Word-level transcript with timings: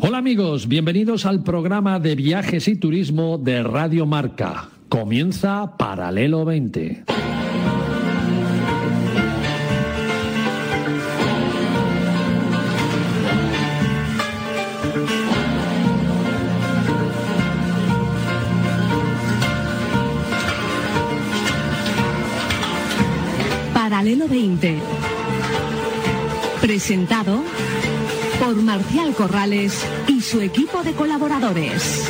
Hola 0.00 0.18
amigos, 0.18 0.68
bienvenidos 0.68 1.26
al 1.26 1.42
programa 1.42 1.98
de 1.98 2.14
viajes 2.14 2.68
y 2.68 2.76
turismo 2.76 3.36
de 3.36 3.64
Radio 3.64 4.06
Marca. 4.06 4.68
Comienza 4.88 5.76
Paralelo 5.76 6.44
20. 6.44 7.04
Paralelo 24.04 24.28
20. 24.28 24.76
Presentado 26.60 27.42
por 28.38 28.54
Marcial 28.56 29.14
Corrales 29.14 29.82
y 30.06 30.20
su 30.20 30.42
equipo 30.42 30.82
de 30.82 30.92
colaboradores. 30.92 32.06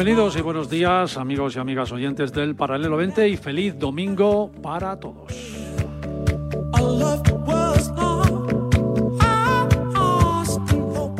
Bienvenidos 0.00 0.34
y 0.38 0.40
buenos 0.40 0.70
días, 0.70 1.18
amigos 1.18 1.56
y 1.56 1.58
amigas 1.58 1.92
oyentes 1.92 2.32
del 2.32 2.56
Paralelo 2.56 2.96
20 2.96 3.28
y 3.28 3.36
feliz 3.36 3.78
domingo 3.78 4.50
para 4.50 4.98
todos. 4.98 5.30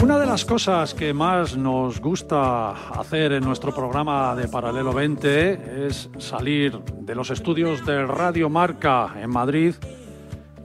Una 0.02 0.18
de 0.18 0.24
las 0.24 0.46
cosas 0.46 0.94
que 0.94 1.12
más 1.12 1.58
nos 1.58 2.00
gusta 2.00 2.70
hacer 2.98 3.32
en 3.32 3.44
nuestro 3.44 3.74
programa 3.74 4.34
de 4.34 4.48
Paralelo 4.48 4.94
20 4.94 5.86
es 5.86 6.08
salir 6.16 6.80
de 6.82 7.14
los 7.14 7.30
estudios 7.30 7.84
de 7.84 8.06
Radio 8.06 8.48
Marca 8.48 9.14
en 9.20 9.28
Madrid 9.28 9.74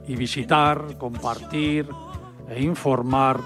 y 0.08 0.16
visitar, 0.16 0.96
compartir 0.96 1.86
e 2.48 2.62
informar 2.62 3.40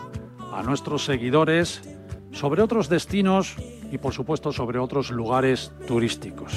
a 0.53 0.63
nuestros 0.63 1.05
seguidores 1.05 1.83
sobre 2.31 2.63
otros 2.63 2.89
destinos 2.89 3.57
y 3.91 3.99
por 3.99 4.13
supuesto 4.13 4.53
sobre 4.53 4.79
otros 4.79 5.11
lugares 5.11 5.73
turísticos. 5.87 6.53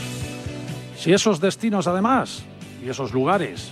Si 0.98 1.12
esos 1.12 1.40
destinos 1.40 1.88
además 1.88 2.44
y 2.84 2.90
esos 2.90 3.14
lugares 3.14 3.72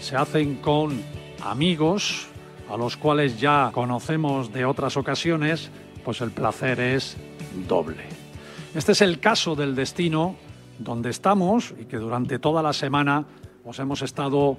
se 0.00 0.16
hacen 0.16 0.56
con 0.56 1.00
amigos 1.42 2.26
a 2.70 2.76
los 2.76 2.96
cuales 2.96 3.40
ya 3.40 3.70
conocemos 3.72 4.52
de 4.52 4.64
otras 4.64 4.96
ocasiones, 4.96 5.70
pues 6.04 6.20
el 6.20 6.30
placer 6.30 6.80
es 6.80 7.16
doble. 7.66 8.04
Este 8.74 8.92
es 8.92 9.00
el 9.00 9.20
caso 9.20 9.54
del 9.54 9.74
destino 9.74 10.36
donde 10.78 11.10
estamos 11.10 11.74
y 11.80 11.86
que 11.86 11.96
durante 11.96 12.38
toda 12.38 12.62
la 12.62 12.72
semana 12.72 13.24
os 13.64 13.78
hemos 13.78 14.02
estado 14.02 14.58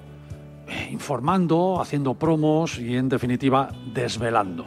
eh, 0.66 0.88
informando, 0.90 1.80
haciendo 1.80 2.14
promos 2.14 2.78
y 2.78 2.96
en 2.96 3.08
definitiva 3.08 3.70
desvelando. 3.94 4.64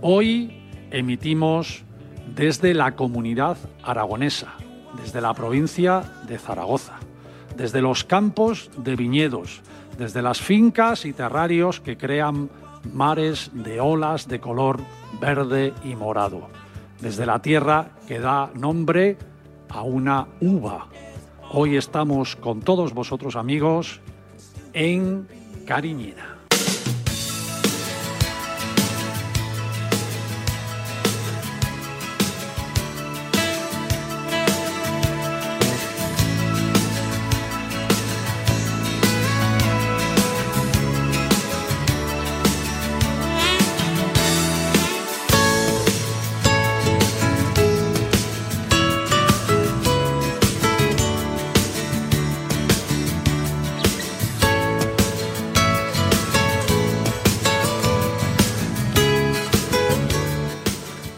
Hoy 0.00 0.62
emitimos 0.90 1.84
desde 2.34 2.72
la 2.74 2.92
comunidad 2.92 3.56
aragonesa, 3.82 4.54
desde 4.96 5.20
la 5.20 5.34
provincia 5.34 6.02
de 6.26 6.38
Zaragoza, 6.38 6.98
desde 7.56 7.82
los 7.82 8.04
campos 8.04 8.70
de 8.76 8.96
viñedos, 8.96 9.60
desde 9.98 10.22
las 10.22 10.40
fincas 10.40 11.04
y 11.04 11.12
terrarios 11.12 11.80
que 11.80 11.96
crean 11.96 12.48
mares 12.92 13.50
de 13.52 13.80
olas 13.80 14.28
de 14.28 14.40
color 14.40 14.80
verde 15.20 15.74
y 15.84 15.94
morado, 15.94 16.48
desde 17.00 17.26
la 17.26 17.40
tierra 17.40 17.90
que 18.08 18.18
da 18.18 18.50
nombre 18.54 19.18
a 19.68 19.82
una 19.82 20.26
uva. 20.40 20.86
Hoy 21.50 21.76
estamos 21.76 22.36
con 22.36 22.60
todos 22.60 22.94
vosotros 22.94 23.36
amigos 23.36 24.00
en 24.72 25.28
Cariñena. 25.66 26.31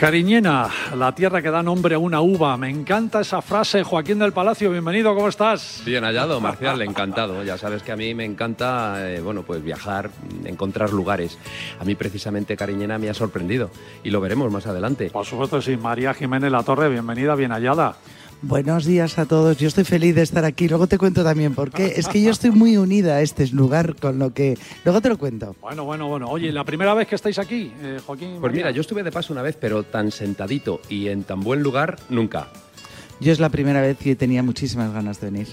Cariñena, 0.05 0.69
la 0.99 1.15
tierra 1.15 1.41
que 1.41 1.51
da 1.51 1.63
nombre 1.63 1.95
a 1.95 1.99
una 1.99 2.21
uva. 2.21 2.59
Me 2.59 2.69
encanta 2.69 3.23
esa 3.23 3.41
frase. 3.41 3.83
Joaquín 3.83 4.19
del 4.19 4.35
Palacio, 4.35 4.71
bienvenido, 4.71 5.15
¿cómo 5.15 5.31
estás? 5.31 5.81
Bien 5.87 6.05
hallado, 6.05 6.43
Marcial, 6.43 6.83
encantado. 6.83 7.43
Ya 7.43 7.57
sabes 7.57 7.83
que 7.83 7.91
a 7.91 7.97
mí 7.97 8.15
me 8.15 8.27
encanta, 8.27 9.11
eh, 9.11 9.23
bueno, 9.23 9.45
pues 9.45 9.65
viajar, 9.65 10.11
encontrar 10.45 10.93
lugares. 10.93 11.39
A 11.81 11.87
mí 11.87 11.95
precisamente 11.95 12.55
Cariñena 12.55 12.99
me 12.99 13.09
ha 13.09 13.15
sorprendido 13.15 13.71
y 14.03 14.11
lo 14.11 14.21
veremos 14.21 14.53
más 14.53 14.67
adelante. 14.67 15.09
Por 15.09 15.25
supuesto, 15.25 15.63
sí. 15.63 15.79
María 15.79 16.13
Jiménez 16.13 16.53
La 16.53 16.63
Torre, 16.63 16.91
bienvenida, 16.91 17.35
bien 17.35 17.53
hallada. 17.53 17.97
Buenos 18.47 18.85
días 18.85 19.19
a 19.19 19.25
todos. 19.25 19.57
Yo 19.57 19.69
estoy 19.69 19.85
feliz 19.85 20.15
de 20.15 20.21
estar 20.21 20.45
aquí. 20.45 20.69
Luego 20.69 20.87
te 20.87 20.99
cuento 20.99 21.25
también 21.25 21.55
por 21.55 21.71
qué. 21.71 21.95
Es 21.97 22.09
que 22.09 22.21
yo 22.21 22.31
estoy 22.31 22.51
muy 22.51 22.77
unida 22.77 23.15
a 23.15 23.23
este 23.23 23.47
lugar 23.49 23.97
con 23.97 24.19
lo 24.19 24.35
que... 24.35 24.59
Luego 24.85 25.01
te 25.01 25.09
lo 25.09 25.17
cuento. 25.17 25.57
Bueno, 25.63 25.85
bueno, 25.85 26.09
bueno. 26.09 26.29
Oye, 26.29 26.53
¿la 26.53 26.63
primera 26.63 26.93
vez 26.93 27.09
que 27.09 27.15
estáis 27.15 27.39
aquí, 27.39 27.73
eh, 27.83 28.01
Joaquín? 28.05 28.37
Pues 28.41 28.53
mira, 28.53 28.71
yo 28.71 28.83
estuve 28.83 29.03
de 29.03 29.11
paso 29.11 29.33
una 29.33 29.41
vez, 29.41 29.57
pero 29.59 29.83
tan 29.83 30.11
sentadito 30.11 30.83
y 30.91 31.09
en 31.09 31.25
tan 31.25 31.41
buen 31.41 31.63
lugar, 31.63 31.97
nunca. 32.11 32.49
Yo 33.19 33.33
es 33.33 33.41
la 33.41 33.49
primera 33.49 33.81
vez 33.81 34.05
y 34.05 34.15
tenía 34.15 34.43
muchísimas 34.43 34.93
ganas 34.93 35.23
de 35.23 35.31
venir 35.31 35.49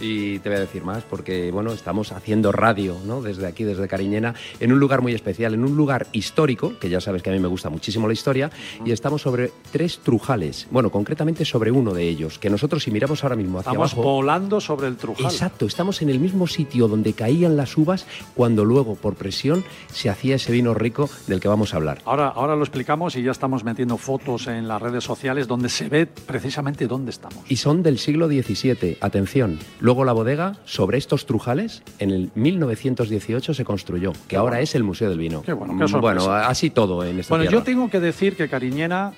y 0.00 0.38
te 0.40 0.48
voy 0.48 0.58
a 0.58 0.60
decir 0.60 0.84
más 0.84 1.04
porque 1.04 1.50
bueno 1.50 1.72
estamos 1.72 2.12
haciendo 2.12 2.52
radio 2.52 2.96
¿no? 3.04 3.22
desde 3.22 3.46
aquí 3.46 3.64
desde 3.64 3.88
Cariñena 3.88 4.34
en 4.60 4.72
un 4.72 4.78
lugar 4.78 5.02
muy 5.02 5.14
especial 5.14 5.54
en 5.54 5.64
un 5.64 5.76
lugar 5.76 6.06
histórico 6.12 6.78
que 6.78 6.88
ya 6.88 7.00
sabes 7.00 7.22
que 7.22 7.30
a 7.30 7.32
mí 7.32 7.38
me 7.38 7.48
gusta 7.48 7.70
muchísimo 7.70 8.06
la 8.06 8.12
historia 8.12 8.50
y 8.84 8.92
estamos 8.92 9.22
sobre 9.22 9.52
tres 9.70 9.98
trujales 9.98 10.66
bueno 10.70 10.90
concretamente 10.90 11.44
sobre 11.44 11.70
uno 11.70 11.94
de 11.94 12.08
ellos 12.08 12.38
que 12.38 12.50
nosotros 12.50 12.82
si 12.82 12.90
miramos 12.90 13.22
ahora 13.22 13.36
mismo 13.36 13.58
hacia 13.58 13.70
estamos 13.70 13.92
abajo 13.92 14.02
volando 14.02 14.60
sobre 14.60 14.88
el 14.88 14.96
trujal. 14.96 15.26
Exacto 15.26 15.66
estamos 15.66 16.02
en 16.02 16.10
el 16.10 16.20
mismo 16.20 16.46
sitio 16.46 16.88
donde 16.88 17.12
caían 17.12 17.56
las 17.56 17.76
uvas 17.76 18.06
cuando 18.34 18.64
luego 18.64 18.94
por 18.94 19.14
presión 19.14 19.64
se 19.92 20.10
hacía 20.10 20.36
ese 20.36 20.52
vino 20.52 20.74
rico 20.74 21.08
del 21.26 21.40
que 21.40 21.48
vamos 21.48 21.74
a 21.74 21.78
hablar. 21.78 21.98
Ahora 22.04 22.28
ahora 22.28 22.56
lo 22.56 22.62
explicamos 22.62 23.16
y 23.16 23.22
ya 23.22 23.30
estamos 23.30 23.64
metiendo 23.64 23.96
fotos 23.96 24.46
en 24.46 24.68
las 24.68 24.80
redes 24.80 25.04
sociales 25.04 25.46
donde 25.46 25.68
se 25.68 25.88
ve 25.88 26.06
precisamente 26.06 26.86
dónde 26.86 27.10
estamos. 27.10 27.38
Y 27.48 27.56
son 27.56 27.82
del 27.82 27.98
siglo 27.98 28.28
XVII 28.28 28.98
atención 29.00 29.58
Luego 29.86 30.04
la 30.04 30.12
bodega, 30.12 30.56
sobre 30.64 30.98
estos 30.98 31.26
trujales, 31.26 31.84
en 32.00 32.10
el 32.10 32.32
1918 32.34 33.54
se 33.54 33.64
construyó, 33.64 34.14
que 34.26 34.36
ahora 34.36 34.58
es 34.58 34.74
el 34.74 34.82
Museo 34.82 35.08
del 35.08 35.20
Vino. 35.20 35.42
Qué 35.42 35.52
bueno, 35.52 35.86
bueno, 36.00 36.32
así 36.32 36.70
todo 36.70 37.04
en 37.04 37.20
esta 37.20 37.32
Bueno, 37.32 37.48
yo 37.48 37.62
tengo 37.62 37.88
que 37.88 38.00
decir 38.00 38.36
que 38.36 38.48
Cariñena 38.48 39.12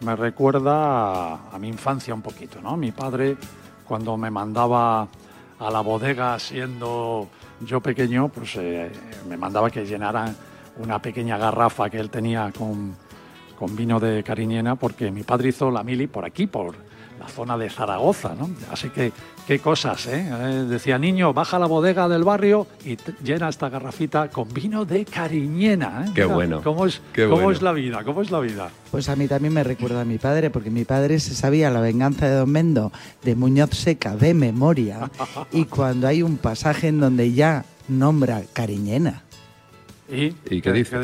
me 0.00 0.16
recuerda 0.16 1.34
a, 1.54 1.58
mi 1.60 1.68
infancia 1.68 2.12
un 2.12 2.20
poquito, 2.20 2.60
¿no? 2.60 2.76
Mi 2.76 2.90
padre, 2.90 3.36
cuando 3.86 4.16
me 4.16 4.28
mandaba 4.28 5.06
a 5.60 5.70
la 5.70 5.80
bodega 5.82 6.36
siendo 6.40 7.28
yo 7.60 7.80
pequeño, 7.80 8.28
pues 8.28 8.56
eh, 8.56 8.90
me 9.28 9.36
mandaba 9.36 9.70
que 9.70 9.86
llenaran 9.86 10.34
una 10.78 11.00
pequeña 11.00 11.38
garrafa 11.38 11.88
que 11.88 12.00
él 12.00 12.10
tenía 12.10 12.50
con, 12.58 12.96
con 13.56 13.76
vino 13.76 14.00
de 14.00 14.24
Cariñena, 14.24 14.74
porque 14.74 15.12
mi 15.12 15.22
padre 15.22 15.50
hizo 15.50 15.70
la 15.70 15.84
mili 15.84 16.08
por 16.08 16.24
aquí, 16.24 16.48
por 16.48 16.74
la 17.20 17.28
zona 17.28 17.56
de 17.56 17.70
Zaragoza, 17.70 18.34
¿no? 18.34 18.50
Así 18.72 18.90
que 18.90 19.12
qué 19.46 19.58
cosas, 19.58 20.06
¿eh? 20.06 20.26
Eh, 20.30 20.64
Decía 20.68 20.98
niño, 20.98 21.32
baja 21.32 21.56
a 21.56 21.60
la 21.60 21.66
bodega 21.66 22.08
del 22.08 22.24
barrio 22.24 22.66
y 22.84 22.96
llena 23.24 23.48
esta 23.48 23.68
garrafita 23.68 24.28
con 24.28 24.52
vino 24.52 24.84
de 24.84 25.04
Cariñena. 25.04 26.04
¿eh? 26.06 26.10
Qué 26.14 26.22
Mira 26.22 26.34
bueno, 26.34 26.62
¿Cómo 26.62 26.86
es, 26.86 27.00
qué 27.12 27.24
cómo 27.24 27.36
bueno. 27.36 27.50
es 27.52 27.62
la 27.62 27.72
vida? 27.72 28.04
¿Cómo 28.04 28.22
es 28.22 28.30
la 28.30 28.40
vida? 28.40 28.70
Pues 28.90 29.08
a 29.08 29.16
mí 29.16 29.26
también 29.28 29.52
me 29.54 29.64
recuerda 29.64 30.02
a 30.02 30.04
mi 30.04 30.18
padre, 30.18 30.50
porque 30.50 30.70
mi 30.70 30.84
padre 30.84 31.18
se 31.20 31.34
sabía 31.34 31.70
la 31.70 31.80
venganza 31.80 32.26
de 32.28 32.34
Don 32.36 32.50
Mendo 32.50 32.92
de 33.22 33.34
Muñoz 33.34 33.70
Seca 33.70 34.16
de 34.16 34.34
memoria, 34.34 35.10
y 35.52 35.64
cuando 35.66 36.06
hay 36.08 36.22
un 36.22 36.36
pasaje 36.36 36.88
en 36.88 37.00
donde 37.00 37.32
ya 37.32 37.64
nombra 37.88 38.42
Cariñena. 38.52 39.22
¿Y, 40.10 40.34
¿Y 40.50 40.60
qué 40.60 40.72
dice? 40.72 40.98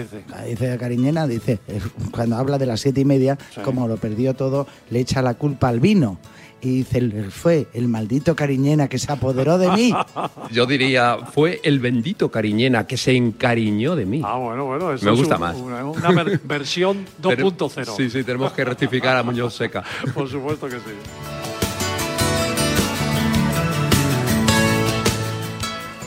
Dice 0.46 0.76
Cariñena, 0.78 1.26
dice, 1.26 1.58
cuando 2.10 2.36
habla 2.36 2.58
de 2.58 2.66
las 2.66 2.80
siete 2.80 3.00
y 3.00 3.04
media, 3.04 3.38
Sí. 3.54 3.60
como 3.62 3.88
lo 3.88 3.96
perdió 3.96 4.34
todo, 4.34 4.66
le 4.90 5.00
echa 5.00 5.22
la 5.22 5.34
culpa 5.34 5.68
al 5.68 5.80
vino. 5.80 6.18
Y 6.60 6.78
dice, 6.78 7.30
fue 7.30 7.68
el 7.72 7.86
maldito 7.88 8.34
Cariñena 8.34 8.88
que 8.88 8.98
se 8.98 9.12
apoderó 9.12 9.58
de 9.58 9.70
mí. 9.70 9.92
Yo 10.50 10.66
diría, 10.66 11.18
fue 11.32 11.60
el 11.62 11.78
bendito 11.78 12.30
Cariñena 12.30 12.86
que 12.86 12.96
se 12.96 13.14
encariñó 13.16 13.94
de 13.94 14.06
mí. 14.06 14.22
Ah, 14.24 14.36
bueno, 14.36 14.64
bueno. 14.64 14.92
eso 14.92 15.04
Me 15.04 15.12
es 15.12 15.18
gusta 15.18 15.36
un- 15.36 15.40
más. 15.40 15.56
Una, 15.56 15.84
una 15.84 16.10
ver- 16.10 16.40
versión 16.44 17.06
2.0. 17.22 17.96
Sí, 17.96 18.10
sí, 18.10 18.24
tenemos 18.24 18.52
que 18.52 18.64
rectificar 18.64 19.16
a 19.16 19.22
Muñoz 19.22 19.54
Seca. 19.54 19.84
Por 20.14 20.28
supuesto 20.28 20.66
que 20.68 20.76
sí. 20.76 20.92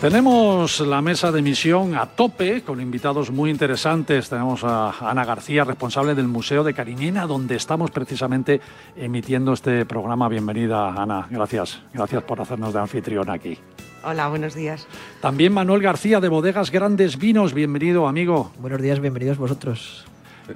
Tenemos 0.01 0.79
la 0.79 0.99
mesa 0.99 1.31
de 1.31 1.37
emisión 1.37 1.93
a 1.93 2.07
tope 2.07 2.63
con 2.63 2.81
invitados 2.81 3.29
muy 3.29 3.51
interesantes. 3.51 4.29
Tenemos 4.29 4.63
a 4.63 4.95
Ana 5.07 5.23
García, 5.23 5.63
responsable 5.63 6.15
del 6.15 6.27
Museo 6.27 6.63
de 6.63 6.73
Cariñena, 6.73 7.27
donde 7.27 7.55
estamos 7.55 7.91
precisamente 7.91 8.61
emitiendo 8.95 9.53
este 9.53 9.85
programa. 9.85 10.27
Bienvenida, 10.27 10.89
Ana. 10.99 11.27
Gracias. 11.29 11.83
Gracias 11.93 12.23
por 12.23 12.41
hacernos 12.41 12.73
de 12.73 12.79
anfitrión 12.79 13.29
aquí. 13.29 13.59
Hola, 14.03 14.27
buenos 14.27 14.55
días. 14.55 14.87
También 15.21 15.53
Manuel 15.53 15.83
García 15.83 16.19
de 16.19 16.29
Bodegas 16.29 16.71
Grandes 16.71 17.19
Vinos. 17.19 17.53
Bienvenido, 17.53 18.07
amigo. 18.07 18.51
Buenos 18.57 18.81
días, 18.81 18.99
bienvenidos 18.99 19.37
vosotros. 19.37 20.03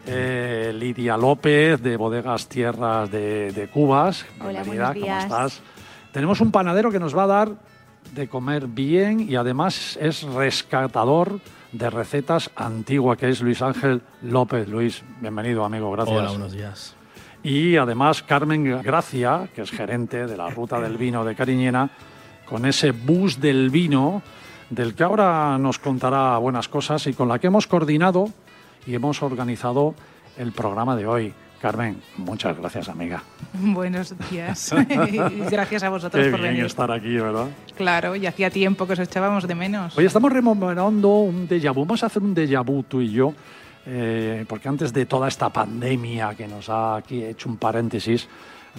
Eh, 0.08 0.74
Lidia 0.76 1.18
López 1.18 1.84
de 1.84 1.98
Bodegas 1.98 2.50
Tierras 2.50 3.12
de, 3.12 3.52
de 3.52 3.68
Cubas. 3.68 4.26
Hola, 4.40 4.64
Bienvenida, 4.64 4.86
buenos 4.88 5.04
días. 5.04 5.26
¿cómo 5.26 5.36
estás? 5.36 5.62
Tenemos 6.12 6.42
un 6.42 6.50
panadero 6.50 6.90
que 6.90 7.00
nos 7.00 7.16
va 7.16 7.26
a 7.26 7.28
dar 7.28 7.75
de 8.16 8.30
comer 8.30 8.68
bien 8.68 9.30
y 9.30 9.36
además 9.36 10.00
es 10.02 10.24
rescatador 10.24 11.42
de 11.74 11.90
recetas 11.90 12.50
antiguas, 12.56 13.18
que 13.18 13.30
es 13.30 13.42
Luis 13.42 13.62
Ángel 13.62 14.02
López. 14.22 14.70
Luis, 14.70 15.04
bienvenido, 15.20 15.66
amigo, 15.66 15.92
gracias. 15.92 16.18
Hola, 16.18 16.30
buenos 16.30 16.54
días. 16.54 16.96
Y 17.44 17.76
además 17.76 18.24
Carmen 18.24 18.82
Gracia, 18.82 19.50
que 19.54 19.64
es 19.64 19.70
gerente 19.70 20.28
de 20.28 20.38
la 20.38 20.50
Ruta 20.50 20.80
del 20.80 20.98
Vino 20.98 21.26
de 21.26 21.36
Cariñena, 21.36 21.90
con 22.46 22.66
ese 22.66 22.92
bus 22.92 23.42
del 23.42 23.70
vino, 23.70 24.22
del 24.70 24.96
que 24.96 25.04
ahora 25.04 25.58
nos 25.58 25.78
contará 25.78 26.38
buenas 26.38 26.70
cosas 26.70 27.06
y 27.08 27.14
con 27.14 27.28
la 27.28 27.38
que 27.38 27.48
hemos 27.48 27.68
coordinado 27.68 28.30
y 28.88 28.96
hemos 28.96 29.22
organizado 29.24 29.94
el 30.38 30.54
programa 30.54 30.96
de 30.96 31.06
hoy. 31.06 31.34
Carmen, 31.62 32.02
muchas 32.18 32.58
gracias, 32.58 32.90
amiga. 32.90 33.24
Buenos 33.54 34.14
días. 34.30 34.74
Gracias 35.52 35.84
a 35.84 35.90
vosotros 35.90 36.24
Qué 36.24 36.30
por 36.32 36.40
bien 36.42 36.54
venir. 36.54 36.66
estar 36.66 36.92
aquí, 36.92 37.16
¿verdad? 37.16 37.48
Claro, 37.76 38.16
y 38.16 38.26
hacía 38.28 38.50
tiempo 38.50 38.86
que 38.86 38.94
os 38.94 39.00
echábamos 39.00 39.48
de 39.48 39.56
menos. 39.56 39.98
Hoy 39.98 40.06
estamos 40.06 40.32
rememorando 40.32 41.10
un 41.20 41.48
déjà 41.48 41.74
vu. 41.74 41.86
Vamos 41.86 42.04
a 42.04 42.08
hacer 42.08 42.22
un 42.22 42.36
déjà 42.36 42.64
vu 42.64 42.84
tú 42.84 43.02
y 43.02 43.12
yo, 43.12 43.34
eh, 43.86 44.46
porque 44.48 44.68
antes 44.70 44.94
de 44.94 45.06
toda 45.06 45.28
esta 45.28 45.50
pandemia 45.50 46.36
que 46.36 46.48
nos 46.48 46.70
ha 46.70 46.98
aquí 46.98 47.24
hecho 47.24 47.50
un 47.50 47.58
paréntesis, 47.58 48.28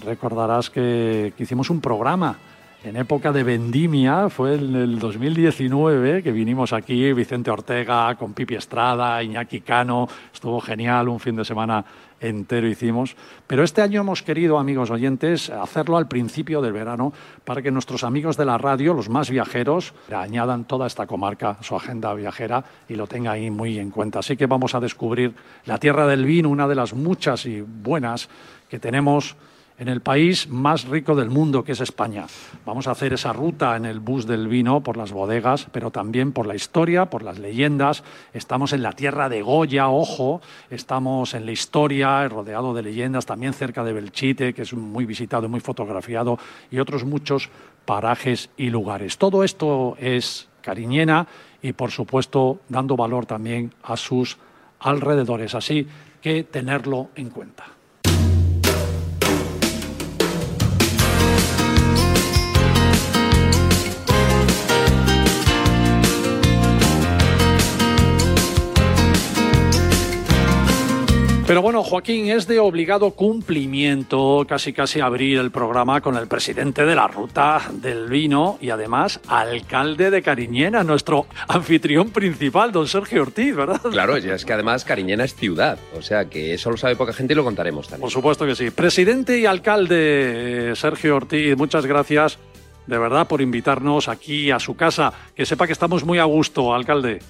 recordarás 0.05 0.71
que, 0.71 1.33
que 1.37 1.43
hicimos 1.43 1.71
un 1.71 1.81
programa 1.81 2.39
en 2.87 2.95
época 2.95 3.33
de 3.33 3.43
vendimia, 3.43 4.31
fue 4.31 4.55
en 4.55 4.77
el 4.77 4.99
2019 5.01 6.23
que 6.23 6.31
vinimos 6.31 6.73
aquí, 6.73 7.13
Vicente 7.13 7.51
Ortega, 7.51 8.15
con 8.15 8.33
Pipi 8.33 8.55
Estrada, 8.55 9.21
Iñaki 9.25 9.61
Cano, 9.63 10.09
estuvo 10.33 10.61
genial, 10.61 11.09
un 11.09 11.19
fin 11.19 11.35
de 11.35 11.45
semana 11.45 11.85
entero 12.21 12.69
hicimos. 12.69 13.17
Pero 13.49 13.65
este 13.65 13.83
año 13.83 14.03
hemos 14.03 14.23
querido, 14.23 14.57
amigos 14.57 14.91
oyentes, 14.91 15.51
hacerlo 15.51 15.97
al 15.97 16.07
principio 16.07 16.63
del 16.63 16.73
verano 16.73 17.13
para 17.45 17.61
que 17.61 17.73
nuestros 17.73 18.05
amigos 18.05 18.37
de 18.37 18.45
la 18.45 18.57
radio, 18.57 18.95
los 18.95 19.09
más 19.09 19.31
viajeros, 19.31 19.93
añadan 20.15 20.65
toda 20.65 20.87
esta 20.87 21.09
comarca 21.09 21.59
su 21.63 21.75
agenda 21.75 22.15
viajera 22.15 22.65
y 22.89 22.95
lo 22.95 23.09
tenga 23.09 23.33
ahí 23.33 23.51
muy 23.51 23.81
en 23.81 23.91
cuenta. 23.91 24.21
Así 24.21 24.37
que 24.37 24.47
vamos 24.47 24.77
a 24.77 24.81
descubrir 24.81 25.35
la 25.65 25.79
tierra 25.79 26.07
del 26.07 26.25
vino, 26.25 26.51
una 26.51 26.69
de 26.69 26.77
las 26.77 26.95
muchas 26.95 27.47
y 27.47 27.63
buenas 27.63 28.29
que 28.69 28.79
tenemos 28.79 29.35
en 29.79 29.89
el 29.89 30.01
país 30.01 30.49
más 30.49 30.85
rico 30.85 31.15
del 31.15 31.31
mundo, 31.31 31.63
que 31.63 31.73
es 31.73 31.81
España. 31.81 32.27
Vamos 32.65 32.87
a 32.87 32.93
hacer 32.93 33.13
esa 33.13 33.33
ruta 33.33 33.77
en 33.77 33.85
el 33.85 34.01
bus 34.01 34.27
del 34.27 34.49
vino 34.49 34.81
por 34.81 34.97
las 34.97 35.13
bodegas, 35.13 35.67
pero 35.71 35.91
también 35.91 36.33
por 36.33 36.47
la 36.47 36.55
historia, 36.55 37.07
por 37.07 37.23
las 37.23 37.39
leyendas. 37.39 38.03
Estamos 38.33 38.73
en 38.73 38.83
la 38.83 38.93
tierra 38.93 39.29
de 39.29 39.43
Goya, 39.43 39.89
ojo, 39.89 40.41
estamos 40.71 41.35
en 41.35 41.45
la 41.45 41.53
historia, 41.53 42.27
rodeado 42.29 42.73
de 42.75 42.83
leyendas, 42.83 43.27
también 43.27 43.53
cerca 43.53 43.85
de 43.85 43.93
Belchite, 43.93 44.55
que 44.55 44.63
es 44.63 44.73
muy 44.73 45.05
visitado 45.05 45.49
muy 45.49 45.61
fotografiado, 45.61 46.39
y 46.71 46.79
otros 46.79 47.05
muchos 47.05 47.51
parajes 47.85 48.51
y 48.57 48.71
lugares. 48.71 49.19
Todo 49.19 49.45
esto 49.45 49.97
es 50.01 50.49
Cariñena 50.63 51.27
y, 51.63 51.73
por 51.73 51.91
supuesto, 51.91 52.61
dando 52.69 52.97
valor 52.97 53.27
también 53.27 53.73
a 53.83 53.97
sus 53.97 54.39
alrededores. 54.81 55.55
Así 55.55 55.87
que 56.21 56.43
tenerlo 56.45 57.11
en 57.15 57.31
cuenta. 57.31 57.76
Pero 71.47 71.63
bueno, 71.63 71.85
Joaquín, 71.85 72.29
es 72.29 72.49
de 72.49 72.59
obligado 72.59 73.13
cumplimiento 73.13 74.45
casi 74.49 74.73
casi 74.73 74.99
abrir 74.99 75.39
el 75.39 75.53
programa 75.53 76.01
con 76.01 76.17
el 76.17 76.27
presidente 76.27 76.85
de 76.85 76.97
la 76.97 77.07
Ruta 77.07 77.71
del 77.73 78.09
Vino 78.09 78.59
y 78.61 78.71
además 78.71 79.21
alcalde 79.29 80.11
de 80.11 80.23
Cariñena, 80.23 80.83
nuestro 80.83 81.27
anfitrión 81.47 82.11
principal, 82.11 82.73
don 82.73 82.89
Sergio 82.89 83.23
Ortiz, 83.23 83.55
¿verdad? 83.55 83.81
Claro, 83.93 84.19
ya 84.19 84.35
es 84.35 84.45
que 84.45 84.55
además 84.55 84.85
Cariñena 84.85 85.23
es 85.23 85.37
ciudad, 85.37 85.79
o 85.97 86.03
sea 86.03 86.25
que 86.25 86.55
eso 86.55 86.73
lo 86.73 86.77
sabe 86.77 86.97
poca 86.97 87.13
gente 87.13 87.35
y 87.35 87.37
lo 87.37 87.45
contaremos 87.45 87.87
también. 87.87 88.01
Por 88.01 88.11
supuesto 88.11 88.45
que 88.45 88.57
sí. 88.57 88.71
Presidente 88.73 89.39
y 89.39 89.47
alcalde 89.47 90.73
eh, 90.73 90.75
Sergio 90.75 91.15
Ortiz, 91.15 91.57
muchas 91.57 91.87
gracias 91.87 92.41
de 92.89 92.99
verdad 92.99 93.29
por 93.29 93.41
invitarnos 93.41 94.09
aquí 94.09 94.51
a 94.51 94.59
su 94.59 94.75
casa. 94.75 95.13
Que 95.37 95.47
sepa 95.47 95.69
que 95.69 95.73
estamos 95.75 96.05
muy 96.05 96.19
a 96.19 96.25
gusto, 96.25 96.75
alcalde. 96.75 97.21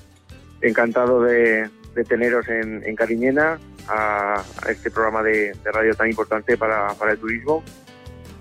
encantado 0.62 1.20
de, 1.20 1.68
de 1.94 2.04
teneros 2.04 2.48
en, 2.48 2.82
en 2.82 2.96
Cariñena, 2.96 3.58
a, 3.88 4.42
a 4.62 4.70
este 4.70 4.90
programa 4.90 5.22
de, 5.22 5.52
de 5.52 5.72
radio 5.72 5.94
tan 5.94 6.08
importante 6.08 6.56
para, 6.56 6.88
para 6.94 7.12
el 7.12 7.18
turismo. 7.18 7.62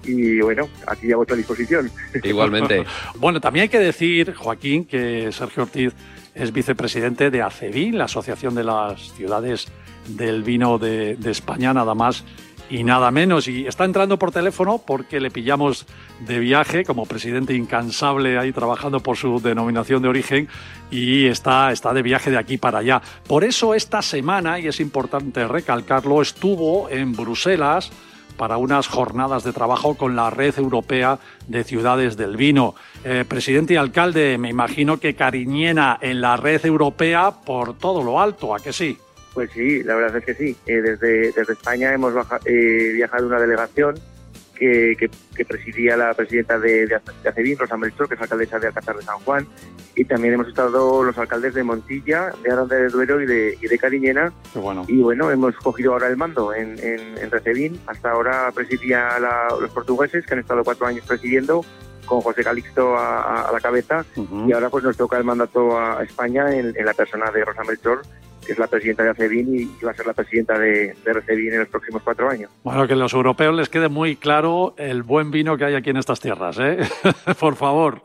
Y 0.04 0.40
bueno, 0.42 0.70
aquí 0.88 1.12
a 1.12 1.16
vuestra 1.16 1.36
disposición. 1.36 1.90
Igualmente. 2.24 2.86
Bueno, 3.16 3.42
también 3.42 3.64
hay 3.64 3.70
que 3.70 3.80
decir, 3.80 4.34
Joaquín, 4.36 4.86
que 4.86 5.32
Sergio 5.32 5.64
Ortiz 5.64 5.94
es 6.36 6.52
vicepresidente 6.52 7.32
de 7.32 7.42
ACEVIN, 7.42 7.98
la 7.98 8.06
Asociación 8.06 8.54
de 8.56 8.64
las 8.64 9.14
Ciudades 9.14 9.68
del 10.08 10.44
Vino 10.44 10.78
de, 10.78 11.16
de 11.16 11.32
España, 11.32 11.74
nada 11.74 11.96
más 11.96 12.24
y 12.70 12.84
nada 12.84 13.12
menos. 13.12 13.48
Y 13.48 13.68
está 13.68 13.86
entrando 13.86 14.18
por 14.18 14.32
teléfono 14.32 14.82
porque 14.86 15.20
le 15.20 15.32
pillamos 15.32 15.86
de 16.20 16.40
viaje 16.40 16.84
como 16.84 17.06
presidente 17.06 17.54
incansable 17.54 18.38
ahí 18.38 18.52
trabajando 18.52 19.00
por 19.00 19.18
su 19.18 19.40
denominación 19.42 20.02
de 20.02 20.10
origen 20.10 20.48
y 20.92 21.26
está, 21.26 21.72
está 21.72 21.94
de 21.94 22.02
viaje 22.02 22.32
de 22.32 22.38
aquí 22.38 22.58
para 22.58 22.80
allá. 22.80 23.02
Por 23.28 23.44
eso 23.44 23.74
esta 23.74 24.02
semana, 24.02 24.60
y 24.60 24.68
es 24.68 24.80
importante 24.80 25.48
recalcarlo, 25.48 26.22
estuvo 26.22 26.90
en 26.90 27.14
Bruselas 27.14 27.92
para 28.38 28.58
unas 28.58 28.88
jornadas 28.88 29.44
de 29.44 29.54
trabajo 29.54 29.96
con 29.96 30.16
la 30.16 30.30
Red 30.30 30.58
Europea 30.58 31.20
de 31.48 31.64
Ciudades 31.64 32.18
del 32.18 32.36
Vino. 32.36 32.76
Eh, 33.04 33.24
presidente 33.28 33.74
y 33.74 33.78
alcalde, 33.78 34.38
me 34.38 34.50
imagino 34.50 35.00
que 35.00 35.16
Cariñena 35.16 35.98
en 36.02 36.22
la 36.22 36.36
red 36.36 36.66
europea 36.66 37.32
por 37.32 37.78
todo 37.78 38.04
lo 38.04 38.20
alto, 38.20 38.54
¿a 38.54 38.60
que 38.60 38.74
sí? 38.74 38.98
Pues 39.36 39.52
sí, 39.52 39.84
la 39.84 39.94
verdad 39.96 40.18
es 40.18 40.26
que 40.26 40.34
sí. 40.34 40.58
Eh, 40.66 40.82
desde, 40.82 41.32
desde 41.34 41.54
España 41.54 41.94
hemos 41.94 42.14
baja- 42.16 42.40
eh, 42.46 42.92
viajado 42.96 43.28
una 43.28 43.40
delegación 43.40 43.94
que, 44.56 44.96
que- 44.98 45.10
que 45.36 45.44
presidía 45.46 45.98
la 45.98 46.14
presidenta 46.14 46.58
de, 46.58 46.88
de, 46.88 47.00
de 47.24 47.30
ACEVIN, 47.30 47.58
Rosa 47.60 47.76
Melchor, 47.78 48.08
que 48.08 48.16
es 48.16 48.22
alcaldesa 48.22 48.58
de 48.58 48.68
Alcázar 48.68 48.96
de 48.96 49.04
San 49.04 49.20
Juan, 49.20 49.46
y 49.96 50.06
también 50.06 50.34
hemos 50.36 50.48
estado 50.48 51.04
los 51.04 51.18
alcaldes 51.18 51.54
de 51.54 51.64
Montilla, 51.64 52.32
de 52.42 52.52
Aranda 52.52 52.78
de 52.78 52.88
Duero 52.88 53.22
y 53.22 53.26
de, 53.26 53.58
y 53.62 53.68
de 53.68 53.78
Cariñena, 53.78 54.32
bueno. 54.54 54.86
y 54.88 55.02
bueno, 55.02 55.30
hemos 55.30 55.54
cogido 55.58 55.92
ahora 55.92 56.08
el 56.08 56.16
mando 56.16 56.54
en, 56.54 56.80
en, 56.80 57.18
en 57.18 57.30
Recebín. 57.32 57.78
Hasta 57.88 58.12
ahora 58.12 58.50
presidía 58.56 59.20
la- 59.20 59.54
los 59.60 59.70
portugueses, 59.72 60.26
que 60.26 60.34
han 60.34 60.40
estado 60.40 60.64
cuatro 60.64 60.88
años 60.88 61.06
presidiendo, 61.06 61.66
con 62.06 62.22
José 62.22 62.42
Calixto 62.44 62.96
a, 62.96 63.50
a- 63.50 63.52
la 63.52 63.60
cabeza, 63.60 64.06
Ujú. 64.16 64.48
y 64.48 64.54
ahora 64.54 64.70
pues 64.70 64.86
nos 64.86 64.96
toca 64.96 65.18
el 65.18 65.26
mandato 65.26 65.78
a 65.78 66.02
España 66.02 66.50
en, 66.56 66.74
en 66.78 66.86
la 66.86 66.94
persona 66.94 67.30
de 67.32 67.44
Rosa 67.44 67.64
Melchor, 67.64 68.04
que 68.46 68.54
es 68.54 68.60
la 68.60 68.68
presidenta 68.68 69.04
de 69.04 69.10
ACEBIN 69.10 69.56
y 69.56 69.84
va 69.84 69.92
a 69.92 69.94
ser 69.94 70.06
la 70.06 70.14
presidenta 70.14 70.58
de, 70.60 70.94
de 71.04 71.14
RCBIN 71.14 71.54
en 71.54 71.60
los 71.60 71.70
próximos 71.70 72.04
cuatro 72.04 72.30
años. 72.30 72.52
Bueno, 72.64 72.88
que 72.88 72.94
a 72.94 72.98
los 72.98 73.14
europeos 73.14 73.56
les 73.56 73.70
quede 73.70 73.90
muy 73.90 74.16
claro 74.16 74.76
el 74.78 75.04
buen 75.04 75.32
vino 75.32 75.58
que 75.58 75.66
hay 75.66 75.76
aquí 75.76 75.90
en 75.90 75.98
estas 75.98 76.20
tierras, 76.20 76.60
¿eh? 76.60 76.78
Por 77.40 77.56
favor. 77.56 78.02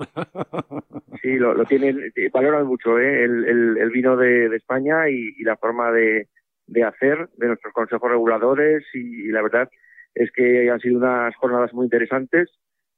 Sí, 1.23 1.37
lo, 1.37 1.55
lo 1.55 1.65
tienen, 1.65 2.13
valoran 2.33 2.67
mucho 2.67 2.99
¿eh? 2.99 3.25
el, 3.25 3.45
el, 3.45 3.79
el 3.79 3.91
vino 3.91 4.17
de, 4.17 4.49
de 4.49 4.57
España 4.57 5.09
y, 5.09 5.35
y, 5.37 5.45
la 5.45 5.57
forma 5.57 5.93
de, 5.93 6.29
de, 6.67 6.85
hacer 6.85 7.29
de 7.37 7.49
nuestros 7.49 7.75
consejos 7.75 8.11
reguladores 8.11 8.85
y, 8.95 9.27
y, 9.27 9.29
la 9.29 9.43
verdad 9.43 9.69
es 10.15 10.31
que 10.33 10.71
han 10.71 10.81
sido 10.81 10.99
unas 10.99 11.35
jornadas 11.37 11.73
muy 11.75 11.85
interesantes 11.85 12.49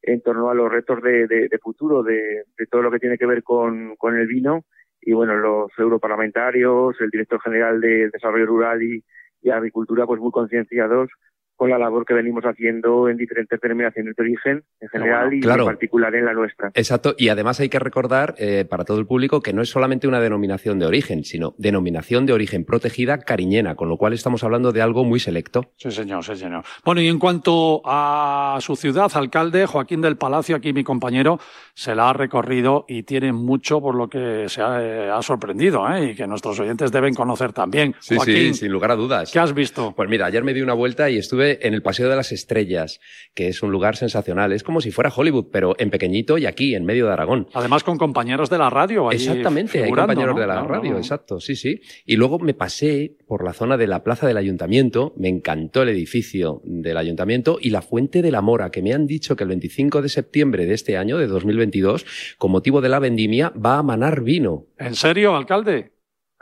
en 0.02 0.20
torno 0.22 0.50
a 0.50 0.54
los 0.54 0.70
retos 0.70 1.02
de, 1.02 1.26
de 1.26 1.58
futuro 1.58 2.02
de, 2.02 2.44
todo 2.70 2.82
lo 2.82 2.90
que 2.90 2.98
tiene 2.98 3.18
que 3.18 3.26
ver 3.26 3.42
con, 3.42 3.96
con 3.96 4.16
el 4.16 4.26
vino 4.26 4.64
y 5.02 5.12
bueno, 5.12 5.36
los 5.36 5.70
europarlamentarios, 5.76 7.00
el 7.00 7.10
director 7.10 7.40
general 7.40 7.80
de 7.80 8.08
Desarrollo 8.10 8.46
Rural 8.46 8.82
y, 8.82 9.04
y 9.42 9.50
Agricultura, 9.50 10.06
pues 10.06 10.20
muy 10.20 10.30
concienciados 10.30 11.10
con 11.56 11.70
la 11.70 11.78
labor 11.78 12.04
que 12.04 12.14
venimos 12.14 12.44
haciendo 12.44 13.08
en 13.08 13.16
diferentes 13.16 13.60
denominaciones 13.60 14.16
de 14.16 14.22
origen 14.22 14.64
en 14.80 14.88
general 14.88 15.26
bueno, 15.26 15.42
claro. 15.42 15.62
y 15.62 15.66
en 15.66 15.72
particular 15.72 16.14
en 16.14 16.24
la 16.24 16.32
nuestra. 16.32 16.70
Exacto, 16.74 17.14
y 17.16 17.28
además 17.28 17.60
hay 17.60 17.68
que 17.68 17.78
recordar 17.78 18.34
eh, 18.38 18.64
para 18.68 18.84
todo 18.84 18.98
el 18.98 19.06
público 19.06 19.40
que 19.40 19.52
no 19.52 19.62
es 19.62 19.68
solamente 19.68 20.08
una 20.08 20.20
denominación 20.20 20.78
de 20.78 20.86
origen, 20.86 21.24
sino 21.24 21.54
denominación 21.58 22.26
de 22.26 22.32
origen 22.32 22.64
protegida 22.64 23.18
cariñena, 23.18 23.74
con 23.74 23.88
lo 23.88 23.96
cual 23.96 24.12
estamos 24.12 24.44
hablando 24.44 24.72
de 24.72 24.82
algo 24.82 25.04
muy 25.04 25.20
selecto. 25.20 25.72
Sí, 25.76 25.90
señor, 25.90 26.24
sí, 26.24 26.36
señor. 26.36 26.64
Bueno, 26.84 27.00
y 27.00 27.08
en 27.08 27.18
cuanto 27.18 27.82
a 27.84 28.58
su 28.60 28.76
ciudad, 28.76 29.10
alcalde 29.14 29.66
Joaquín 29.66 30.00
del 30.00 30.16
Palacio, 30.16 30.56
aquí 30.56 30.72
mi 30.72 30.84
compañero, 30.84 31.38
se 31.74 31.94
la 31.94 32.10
ha 32.10 32.12
recorrido 32.12 32.84
y 32.88 33.02
tiene 33.04 33.32
mucho 33.32 33.80
por 33.80 33.94
lo 33.94 34.08
que 34.08 34.48
se 34.48 34.62
ha, 34.62 34.82
eh, 34.82 35.10
ha 35.10 35.22
sorprendido 35.22 35.88
¿eh? 35.92 36.10
y 36.10 36.14
que 36.14 36.26
nuestros 36.26 36.58
oyentes 36.60 36.90
deben 36.92 37.14
conocer 37.14 37.52
también. 37.52 37.94
Sí, 38.00 38.16
Joaquín, 38.16 38.54
sí, 38.54 38.54
sin 38.54 38.72
lugar 38.72 38.90
a 38.90 38.96
dudas. 38.96 39.30
¿Qué 39.32 39.38
has 39.38 39.54
visto? 39.54 39.92
Pues 39.94 40.08
mira, 40.08 40.26
ayer 40.26 40.44
me 40.44 40.54
di 40.54 40.60
una 40.60 40.74
vuelta 40.74 41.08
y 41.10 41.18
estuve 41.18 41.41
en 41.42 41.74
el 41.74 41.82
Paseo 41.82 42.08
de 42.08 42.16
las 42.16 42.32
Estrellas, 42.32 43.00
que 43.34 43.48
es 43.48 43.62
un 43.62 43.70
lugar 43.70 43.96
sensacional. 43.96 44.52
Es 44.52 44.62
como 44.62 44.80
si 44.80 44.90
fuera 44.90 45.12
Hollywood, 45.14 45.48
pero 45.52 45.74
en 45.78 45.90
pequeñito 45.90 46.38
y 46.38 46.46
aquí, 46.46 46.74
en 46.74 46.84
medio 46.84 47.06
de 47.06 47.12
Aragón. 47.12 47.48
Además 47.54 47.84
con 47.84 47.98
compañeros 47.98 48.50
de 48.50 48.58
la 48.58 48.70
radio. 48.70 49.10
Exactamente, 49.10 49.84
hay 49.84 49.90
compañeros 49.90 50.34
¿no? 50.34 50.40
de 50.40 50.46
la 50.46 50.62
radio, 50.62 50.92
no, 50.92 50.98
exacto, 50.98 51.40
sí, 51.40 51.56
sí. 51.56 51.80
Y 52.06 52.16
luego 52.16 52.38
me 52.38 52.54
pasé 52.54 53.16
por 53.26 53.44
la 53.44 53.52
zona 53.52 53.76
de 53.76 53.86
la 53.86 54.02
plaza 54.02 54.26
del 54.26 54.36
ayuntamiento, 54.36 55.12
me 55.16 55.28
encantó 55.28 55.82
el 55.82 55.88
edificio 55.90 56.60
del 56.64 56.96
ayuntamiento 56.96 57.58
y 57.60 57.70
la 57.70 57.82
Fuente 57.82 58.22
de 58.22 58.30
la 58.30 58.40
Mora, 58.40 58.70
que 58.70 58.82
me 58.82 58.92
han 58.92 59.06
dicho 59.06 59.36
que 59.36 59.44
el 59.44 59.48
25 59.48 60.02
de 60.02 60.08
septiembre 60.08 60.66
de 60.66 60.74
este 60.74 60.96
año, 60.96 61.18
de 61.18 61.26
2022, 61.26 62.36
con 62.38 62.50
motivo 62.50 62.80
de 62.80 62.88
la 62.88 62.98
vendimia, 62.98 63.50
va 63.50 63.78
a 63.78 63.82
manar 63.82 64.22
vino. 64.22 64.66
¿En 64.78 64.94
serio, 64.94 65.36
alcalde? 65.36 65.92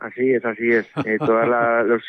Así 0.01 0.31
es, 0.31 0.45
así 0.45 0.69
es. 0.69 0.87
Eh, 1.05 1.19
todas 1.19 1.49
la, 1.49 1.83
los, 1.83 2.03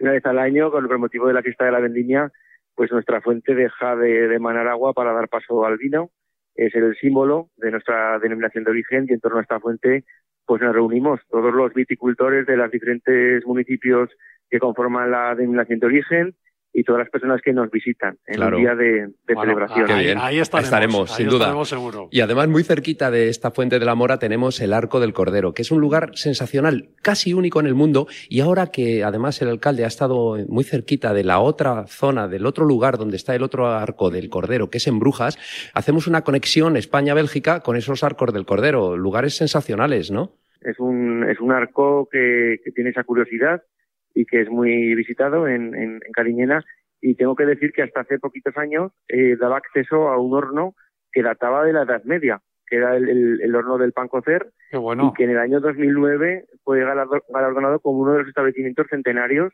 una 0.00 0.12
vez 0.12 0.24
al 0.26 0.38
año, 0.38 0.70
con 0.70 0.90
el 0.90 0.98
motivo 0.98 1.26
de 1.26 1.34
la 1.34 1.42
fiesta 1.42 1.64
de 1.64 1.72
la 1.72 1.80
vendimia, 1.80 2.30
pues 2.74 2.90
nuestra 2.90 3.20
fuente 3.20 3.54
deja 3.54 3.96
de, 3.96 4.28
de 4.28 4.38
manar 4.38 4.68
agua 4.68 4.92
para 4.92 5.12
dar 5.12 5.28
paso 5.28 5.64
al 5.64 5.78
vino. 5.78 6.10
Es 6.54 6.74
el 6.74 6.94
símbolo 6.96 7.50
de 7.56 7.70
nuestra 7.70 8.18
denominación 8.18 8.64
de 8.64 8.70
origen 8.70 9.06
y 9.08 9.12
en 9.12 9.20
torno 9.20 9.38
a 9.38 9.42
esta 9.42 9.60
fuente 9.60 10.04
pues 10.46 10.60
nos 10.60 10.74
reunimos 10.74 11.20
todos 11.28 11.52
los 11.54 11.72
viticultores 11.72 12.46
de 12.46 12.56
los 12.56 12.70
diferentes 12.70 13.44
municipios 13.46 14.10
que 14.50 14.58
conforman 14.58 15.10
la 15.10 15.34
denominación 15.34 15.78
de 15.78 15.86
origen 15.86 16.34
y 16.76 16.82
todas 16.82 16.98
las 16.98 17.08
personas 17.10 17.40
que 17.40 17.52
nos 17.52 17.70
visitan 17.70 18.18
en 18.26 18.34
Claro. 18.34 18.56
el 18.56 18.62
día 18.62 18.74
de, 18.74 18.90
de 19.26 19.34
Bueno, 19.34 19.42
celebración. 19.54 19.90
ahí, 19.90 20.08
ahí 20.18 20.38
estaremos, 20.40 20.64
Estaremos, 20.66 21.10
ahí 21.12 21.16
sin 21.18 21.26
duda. 21.28 21.38
estaremos 21.44 21.68
seguro. 21.68 22.08
Y 22.10 22.20
además, 22.20 22.48
muy 22.48 22.64
cerquita 22.64 23.10
de 23.12 23.28
esta 23.28 23.52
fuente 23.52 23.78
de 23.78 23.84
la 23.84 23.94
Mora 23.94 24.18
tenemos 24.18 24.60
el 24.60 24.72
Arco 24.72 24.98
del 25.00 25.12
Cordero, 25.12 25.54
que 25.54 25.62
es 25.62 25.70
un 25.70 25.80
lugar 25.80 26.10
sensacional, 26.14 26.88
casi 27.00 27.32
único 27.32 27.60
en 27.60 27.66
el 27.66 27.74
mundo. 27.74 28.08
Y 28.28 28.40
ahora 28.40 28.66
que 28.66 29.04
además 29.04 29.40
el 29.40 29.48
alcalde 29.48 29.84
ha 29.84 29.88
estado 29.88 30.36
muy 30.48 30.64
cerquita 30.64 31.14
de 31.14 31.22
la 31.24 31.38
otra 31.38 31.86
zona, 31.86 32.26
del 32.26 32.44
otro 32.44 32.64
lugar 32.64 32.98
donde 32.98 33.16
está 33.16 33.34
el 33.36 33.44
otro 33.44 33.68
Arco 33.68 34.10
del 34.10 34.28
Cordero, 34.28 34.68
que 34.68 34.78
es 34.78 34.86
en 34.88 34.98
Brujas, 34.98 35.38
hacemos 35.74 36.08
una 36.08 36.22
conexión 36.22 36.76
España-Bélgica 36.76 37.60
con 37.60 37.76
esos 37.76 38.02
arcos 38.02 38.32
del 38.34 38.46
Cordero. 38.46 38.96
Lugares 38.96 39.36
sensacionales, 39.36 40.10
¿no? 40.10 40.32
Es 40.60 40.80
un, 40.80 41.24
es 41.28 41.38
un 41.40 41.52
arco 41.52 42.08
que, 42.10 42.56
que 42.64 42.70
tiene 42.72 42.90
esa 42.90 43.04
curiosidad 43.04 43.62
y 44.14 44.24
que 44.26 44.42
es 44.42 44.48
muy 44.50 44.94
visitado 44.94 45.48
en, 45.48 45.74
en, 45.74 45.94
en 46.04 46.12
Cariñena. 46.12 46.64
Y 47.00 47.16
tengo 47.16 47.34
que 47.36 47.44
decir 47.44 47.72
que 47.72 47.82
hasta 47.82 48.00
hace 48.00 48.18
poquitos 48.18 48.56
años 48.56 48.92
eh, 49.08 49.36
daba 49.38 49.58
acceso 49.58 50.08
a 50.08 50.18
un 50.18 50.32
horno 50.34 50.74
que 51.12 51.22
databa 51.22 51.64
de 51.64 51.72
la 51.72 51.82
Edad 51.82 52.02
Media, 52.04 52.40
que 52.66 52.76
era 52.76 52.96
el, 52.96 53.08
el, 53.08 53.40
el 53.42 53.54
horno 53.54 53.76
del 53.78 53.92
pan 53.92 54.08
cocer, 54.08 54.50
Qué 54.70 54.78
bueno. 54.78 55.10
y 55.12 55.16
que 55.16 55.24
en 55.24 55.30
el 55.30 55.38
año 55.38 55.60
2009 55.60 56.46
fue 56.62 56.80
galardo- 56.84 57.22
galardonado 57.28 57.80
como 57.80 57.98
uno 58.00 58.12
de 58.12 58.18
los 58.20 58.28
establecimientos 58.28 58.86
centenarios 58.88 59.52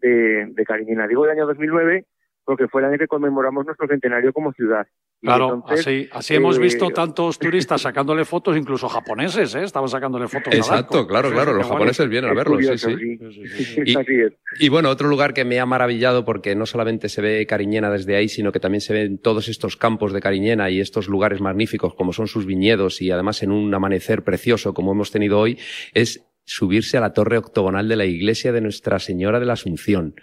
de, 0.00 0.46
de 0.50 0.64
Cariñena. 0.64 1.06
Digo 1.06 1.24
el 1.24 1.30
año 1.30 1.46
2009 1.46 2.04
porque 2.44 2.66
fue 2.68 2.80
el 2.82 2.88
año 2.88 2.98
que 2.98 3.06
conmemoramos 3.08 3.66
nuestro 3.66 3.86
centenario 3.86 4.32
como 4.32 4.52
ciudad. 4.52 4.86
Y 5.20 5.26
Claro, 5.26 5.54
entonces, 5.54 5.80
así, 5.80 6.08
así 6.12 6.34
hemos 6.36 6.58
eh, 6.58 6.60
visto 6.60 6.90
tantos 6.90 7.40
turistas 7.40 7.80
sacándole 7.82 8.24
fotos, 8.24 8.56
incluso 8.56 8.88
japoneses, 8.88 9.52
¿eh? 9.56 9.64
Estaban 9.64 9.88
sacándole 9.88 10.28
fotos 10.28 10.54
Exacto, 10.54 11.08
claro, 11.08 11.32
claro. 11.32 11.54
Los 11.54 11.66
japoneses 11.66 12.08
vienen 12.08 12.30
a 12.30 12.32
es 12.34 12.36
verlo, 12.36 12.56
sí, 12.56 12.62
curioso, 12.66 12.88
sí. 12.88 12.94
bonito. 12.94 13.32
Sí, 13.32 13.48
sí, 13.48 13.64
sí. 13.64 13.80
Y- 13.84 13.96
Así 13.96 14.14
es. 14.14 14.32
Y 14.60 14.68
bueno, 14.68 14.90
otro 14.90 15.08
lugar 15.08 15.34
que 15.34 15.44
me 15.44 15.58
ha 15.58 15.66
maravillado 15.66 16.24
porque 16.24 16.54
no 16.54 16.66
solamente 16.66 17.08
se 17.08 17.20
ve 17.20 17.46
Cariñena 17.46 17.90
desde 17.90 18.14
ahí, 18.14 18.28
sino 18.28 18.52
que 18.52 18.60
también 18.60 18.80
se 18.80 18.92
ven 18.92 19.18
todos 19.18 19.48
estos 19.48 19.76
campos 19.76 20.12
de 20.12 20.20
Cariñena 20.20 20.70
y 20.70 20.78
estos 20.80 21.08
lugares 21.08 21.40
magníficos 21.40 21.94
como 21.94 22.12
son 22.12 22.28
sus 22.28 22.46
viñedos 22.46 23.02
y 23.02 23.10
además 23.10 23.42
en 23.42 23.50
un 23.50 23.74
amanecer 23.74 24.22
precioso 24.22 24.72
como 24.72 24.92
hemos 24.92 25.10
tenido 25.10 25.40
hoy, 25.40 25.58
es 25.94 26.24
subirse 26.44 26.96
a 26.96 27.00
la 27.00 27.12
torre 27.12 27.38
octogonal 27.38 27.88
de 27.88 27.96
la 27.96 28.06
iglesia 28.06 28.52
de 28.52 28.60
Nuestra 28.60 28.98
Señora 29.00 29.38
de 29.40 29.46
la 29.46 29.52
Asunción. 29.54 30.14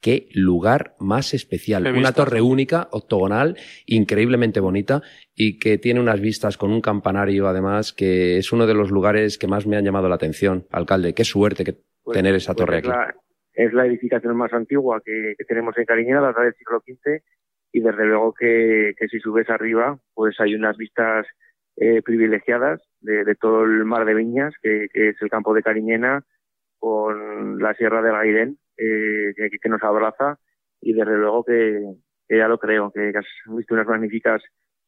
Qué 0.00 0.28
lugar 0.32 0.94
más 1.00 1.34
especial. 1.34 1.86
Una 1.96 2.12
torre 2.12 2.40
única, 2.40 2.88
octogonal, 2.92 3.56
increíblemente 3.86 4.60
bonita 4.60 5.02
y 5.34 5.58
que 5.58 5.76
tiene 5.78 5.98
unas 6.00 6.20
vistas 6.20 6.56
con 6.56 6.70
un 6.70 6.80
campanario 6.80 7.48
además 7.48 7.92
que 7.92 8.38
es 8.38 8.52
uno 8.52 8.66
de 8.66 8.74
los 8.74 8.90
lugares 8.90 9.38
que 9.38 9.48
más 9.48 9.66
me 9.66 9.76
han 9.76 9.84
llamado 9.84 10.08
la 10.08 10.14
atención. 10.14 10.66
Alcalde, 10.70 11.14
qué 11.14 11.24
suerte 11.24 11.64
que 11.64 11.74
Pues- 12.04 12.16
tener 12.16 12.34
esa 12.36 12.54
pues 12.54 12.64
torre 12.64 12.78
es 12.78 12.84
aquí. 12.84 12.88
La, 12.88 13.14
es 13.54 13.72
la 13.72 13.86
edificación 13.86 14.36
más 14.36 14.52
antigua 14.52 15.00
que, 15.04 15.34
que 15.36 15.44
tenemos 15.44 15.76
en 15.76 15.84
Cariñena, 15.84 16.20
data 16.20 16.42
del 16.42 16.54
siglo 16.54 16.80
XV, 16.86 17.22
y 17.72 17.80
desde 17.80 18.06
luego 18.06 18.32
que, 18.32 18.94
que 18.96 19.08
si 19.08 19.18
subes 19.18 19.50
arriba, 19.50 19.98
pues 20.14 20.38
hay 20.38 20.54
unas 20.54 20.76
vistas 20.76 21.26
eh, 21.76 22.02
privilegiadas 22.02 22.80
de, 23.00 23.24
de 23.24 23.34
todo 23.34 23.64
el 23.64 23.84
mar 23.84 24.04
de 24.04 24.14
Viñas, 24.14 24.54
que, 24.62 24.86
que 24.92 25.08
es 25.10 25.16
el 25.20 25.28
campo 25.28 25.54
de 25.54 25.62
Cariñena, 25.62 26.24
con 26.78 27.58
la 27.60 27.74
Sierra 27.74 28.00
del 28.00 28.12
Gairén, 28.12 28.58
eh, 28.78 29.34
que, 29.36 29.58
que 29.60 29.68
nos 29.68 29.82
abraza, 29.82 30.38
y 30.80 30.92
desde 30.92 31.16
luego 31.16 31.44
que, 31.44 31.82
que 32.28 32.38
ya 32.38 32.48
lo 32.48 32.58
creo, 32.58 32.90
que, 32.92 33.12
has 33.16 33.26
visto 33.56 33.74
unas 33.74 33.86
magníficas 33.86 34.42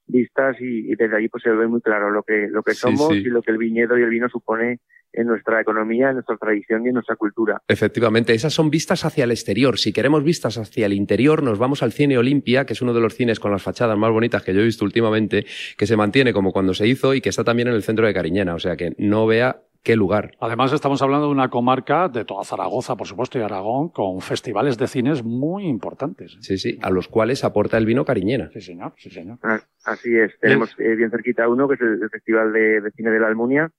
vistas 0.07 0.57
y, 0.61 0.93
y 0.93 0.97
desde 0.97 1.17
allí 1.17 1.29
pues 1.29 1.43
se 1.43 1.51
ve 1.51 1.67
muy 1.69 1.81
claro 1.81 2.11
lo 2.11 2.23
que 2.23 2.49
lo 2.49 2.63
que 2.63 2.73
Sí, 2.73 2.81
somos 2.81 3.09
sí. 3.11 3.19
y 3.19 3.25
lo 3.25 3.43
que 3.43 3.53
el 3.53 3.59
viñedo 3.59 3.97
y 3.97 4.03
el 4.03 4.11
vino 4.11 4.29
supone 4.29 4.81
en 5.13 5.27
nuestra 5.27 5.61
economía, 5.61 6.09
en 6.09 6.15
nuestra 6.15 6.37
tradición 6.37 6.85
y 6.85 6.89
en 6.89 6.95
nuestra 6.95 7.17
cultura. 7.17 7.63
Efectivamente, 7.69 8.35
esas 8.35 8.53
son 8.53 8.71
vistas 8.71 9.05
hacia 9.05 9.25
el 9.25 9.31
exterior. 9.31 9.79
Si 9.79 9.93
queremos 9.93 10.25
vistas 10.25 10.59
hacia 10.59 10.87
el 10.87 10.93
interior, 10.93 11.43
nos 11.43 11.59
vamos 11.59 11.83
al 11.83 11.93
Cine 11.93 12.19
Olimpia, 12.19 12.65
que 12.65 12.73
es 12.75 12.83
uno 12.83 12.93
de 12.95 13.01
los 13.01 13.15
cines 13.15 13.41
con 13.41 13.51
las 13.51 13.63
fachadas 13.63 13.99
más 13.99 14.13
bonitas 14.13 14.43
que 14.43 14.55
yo 14.55 14.61
he 14.61 14.65
visto 14.65 14.85
últimamente, 14.85 15.47
que 15.77 15.87
se 15.87 15.97
mantiene 15.97 16.33
como 16.33 16.53
cuando 16.53 16.75
se 16.75 16.87
hizo 16.87 17.15
y 17.15 17.21
que 17.21 17.29
está 17.29 17.45
también 17.45 17.69
en 17.69 17.75
el 17.75 17.83
centro 17.83 18.07
de 18.07 18.15
Cariñena. 18.15 18.55
O 18.55 18.59
sea 18.59 18.77
que 18.77 18.95
no 18.99 19.27
vea 19.27 19.63
qué 19.83 19.97
lugar. 19.97 20.33
Además, 20.41 20.73
estamos 20.73 21.01
hablando 21.01 21.27
de 21.27 21.33
una 21.33 21.49
comarca 21.49 22.09
de 22.09 22.25
toda 22.25 22.45
Zaragoza, 22.45 22.97
por 22.97 23.07
supuesto, 23.07 23.39
y 23.39 23.43
Aragón, 23.43 23.89
con 23.89 24.21
festivales 24.21 24.77
de 24.77 24.87
cines 24.87 25.25
muy 25.25 25.67
importantes. 25.67 26.37
Sí, 26.41 26.59
sí, 26.59 26.79
a 26.83 26.91
los 26.91 27.09
cuales 27.09 27.45
aporta 27.45 27.79
el 27.79 27.87
vino 27.87 28.05
Cariñena. 28.05 28.51
Sí, 28.53 28.61
señor, 28.61 28.93
sí, 28.99 29.11
señor. 29.11 29.39
Ah, 29.43 29.61
Así 29.85 30.15
es, 30.15 30.39
tenemos 30.39 30.77
eh, 30.79 30.95
bien 30.95 31.11
cerquita 31.11 31.49
uno 31.49 31.67
que 31.67 31.75
es 31.77 31.81
el, 31.81 32.03
el 32.03 32.11
Festival 32.11 32.53
de, 32.53 32.83
de 32.83 32.91
Cine 32.91 33.11
de 33.11 33.21
la 33.21 33.29
Almunia 33.29 33.71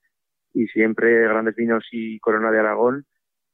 y 0.53 0.67
siempre 0.67 1.23
Grandes 1.23 1.55
Vinos 1.55 1.85
y 1.91 2.19
Corona 2.19 2.51
de 2.51 2.59
Aragón 2.59 3.05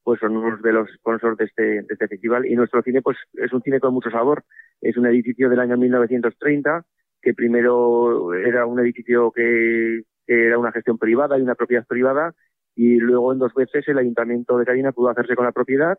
pues 0.04 0.22
son 0.22 0.38
unos 0.38 0.62
de 0.62 0.72
los 0.72 0.90
sponsors 0.96 1.38
de 1.38 1.46
este, 1.46 1.64
de 1.64 1.86
este 1.90 2.08
festival 2.08 2.46
y 2.46 2.56
nuestro 2.56 2.82
cine 2.82 3.02
pues 3.02 3.18
es 3.34 3.52
un 3.52 3.62
cine 3.62 3.82
con 3.82 3.94
mucho 3.94 4.10
sabor. 4.10 4.46
Es 4.80 4.96
un 4.96 5.06
edificio 5.06 5.50
del 5.50 5.60
año 5.60 5.76
1930 5.76 6.86
que 7.22 7.34
primero 7.34 8.34
era 8.34 8.66
un 8.66 8.80
edificio 8.80 9.32
que, 9.32 10.04
que 10.26 10.48
era 10.48 10.58
una 10.58 10.72
gestión 10.72 10.98
privada 10.98 11.38
y 11.38 11.42
una 11.42 11.56
propiedad 11.56 11.86
privada 11.86 12.34
y 12.74 12.98
luego 13.00 13.34
en 13.34 13.40
dos 13.40 13.54
veces 13.54 13.86
el 13.90 13.98
Ayuntamiento 13.98 14.58
de 14.58 14.66
Carina 14.66 14.94
pudo 14.94 15.10
hacerse 15.10 15.36
con 15.36 15.46
la 15.46 15.52
propiedad 15.52 15.98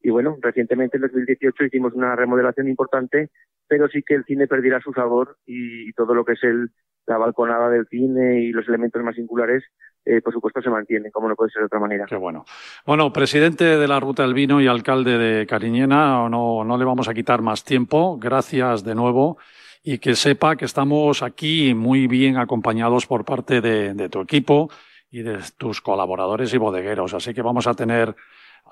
y 0.00 0.10
bueno, 0.10 0.36
recientemente 0.40 0.96
en 0.96 1.02
2018 1.02 1.64
hicimos 1.64 1.92
una 1.92 2.16
remodelación 2.16 2.68
importante 2.68 3.30
pero 3.68 3.88
sí 3.88 4.02
que 4.02 4.14
el 4.14 4.24
cine 4.24 4.46
perdirá 4.46 4.80
su 4.80 4.92
sabor 4.92 5.36
y 5.46 5.92
todo 5.92 6.14
lo 6.14 6.24
que 6.24 6.32
es 6.32 6.42
el, 6.44 6.70
la 7.06 7.18
balconada 7.18 7.70
del 7.70 7.86
cine 7.88 8.40
y 8.42 8.52
los 8.52 8.68
elementos 8.68 9.02
más 9.02 9.16
singulares, 9.16 9.64
eh, 10.04 10.20
por 10.20 10.32
supuesto, 10.32 10.60
se 10.60 10.70
mantienen, 10.70 11.12
como 11.12 11.28
no 11.28 11.36
puede 11.36 11.50
ser 11.50 11.60
de 11.60 11.66
otra 11.66 11.78
manera. 11.78 12.06
Qué 12.08 12.16
bueno. 12.16 12.44
Bueno, 12.84 13.12
presidente 13.12 13.64
de 13.64 13.88
la 13.88 14.00
Ruta 14.00 14.22
del 14.22 14.34
Vino 14.34 14.60
y 14.60 14.66
alcalde 14.66 15.16
de 15.16 15.46
Cariñena, 15.46 16.28
no, 16.28 16.64
no 16.64 16.76
le 16.76 16.84
vamos 16.84 17.08
a 17.08 17.14
quitar 17.14 17.42
más 17.42 17.64
tiempo. 17.64 18.18
Gracias 18.18 18.82
de 18.84 18.94
nuevo. 18.94 19.38
Y 19.84 19.98
que 19.98 20.14
sepa 20.14 20.56
que 20.56 20.64
estamos 20.64 21.22
aquí 21.22 21.74
muy 21.74 22.06
bien 22.06 22.36
acompañados 22.36 23.06
por 23.06 23.24
parte 23.24 23.60
de, 23.60 23.94
de 23.94 24.08
tu 24.08 24.20
equipo 24.20 24.70
y 25.10 25.22
de 25.22 25.38
tus 25.56 25.80
colaboradores 25.80 26.52
y 26.54 26.58
bodegueros. 26.58 27.14
Así 27.14 27.34
que 27.34 27.42
vamos 27.42 27.66
a 27.66 27.74
tener 27.74 28.14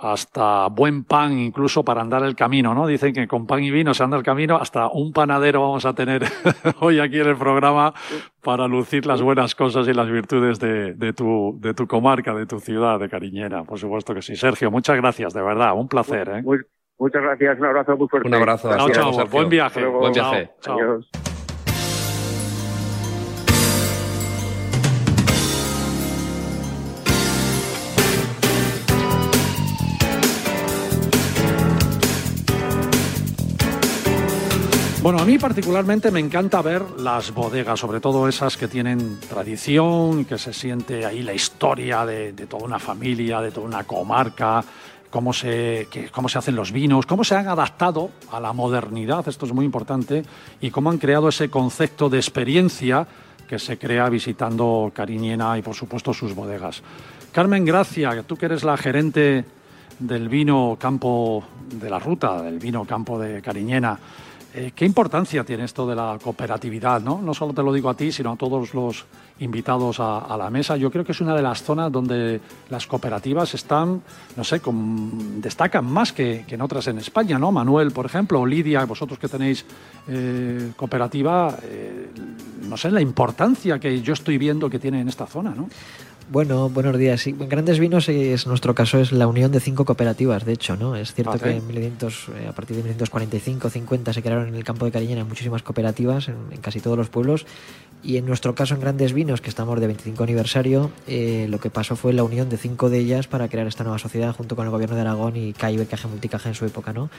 hasta 0.01 0.69
buen 0.69 1.05
pan 1.05 1.39
incluso 1.39 1.85
para 1.85 2.01
andar 2.01 2.23
el 2.25 2.35
camino, 2.35 2.75
¿no? 2.75 2.87
Dicen 2.87 3.13
que 3.13 3.29
con 3.29 3.47
pan 3.47 3.63
y 3.63 3.71
vino 3.71 3.93
se 3.93 4.03
anda 4.03 4.17
el 4.17 4.23
camino, 4.23 4.57
hasta 4.57 4.89
un 4.89 5.13
panadero 5.13 5.61
vamos 5.61 5.85
a 5.85 5.95
tener 5.95 6.25
hoy 6.81 7.01
aquí 7.01 7.21
en 7.21 7.29
el 7.29 7.37
programa 7.37 7.93
para 8.43 8.67
lucir 8.67 9.05
las 9.07 9.21
buenas 9.21 9.55
cosas 9.55 9.87
y 9.89 9.93
las 9.93 10.11
virtudes 10.11 10.59
de, 10.59 10.95
de, 10.95 11.13
tu, 11.13 11.59
de 11.61 11.75
tu 11.75 11.87
comarca, 11.87 12.35
de 12.35 12.47
tu 12.47 12.61
ciudad, 12.61 12.99
de 12.99 13.09
Cariñera, 13.09 13.65
por 13.65 13.79
supuesto 13.79 14.15
que 14.15 14.23
sí. 14.23 14.37
Sergio, 14.37 14.71
muchas 14.71 14.97
gracias, 14.97 15.35
de 15.35 15.43
verdad, 15.43 15.75
un 15.75 15.89
placer, 15.89 16.29
¿eh? 16.29 16.43
Muy, 16.43 16.59
muchas 16.99 17.23
gracias, 17.23 17.59
un 17.59 17.67
abrazo 17.67 17.97
muy 17.97 18.09
fuerte. 18.09 18.29
Un 18.29 18.35
abrazo. 18.35 18.71
Chao, 18.71 18.91
chao, 18.91 19.27
buen 19.27 19.49
viaje. 19.49 19.85
Buen 19.85 20.13
viaje. 20.13 20.51
chao. 20.61 20.79
Adiós. 20.79 21.30
Bueno, 35.03 35.19
a 35.19 35.25
mí 35.25 35.39
particularmente 35.39 36.11
me 36.11 36.21
encanta 36.21 36.61
ver 36.61 36.83
las 36.99 37.33
bodegas, 37.33 37.81
sobre 37.81 38.01
todo 38.01 38.29
esas 38.29 38.59
que 38.59 38.69
tienen 38.69 39.19
tradición, 39.19 40.27
que 40.27 40.37
se 40.37 40.53
siente 40.53 41.07
ahí 41.07 41.23
la 41.23 41.33
historia 41.33 42.05
de, 42.05 42.35
toda 42.35 42.65
una 42.65 42.79
familia, 42.79 43.41
de 43.41 43.51
toda 43.51 43.67
una 43.67 43.85
comarca, 43.85 44.63
cómo 45.09 45.33
se, 45.33 45.89
cómo 46.13 46.29
se 46.29 46.37
hacen 46.37 46.55
los 46.55 46.71
vinos, 46.71 47.07
cómo 47.07 47.25
se 47.25 47.35
han 47.35 47.49
adaptado 47.49 48.11
a 48.31 48.41
la 48.41 48.53
modernidad, 48.53 49.27
esto 49.27 49.47
es 49.47 49.55
muy 49.55 49.65
importante, 49.65 50.23
y 50.61 50.71
cómo 50.71 50.91
han 50.91 50.99
creado 50.99 51.31
ese 51.31 51.49
concepto 51.49 52.11
de 52.11 52.19
experiencia 52.19 53.07
que 53.49 53.59
se 53.59 53.79
crea 53.79 54.07
visitando 54.11 54.93
Cariñena 54.95 55.57
y 55.57 55.63
por 55.63 55.75
supuesto 55.75 56.13
sus 56.13 56.35
bodegas. 56.35 56.83
Carmen 57.33 57.65
Gracia, 57.65 58.23
tú 58.25 58.37
que 58.37 58.45
eres 58.45 58.65
la 58.65 58.77
gerente 58.77 59.47
del 59.99 60.29
vino 60.29 60.77
campo 60.79 61.43
de 61.73 61.89
la 61.89 61.99
ruta, 61.99 62.43
del 62.43 62.59
vino 62.59 62.85
campo 62.85 63.19
de 63.19 63.41
Cariñena. 63.41 63.99
Eh, 64.53 64.73
¿Qué 64.75 64.85
importancia 64.85 65.45
tiene 65.45 65.65
esto 65.65 65.87
de 65.87 65.95
la 65.95 66.19
cooperatividad? 66.21 67.01
¿no? 67.01 67.23
no 67.23 67.33
solo 67.35 67.53
te 67.53 67.63
lo 67.63 67.73
digo 67.73 67.89
a 67.89 67.95
ti, 67.95 68.11
sino 68.11 68.33
a 68.33 68.37
todos 68.37 68.75
los 68.75 69.05
invitados 69.39 70.01
a, 70.01 70.37
la 70.37 70.51
mesa. 70.51 70.77
Yo 70.77 70.91
creo 70.91 71.05
que 71.05 71.13
es 71.13 71.21
una 71.21 71.37
de 71.37 71.43
las 71.43 71.63
zonas 71.63 71.91
donde 71.91 72.41
las 72.69 72.87
cooperativas 72.87 73.55
están, 73.55 74.03
no 74.37 74.45
sé, 74.45 74.61
destacan 75.37 75.87
más 75.87 76.13
que, 76.13 76.45
que 76.47 76.57
en 76.57 76.63
otras 76.63 76.89
en 76.89 76.99
España, 76.99 77.39
¿no? 77.39 77.53
Manuel, 77.53 77.93
por 77.93 78.07
ejemplo, 78.07 78.41
o 78.41 78.47
Lidia, 78.47 78.85
vosotros 78.85 79.19
que 79.19 79.29
tenéis 79.29 79.65
eh, 80.09 80.73
cooperativa, 80.77 81.57
eh, 81.63 82.09
no 82.69 82.77
sé, 82.77 82.91
la 82.91 83.01
importancia 83.01 83.79
que 83.79 84.03
yo 84.03 84.13
estoy 84.13 84.37
viendo 84.37 84.69
que 84.69 84.79
tiene 84.79 85.01
en 85.01 85.09
esta 85.09 85.27
zona, 85.27 85.51
¿no? 85.51 85.69
Bueno, 86.31 86.69
buenos 86.69 86.97
días. 86.97 87.23
Sí, 87.23 87.35
Grandes 87.37 87.81
Vinos 87.81 88.09
es 88.09 88.47
nuestro 88.47 88.73
caso 88.73 89.01
es 89.01 89.11
la 89.11 89.27
unión 89.27 89.51
de 89.51 89.59
cinco 89.59 89.85
cooperativas, 89.85 90.45
de 90.45 90.53
hecho, 90.53 90.77
¿no? 90.77 90.95
Es 90.95 91.13
cierto 91.13 91.37
que 91.41 91.57
en 91.57 91.67
1900, 91.67 92.29
eh, 92.29 92.47
a 92.49 92.53
partir 92.53 92.77
de 92.77 92.95
1945-50 92.95 94.13
se 94.13 94.23
crearon 94.23 94.47
en 94.47 94.55
el 94.55 94.63
campo 94.63 94.85
de 94.85 94.93
Cariñena 94.93 95.25
muchísimas 95.25 95.65
cooperativas 95.65 96.29
en, 96.29 96.37
en 96.53 96.61
casi 96.61 96.79
todos 96.79 96.97
los 96.97 97.09
pueblos 97.09 97.47
y 98.03 98.17
en 98.17 98.27
nuestro 98.27 98.55
caso 98.55 98.75
en 98.75 98.81
Grandes 98.81 99.13
Vinos, 99.13 99.41
que 99.41 99.49
estamos 99.51 99.79
de 99.81 99.87
25 99.87 100.23
aniversario, 100.23 100.91
eh, 101.07 101.47
lo 101.49 101.61
que 101.61 101.71
pasó 101.71 101.97
fue 101.97 102.13
la 102.13 102.25
unión 102.25 102.49
de 102.49 102.57
cinco 102.57 102.91
de 102.91 102.99
ellas 102.99 103.27
para 103.27 103.49
crear 103.49 103.67
esta 103.67 103.85
nueva 103.85 103.99
sociedad 103.99 104.35
junto 104.35 104.57
con 104.57 104.65
el 104.65 104.71
gobierno 104.71 104.97
de 104.97 105.03
Aragón 105.03 105.37
y 105.37 105.53
CAI 105.53 105.85
Caja 105.87 106.09
Multicaja 106.09 106.49
en 106.49 106.55
su 106.55 106.65
época, 106.65 106.93
¿no? 106.93 107.11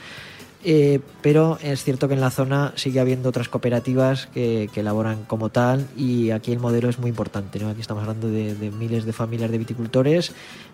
Eh, 0.64 1.00
pero 1.22 1.58
es 1.60 1.82
cierto 1.82 2.06
que 2.06 2.14
en 2.14 2.20
la 2.20 2.30
zona 2.30 2.72
sigue 2.76 3.00
habiendo 3.00 3.28
otras 3.28 3.48
cooperativas 3.48 4.28
que, 4.28 4.70
elaboran 4.76 5.24
como 5.24 5.48
tal 5.48 5.86
y 5.96 6.30
aquí 6.30 6.52
el 6.52 6.60
modelo 6.60 6.88
es 6.88 7.00
muy 7.00 7.10
importante. 7.10 7.58
¿no? 7.58 7.68
Aquí 7.68 7.80
estamos 7.80 8.02
hablando 8.02 8.28
de, 8.28 8.54
de 8.54 8.70
miles 8.70 9.04
de 9.04 9.12
familias 9.12 9.50
de 9.50 9.58
viticultores, 9.58 10.32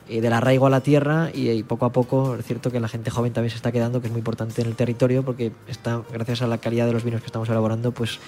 eh, 0.09 0.21
del 0.21 0.33
arraigo 0.33 0.67
a 0.67 0.71
la 0.71 0.83
tierra 0.83 1.31
y, 1.33 1.49
y 1.51 1.63
poco 1.63 1.87
a 1.87 1.93
poco 1.93 2.37
es 2.37 2.45
cierto 2.45 2.71
que 2.71 2.81
la 2.81 2.89
gente 2.89 3.11
joven 3.11 3.33
también 3.33 3.51
se 3.51 3.57
está 3.57 3.73
quedando, 3.73 4.01
que 4.01 4.09
es 4.09 4.13
muy 4.13 4.21
importante 4.21 4.61
en 4.61 4.69
el 4.69 4.77
territorio 4.77 5.23
porque 5.23 5.53
está 5.69 6.03
gracias 6.13 6.43
a 6.43 6.47
la 6.47 6.59
calidad 6.59 6.87
de 6.87 6.93
los 6.93 7.05
vinos 7.05 7.23
que 7.23 7.27
estamos 7.27 7.49
elaborando, 7.49 7.93
pues 7.93 8.19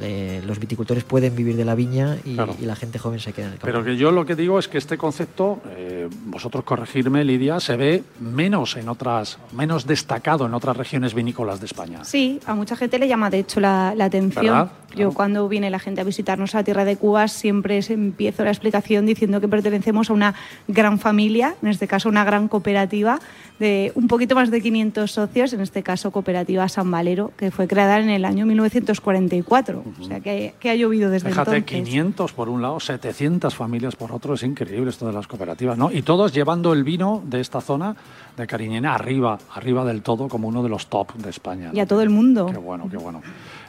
eh, 0.00 0.42
los 0.46 0.58
viticultores 0.58 1.04
pueden 1.04 1.34
vivir 1.34 1.56
de 1.56 1.64
la 1.64 1.74
viña 1.74 2.16
y, 2.24 2.34
Claro. 2.34 2.54
y 2.60 2.66
la 2.66 2.76
gente 2.76 2.98
joven 2.98 3.20
se 3.20 3.32
queda 3.32 3.46
en 3.46 3.52
el 3.52 3.58
campo. 3.58 3.66
Pero 3.66 3.84
que 3.84 3.96
yo 3.96 4.10
lo 4.12 4.24
que 4.26 4.34
digo 4.34 4.58
es 4.58 4.68
que 4.68 4.78
este 4.78 4.96
concepto, 4.98 5.60
eh, 5.76 6.08
vosotros 6.26 6.64
corregirme, 6.64 7.24
Lidia, 7.24 7.60
se 7.60 7.76
ve 7.76 8.02
menos 8.20 8.76
en 8.76 8.88
otras, 8.88 9.38
menos 9.52 9.86
destacado 9.86 10.46
en 10.46 10.54
otras 10.54 10.76
regiones 10.76 11.14
vinícolas 11.14 11.60
de 11.60 11.66
España. 11.66 12.04
Sí, 12.04 12.40
a 12.46 12.54
mucha 12.54 12.76
gente 12.76 12.98
le 12.98 13.08
llama 13.08 13.30
de 13.30 13.40
hecho 13.40 13.60
la, 13.60 13.94
la 13.96 14.06
atención. 14.06 14.44
¿Verdad? 14.44 14.70
Claro. 14.86 15.10
Yo 15.10 15.12
cuando 15.14 15.48
viene 15.48 15.68
la 15.70 15.78
gente 15.78 16.00
a 16.00 16.04
visitarnos 16.04 16.54
a 16.54 16.62
Tierra 16.64 16.84
de 16.84 16.96
Cubas 16.96 17.32
siempre 17.32 17.80
empiezo 17.88 18.44
la 18.44 18.50
explicación 18.50 19.04
diciendo 19.04 19.40
que 19.40 19.48
pertenecemos 19.48 20.10
a 20.10 20.12
una 20.12 20.34
gran 20.68 20.98
familia, 20.98 21.54
en 21.62 21.68
este 21.68 21.86
caso 21.88 22.08
una 22.08 22.24
gran 22.24 22.48
cooperativa 22.48 23.18
de 23.58 23.92
un 23.94 24.06
poquito 24.08 24.34
más 24.34 24.50
de 24.50 24.60
500 24.60 25.10
socios, 25.10 25.52
en 25.52 25.60
este 25.60 25.82
caso 25.82 26.10
Cooperativa 26.10 26.68
San 26.68 26.90
Valero, 26.90 27.32
que 27.36 27.50
fue 27.50 27.66
creada 27.66 27.98
en 27.98 28.10
el 28.10 28.24
año 28.24 28.46
1944. 28.46 29.82
O 30.00 30.04
sea 30.04 30.20
que, 30.20 30.54
que 30.58 30.70
ha 30.70 30.74
llovido 30.74 31.10
desde 31.10 31.28
Fíjate, 31.28 31.56
entonces. 31.56 31.84
500 31.84 32.32
por 32.32 32.48
un 32.48 32.62
lado, 32.62 32.80
700 32.80 33.54
familias 33.54 33.96
por 33.96 34.12
otro, 34.12 34.34
es 34.34 34.42
increíble 34.42 34.90
esto 34.90 35.06
de 35.06 35.12
las 35.12 35.26
cooperativas, 35.26 35.78
¿no? 35.78 35.90
Y 35.90 36.02
todos 36.02 36.32
llevando 36.32 36.72
el 36.72 36.84
vino 36.84 37.22
de 37.24 37.40
esta 37.40 37.60
zona 37.60 37.96
de 38.36 38.46
Cariñena 38.46 38.94
arriba, 38.94 39.38
arriba 39.54 39.84
del 39.84 40.02
todo, 40.02 40.28
como 40.28 40.48
uno 40.48 40.62
de 40.62 40.68
los 40.68 40.86
top 40.88 41.14
de 41.14 41.30
España. 41.30 41.70
Y 41.72 41.80
a 41.80 41.86
todo 41.86 42.02
el 42.02 42.10
mundo. 42.10 42.46
Qué 42.46 42.58
bueno, 42.58 42.88
qué 42.90 42.96
bueno. 42.96 43.22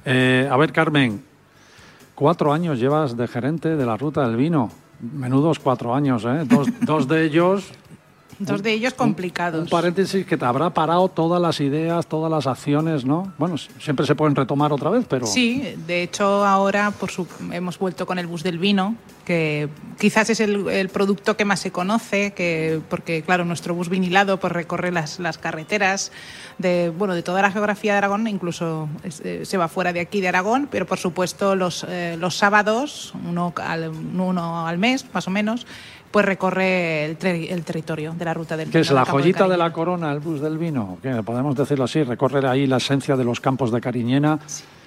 Eh, 0.05 0.47
a 0.49 0.57
ver, 0.57 0.71
Carmen, 0.71 1.23
cuatro 2.15 2.53
años 2.53 2.79
llevas 2.79 3.15
de 3.15 3.27
gerente 3.27 3.75
de 3.75 3.85
la 3.85 3.97
ruta 3.97 4.27
del 4.27 4.37
vino. 4.37 4.69
Menudos 4.99 5.59
cuatro 5.59 5.93
años, 5.93 6.25
¿eh? 6.25 6.43
Dos, 6.45 6.67
dos 6.81 7.07
de 7.07 7.25
ellos 7.25 7.71
Dos 8.39 8.61
de 8.61 8.71
ellos 8.73 8.93
complicados. 8.93 9.63
Un 9.63 9.69
paréntesis 9.69 10.25
que 10.25 10.37
te 10.37 10.45
habrá 10.45 10.69
parado 10.69 11.07
todas 11.09 11.41
las 11.41 11.59
ideas, 11.59 12.05
todas 12.07 12.29
las 12.31 12.45
acciones, 12.47 13.03
¿no? 13.03 13.33
Bueno, 13.37 13.57
siempre 13.57 14.05
se 14.05 14.13
pueden 14.15 14.35
retomar 14.35 14.71
otra 14.71 14.89
vez, 14.91 15.05
pero... 15.09 15.25
Sí, 15.25 15.75
de 15.87 16.03
hecho 16.03 16.45
ahora 16.45 16.91
por 16.91 17.09
su- 17.09 17.27
hemos 17.51 17.79
vuelto 17.79 18.05
con 18.05 18.19
el 18.19 18.27
bus 18.27 18.43
del 18.43 18.59
vino, 18.59 18.95
que 19.25 19.67
quizás 19.99 20.29
es 20.29 20.39
el, 20.39 20.69
el 20.69 20.89
producto 20.89 21.35
que 21.35 21.45
más 21.45 21.59
se 21.59 21.71
conoce, 21.71 22.31
que, 22.33 22.79
porque 22.89 23.23
claro, 23.23 23.43
nuestro 23.43 23.73
bus 23.73 23.89
vinilado 23.89 24.39
pues, 24.39 24.53
recorre 24.53 24.91
las, 24.91 25.19
las 25.19 25.37
carreteras 25.37 26.11
de, 26.59 26.93
bueno, 26.95 27.13
de 27.15 27.23
toda 27.23 27.41
la 27.41 27.51
geografía 27.51 27.93
de 27.93 27.97
Aragón, 27.97 28.27
incluso 28.27 28.87
eh, 29.23 29.41
se 29.45 29.57
va 29.57 29.67
fuera 29.67 29.93
de 29.93 29.99
aquí 29.99 30.21
de 30.21 30.27
Aragón, 30.27 30.67
pero 30.71 30.85
por 30.85 30.97
supuesto 30.99 31.55
los, 31.55 31.85
eh, 31.89 32.15
los 32.19 32.35
sábados, 32.37 33.13
uno 33.27 33.53
al, 33.57 33.89
uno 33.89 34.65
al 34.67 34.77
mes 34.77 35.05
más 35.13 35.27
o 35.27 35.31
menos, 35.31 35.65
pues 36.11 36.25
recorre 36.25 37.05
el, 37.05 37.17
el 37.25 37.63
territorio 37.63 38.13
de 38.17 38.25
la 38.25 38.33
ruta 38.33 38.55
del 38.57 38.67
¿Qué 38.69 38.77
vino. 38.77 38.81
es 38.81 38.91
la 38.91 39.03
de 39.03 39.11
joyita 39.11 39.47
de 39.47 39.57
la 39.57 39.71
corona, 39.73 40.11
el 40.11 40.19
bus 40.19 40.41
del 40.41 40.57
vino? 40.57 40.97
¿Qué? 41.01 41.21
Podemos 41.23 41.55
decirlo 41.55 41.83
así, 41.85 42.03
recorrer 42.03 42.45
ahí 42.45 42.65
la 42.67 42.77
esencia 42.77 43.15
de 43.15 43.23
los 43.23 43.39
campos 43.39 43.71
de 43.71 43.81
Cariñena. 43.81 44.39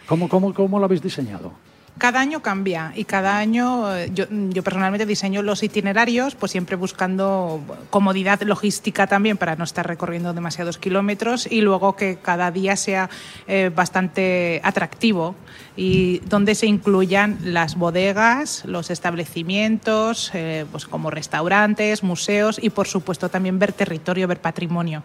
¿Cómo, 0.06 0.28
cómo, 0.28 0.52
cómo 0.54 0.78
lo 0.78 0.84
habéis 0.86 1.02
diseñado? 1.02 1.52
Cada 2.00 2.20
año 2.20 2.40
cambia 2.40 2.94
y 2.96 3.04
cada 3.04 3.36
año 3.36 3.94
eh, 3.94 4.10
yo, 4.14 4.24
yo 4.30 4.62
personalmente 4.62 5.04
diseño 5.04 5.42
los 5.42 5.62
itinerarios, 5.62 6.34
pues 6.34 6.50
siempre 6.50 6.74
buscando 6.74 7.60
comodidad 7.90 8.40
logística 8.40 9.06
también 9.06 9.36
para 9.36 9.54
no 9.54 9.64
estar 9.64 9.86
recorriendo 9.86 10.32
demasiados 10.32 10.78
kilómetros 10.78 11.46
y 11.46 11.60
luego 11.60 11.96
que 11.96 12.16
cada 12.16 12.50
día 12.52 12.76
sea 12.76 13.10
eh, 13.46 13.70
bastante 13.74 14.62
atractivo 14.64 15.34
y 15.76 16.20
donde 16.20 16.54
se 16.54 16.64
incluyan 16.64 17.36
las 17.42 17.76
bodegas, 17.76 18.64
los 18.64 18.88
establecimientos, 18.88 20.30
eh, 20.32 20.64
pues 20.72 20.86
como 20.86 21.10
restaurantes, 21.10 22.02
museos 22.02 22.58
y 22.62 22.70
por 22.70 22.88
supuesto 22.88 23.28
también 23.28 23.58
ver 23.58 23.74
territorio, 23.74 24.26
ver 24.26 24.40
patrimonio. 24.40 25.02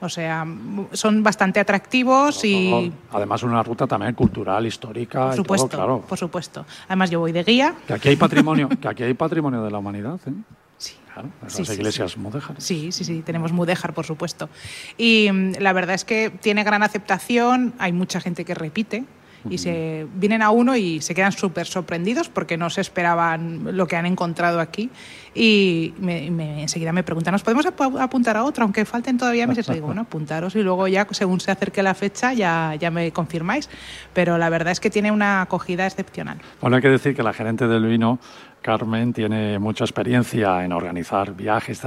O 0.00 0.08
sea, 0.08 0.46
son 0.92 1.22
bastante 1.22 1.58
atractivos 1.60 2.44
y 2.44 2.92
Además, 3.12 3.42
una 3.42 3.62
ruta 3.62 3.86
también 3.86 4.14
cultural, 4.14 4.64
histórica 4.66 5.26
por 5.26 5.34
y 5.34 5.36
supuesto, 5.36 5.68
todo, 5.68 5.76
claro. 5.78 6.00
por 6.02 6.18
supuesto. 6.18 6.64
Además 6.86 7.10
yo 7.10 7.20
voy 7.20 7.32
de 7.32 7.42
guía. 7.42 7.74
Que 7.86 7.94
aquí 7.94 8.08
hay 8.10 8.16
patrimonio, 8.16 8.68
que 8.68 8.88
aquí 8.88 9.02
hay 9.02 9.14
patrimonio 9.14 9.62
de 9.62 9.70
la 9.70 9.78
humanidad, 9.78 10.20
¿eh? 10.26 10.32
Sí. 10.76 10.94
Claro, 11.12 11.28
Sí, 11.48 11.64
sí, 11.64 11.72
iglesias 11.72 12.16
mudéjares. 12.16 12.62
Sí, 12.62 12.92
sí, 12.92 13.04
sí, 13.04 13.22
tenemos 13.22 13.50
Mudéjar, 13.52 13.92
por 13.92 14.06
supuesto. 14.06 14.48
Y 14.96 15.28
mm, 15.32 15.54
la 15.58 15.72
verdad 15.72 15.96
es 15.96 16.04
que 16.04 16.30
tiene 16.30 16.62
gran 16.62 16.84
aceptación, 16.84 17.74
hay 17.78 17.92
mucha 17.92 18.20
gente 18.20 18.44
que 18.44 18.54
repite 18.54 19.04
y 19.48 19.58
se 19.58 20.06
vienen 20.14 20.42
a 20.42 20.50
uno 20.50 20.76
y 20.76 21.00
se 21.00 21.14
quedan 21.14 21.32
súper 21.32 21.66
sorprendidos 21.66 22.28
porque 22.28 22.56
no 22.56 22.70
se 22.70 22.80
esperaban 22.80 23.76
lo 23.76 23.86
que 23.86 23.96
han 23.96 24.06
encontrado 24.06 24.60
aquí 24.60 24.90
y 25.34 25.94
me- 26.00 26.30
me- 26.30 26.62
enseguida 26.62 26.92
me 26.92 27.02
preguntan, 27.02 27.32
¿nos 27.32 27.42
podemos 27.42 27.64
ap- 27.66 27.96
apuntar 28.00 28.36
a 28.36 28.44
otro? 28.44 28.64
Aunque 28.64 28.84
falten 28.84 29.16
todavía 29.18 29.46
meses, 29.46 29.66
digo, 29.68 29.86
bueno, 29.86 30.02
apuntaros 30.02 30.54
y 30.56 30.62
luego 30.62 30.88
ya 30.88 31.06
según 31.12 31.40
se 31.40 31.50
acerque 31.50 31.82
la 31.82 31.94
fecha 31.94 32.32
ya, 32.32 32.74
ya 32.78 32.90
me 32.90 33.12
confirmáis. 33.12 33.68
Pero 34.12 34.38
la 34.38 34.48
verdad 34.50 34.72
es 34.72 34.80
que 34.80 34.90
tiene 34.90 35.10
una 35.12 35.42
acogida 35.42 35.86
excepcional. 35.86 36.38
Bueno, 36.60 36.76
hay 36.76 36.82
que 36.82 36.88
decir 36.90 37.14
que 37.14 37.22
la 37.22 37.32
gerente 37.32 37.66
del 37.68 37.86
vino, 37.86 38.18
Carmen, 38.62 39.12
tiene 39.12 39.58
mucha 39.58 39.84
experiencia 39.84 40.64
en 40.64 40.72
organizar 40.72 41.34
viajes. 41.34 41.80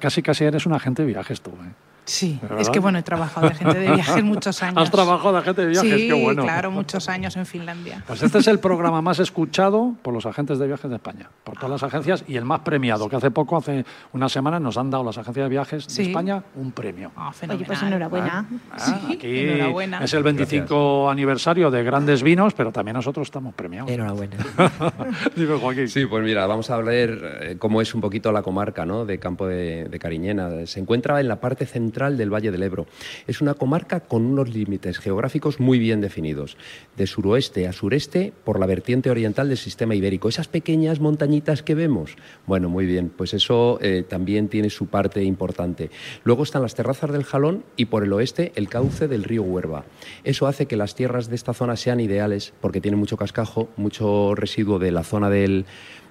Casi, 0.00 0.22
casi 0.22 0.44
eres 0.44 0.66
un 0.66 0.74
agente 0.74 1.02
de 1.02 1.08
viajes 1.08 1.40
tú, 1.40 1.50
¿eh? 1.50 1.72
Sí, 2.08 2.38
¿Verdad? 2.40 2.60
es 2.62 2.70
que 2.70 2.78
bueno, 2.78 2.98
he 2.98 3.02
trabajado 3.02 3.50
de 3.50 3.54
gente 3.54 3.78
de 3.78 3.90
viajes 3.92 4.24
muchos 4.24 4.62
años. 4.62 4.82
Has 4.82 4.90
trabajado 4.90 5.32
de 5.34 5.38
agente 5.40 5.60
de 5.60 5.68
viajes, 5.68 6.00
sí, 6.00 6.08
qué 6.08 6.14
bueno. 6.14 6.42
claro, 6.42 6.70
muchos 6.70 7.06
años 7.10 7.36
en 7.36 7.44
Finlandia. 7.44 8.02
Pues 8.06 8.22
este 8.22 8.38
es 8.38 8.46
el 8.46 8.58
programa 8.60 9.02
más 9.02 9.18
escuchado 9.18 9.94
por 10.00 10.14
los 10.14 10.24
agentes 10.24 10.58
de 10.58 10.66
viajes 10.66 10.88
de 10.88 10.96
España, 10.96 11.28
por 11.44 11.56
todas 11.56 11.70
las 11.70 11.82
agencias 11.82 12.24
y 12.26 12.36
el 12.36 12.46
más 12.46 12.60
premiado, 12.60 13.10
que 13.10 13.16
hace 13.16 13.30
poco, 13.30 13.58
hace 13.58 13.84
unas 14.14 14.32
semanas, 14.32 14.62
nos 14.62 14.78
han 14.78 14.90
dado 14.90 15.04
las 15.04 15.18
agencias 15.18 15.44
de 15.44 15.50
viajes 15.50 15.86
de. 15.94 16.02
España 16.04 16.42
un 16.56 16.72
premio. 16.72 17.12
Ah, 17.14 17.30
Oye, 17.50 17.64
pues 17.66 17.82
enhorabuena. 17.82 18.46
Ah, 18.72 18.78
Sí, 18.78 19.14
aquí 19.16 19.40
enhorabuena. 19.40 20.02
es 20.02 20.14
el 20.14 20.22
25 20.22 21.10
aniversario 21.10 21.70
de 21.70 21.84
Grandes 21.84 22.22
Vinos, 22.22 22.54
pero 22.54 22.72
también 22.72 22.94
nosotros 22.96 23.26
estamos 23.28 23.52
premiados. 23.54 23.90
Enhorabuena. 23.90 24.36
Dime, 25.36 25.58
Joaquín. 25.58 25.88
Sí, 25.88 26.06
pues 26.06 26.24
mira, 26.24 26.46
vamos 26.46 26.70
a 26.70 26.76
hablar 26.76 27.10
eh, 27.42 27.56
cómo 27.58 27.82
es 27.82 27.94
un 27.94 28.00
poquito 28.00 28.32
la 28.32 28.40
comarca 28.42 28.86
¿no? 28.86 29.04
de 29.04 29.18
Campo 29.18 29.46
de, 29.46 29.84
de 29.84 29.98
Cariñena. 29.98 30.64
Se 30.66 30.80
encuentra 30.80 31.20
en 31.20 31.28
la 31.28 31.36
parte 31.36 31.66
central 31.66 31.97
del 31.98 32.32
Valle 32.32 32.52
del 32.52 32.62
Ebro. 32.62 32.86
Es 33.26 33.40
una 33.40 33.54
comarca 33.54 34.00
con 34.00 34.24
unos 34.24 34.54
límites 34.54 34.98
geográficos 34.98 35.58
muy 35.58 35.80
bien 35.80 36.00
definidos. 36.00 36.56
De 36.96 37.08
suroeste 37.08 37.66
a 37.66 37.72
sureste 37.72 38.32
por 38.44 38.60
la 38.60 38.66
vertiente 38.66 39.10
oriental 39.10 39.48
del 39.48 39.58
sistema 39.58 39.96
ibérico. 39.96 40.28
Esas 40.28 40.46
pequeñas 40.46 41.00
montañitas 41.00 41.64
que 41.64 41.74
vemos. 41.74 42.16
Bueno, 42.46 42.68
muy 42.68 42.86
bien, 42.86 43.10
pues 43.14 43.34
eso 43.34 43.78
eh, 43.82 44.04
también 44.08 44.48
tiene 44.48 44.70
su 44.70 44.86
parte 44.86 45.24
importante. 45.24 45.90
Luego 46.22 46.44
están 46.44 46.62
las 46.62 46.76
terrazas 46.76 47.10
del 47.10 47.24
Jalón 47.24 47.64
y 47.76 47.86
por 47.86 48.04
el 48.04 48.12
oeste 48.12 48.52
el 48.54 48.68
cauce 48.68 49.08
del 49.08 49.24
río 49.24 49.42
Huerva. 49.42 49.84
Eso 50.22 50.46
hace 50.46 50.66
que 50.66 50.76
las 50.76 50.94
tierras 50.94 51.28
de 51.28 51.34
esta 51.34 51.52
zona 51.52 51.74
sean 51.74 51.98
ideales 51.98 52.52
porque 52.60 52.80
tienen 52.80 53.00
mucho 53.00 53.16
cascajo, 53.16 53.68
mucho 53.76 54.36
residuo 54.36 54.78
de 54.78 54.92
la 54.92 55.02
zona 55.02 55.30
del, 55.30 55.66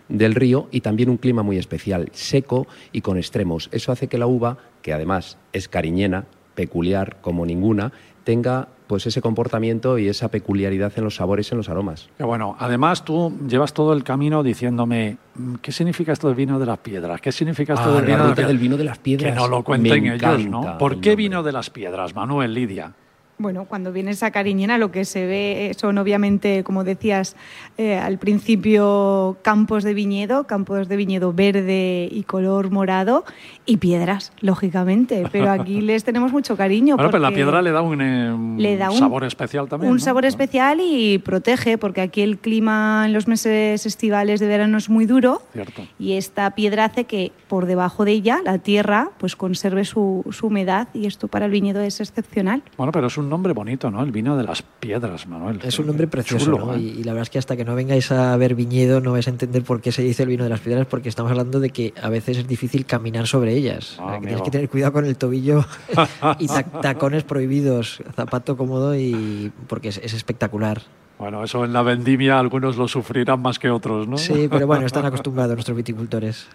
del 0.09 0.35
río 0.35 0.67
y 0.71 0.81
también 0.81 1.09
un 1.09 1.17
clima 1.17 1.43
muy 1.43 1.57
especial, 1.57 2.09
seco 2.13 2.67
y 2.91 3.01
con 3.01 3.17
extremos. 3.17 3.69
Eso 3.71 3.91
hace 3.91 4.07
que 4.07 4.17
la 4.17 4.27
uva, 4.27 4.57
que 4.81 4.93
además 4.93 5.37
es 5.53 5.67
cariñena, 5.67 6.25
peculiar 6.55 7.17
como 7.21 7.45
ninguna, 7.45 7.91
tenga 8.23 8.67
pues 8.87 9.05
ese 9.05 9.21
comportamiento 9.21 9.97
y 9.97 10.07
esa 10.07 10.29
peculiaridad 10.29 10.93
en 10.95 11.03
los 11.03 11.15
sabores 11.15 11.49
y 11.49 11.53
en 11.53 11.57
los 11.57 11.69
aromas. 11.69 12.09
Que 12.17 12.23
bueno, 12.23 12.55
además 12.57 13.03
tú 13.03 13.37
llevas 13.47 13.73
todo 13.73 13.93
el 13.93 14.03
camino 14.03 14.43
diciéndome, 14.43 15.17
mm, 15.35 15.55
¿qué 15.55 15.71
significa 15.73 16.13
esto 16.13 16.27
del 16.27 16.35
vino 16.37 16.57
de 16.57 16.65
las 16.65 16.79
piedras? 16.79 17.19
¿Qué 17.19 17.31
significa 17.31 17.73
esto 17.73 17.89
Ah, 17.89 17.95
del 17.95 18.05
vino, 18.05 18.33
de 18.33 18.45
del 18.45 18.57
vino 18.57 18.77
de 18.77 18.83
las 18.85 18.97
piedras. 18.97 19.33
Que 19.33 19.37
no 19.37 19.47
lo 19.47 19.63
cuenten 19.63 20.07
ellos, 20.07 20.45
¿no? 20.47 20.77
¿Por 20.77 21.01
qué 21.01 21.09
nombre. 21.09 21.15
vino 21.15 21.43
de 21.43 21.51
las 21.51 21.69
piedras, 21.69 22.15
Manuel, 22.15 22.53
Lidia? 22.53 22.93
Bueno, 23.39 23.65
cuando 23.65 23.91
vienes 23.91 24.23
a 24.23 24.31
Cariñena 24.31 24.79
lo 24.79 24.89
que 24.89 25.05
se 25.05 25.27
ve 25.27 25.71
son 25.77 25.99
obviamente, 25.99 26.63
como 26.63 26.83
decías 26.83 27.35
eh, 27.77 27.95
al 27.95 28.17
principio, 28.17 29.37
campos 29.43 29.83
de 29.83 29.93
viñedo, 29.93 30.45
campos 30.45 30.87
de 30.87 30.95
viñedo 30.95 31.33
verde 31.33 32.09
y 32.11 32.23
color 32.23 32.71
morado 32.71 33.25
y 33.67 33.77
piedras, 33.77 34.31
lógicamente. 34.41 35.23
Pero 35.31 35.51
aquí 35.51 35.81
les 35.81 36.03
tenemos 36.03 36.31
mucho 36.31 36.57
cariño. 36.57 36.95
Bueno, 36.95 37.11
pero 37.11 37.21
la 37.21 37.31
piedra 37.31 37.61
le 37.61 37.71
da 37.71 37.81
un, 37.83 38.01
eh, 38.01 38.33
un 38.33 38.55
le 38.59 38.75
da 38.75 38.89
un- 38.89 38.97
sabor 38.97 39.23
especial 39.23 39.67
también. 39.69 39.91
Un 39.91 39.97
¿no? 39.97 40.03
sabor 40.03 40.25
especial 40.25 40.79
y 40.81 41.19
protege, 41.19 41.77
porque 41.77 42.01
aquí 42.01 42.21
el 42.23 42.39
clima 42.39 43.03
en 43.05 43.13
los 43.13 43.27
meses 43.27 43.85
estivales 43.85 44.39
de 44.39 44.47
verano 44.47 44.79
es 44.79 44.89
muy 44.89 45.05
duro 45.05 45.43
Cierto. 45.53 45.83
y 45.99 46.13
esta 46.13 46.49
piedra 46.55 46.85
hace 46.85 47.03
que 47.03 47.31
por 47.47 47.67
debajo 47.67 48.03
de 48.03 48.13
ella 48.13 48.39
la 48.43 48.57
tierra 48.57 49.11
pues 49.19 49.35
conserve 49.35 49.85
su, 49.85 50.25
su 50.31 50.47
humedad 50.47 50.87
y 50.95 51.05
esto 51.05 51.27
para 51.27 51.45
el 51.45 51.51
viñedo 51.51 51.81
es 51.81 51.99
excepcional. 52.01 52.63
Bueno, 52.77 52.91
pero 52.91 53.05
es 53.07 53.17
un 53.17 53.26
nombre 53.29 53.53
bonito, 53.53 53.89
¿no? 53.91 54.03
El 54.03 54.11
vino 54.11 54.35
de 54.37 54.43
las 54.43 54.61
piedras, 54.61 55.27
Manuel. 55.27 55.59
Es 55.63 55.77
un 55.79 55.87
nombre 55.87 56.07
precioso, 56.07 56.45
Chulo, 56.45 56.57
¿no? 56.65 56.73
¿eh? 56.75 56.79
y, 56.79 56.87
y 56.99 57.03
la 57.03 57.13
verdad 57.13 57.23
es 57.23 57.29
que 57.29 57.39
hasta 57.39 57.55
que 57.55 57.65
no 57.65 57.75
vengáis 57.75 58.11
a 58.11 58.35
ver 58.37 58.55
viñedo 58.55 59.01
no 59.01 59.11
vais 59.11 59.27
a 59.27 59.29
entender 59.31 59.63
por 59.63 59.81
qué 59.81 59.91
se 59.91 60.01
dice 60.01 60.23
el 60.23 60.29
vino 60.29 60.43
de 60.43 60.49
las 60.49 60.59
piedras, 60.59 60.87
porque 60.87 61.09
estamos 61.09 61.31
hablando 61.31 61.59
de 61.59 61.69
que 61.69 61.93
a 62.01 62.09
veces 62.09 62.37
es 62.37 62.47
difícil 62.47 62.85
caminar 62.85 63.27
sobre 63.27 63.53
ellas. 63.53 63.97
Ah, 63.99 64.05
O 64.05 64.09
sea, 64.09 64.19
que 64.19 64.25
tienes 64.27 64.41
que 64.43 64.51
tener 64.51 64.69
cuidado 64.69 64.93
con 64.93 65.05
el 65.05 65.17
tobillo 65.17 65.65
y 66.39 66.47
tac- 66.47 66.81
tacones 66.81 67.23
prohibidos, 67.23 68.01
zapato 68.15 68.57
cómodo 68.57 68.95
y 68.97 69.51
porque 69.67 69.89
es, 69.89 69.97
es 70.03 70.13
espectacular. 70.13 70.81
Bueno, 71.19 71.43
eso 71.43 71.65
en 71.65 71.73
la 71.73 71.81
vendimia 71.81 72.37
algunos 72.39 72.77
lo 72.77 72.87
sufrirán 72.87 73.41
más 73.41 73.57
que 73.57 73.71
otros, 73.71 74.07
¿no? 74.07 74.17
Sí, 74.19 74.47
pero 74.49 74.67
bueno, 74.67 74.85
están 74.85 75.05
acostumbrados 75.07 75.55
nuestros 75.55 75.75
viticultores. 75.75 76.47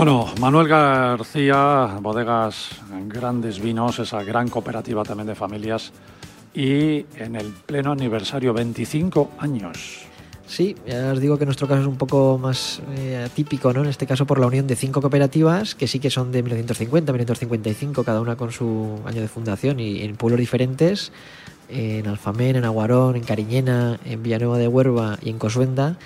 Bueno, 0.00 0.24
Manuel 0.40 0.66
García, 0.66 1.98
bodegas 2.00 2.70
Grandes 3.06 3.60
Vinos, 3.60 3.98
esa 3.98 4.22
gran 4.22 4.48
cooperativa 4.48 5.04
también 5.04 5.26
de 5.26 5.34
familias 5.34 5.92
y 6.54 7.04
en 7.18 7.36
el 7.36 7.48
pleno 7.48 7.92
aniversario, 7.92 8.54
25 8.54 9.32
años. 9.40 10.06
Sí, 10.46 10.74
ya 10.86 11.12
os 11.12 11.20
digo 11.20 11.36
que 11.36 11.44
nuestro 11.44 11.68
caso 11.68 11.82
es 11.82 11.86
un 11.86 11.98
poco 11.98 12.38
más 12.38 12.80
eh, 12.96 13.26
atípico, 13.26 13.74
¿no? 13.74 13.82
En 13.82 13.90
este 13.90 14.06
caso 14.06 14.26
por 14.26 14.40
la 14.40 14.46
unión 14.46 14.66
de 14.66 14.74
cinco 14.74 15.02
cooperativas 15.02 15.74
que 15.74 15.86
sí 15.86 15.98
que 15.98 16.08
son 16.08 16.32
de 16.32 16.42
1950, 16.44 17.12
1955, 17.12 18.02
cada 18.02 18.22
una 18.22 18.36
con 18.36 18.52
su 18.52 19.00
año 19.04 19.20
de 19.20 19.28
fundación 19.28 19.80
y 19.80 20.00
en 20.00 20.16
pueblos 20.16 20.40
diferentes, 20.40 21.12
en 21.68 22.06
Alfamén, 22.06 22.56
en 22.56 22.64
Aguarón, 22.64 23.16
en 23.16 23.22
Cariñena, 23.22 24.00
en 24.06 24.22
Villanueva 24.22 24.56
de 24.56 24.66
Huerva 24.66 25.18
y 25.20 25.28
en 25.28 25.38
Cosuenda. 25.38 25.98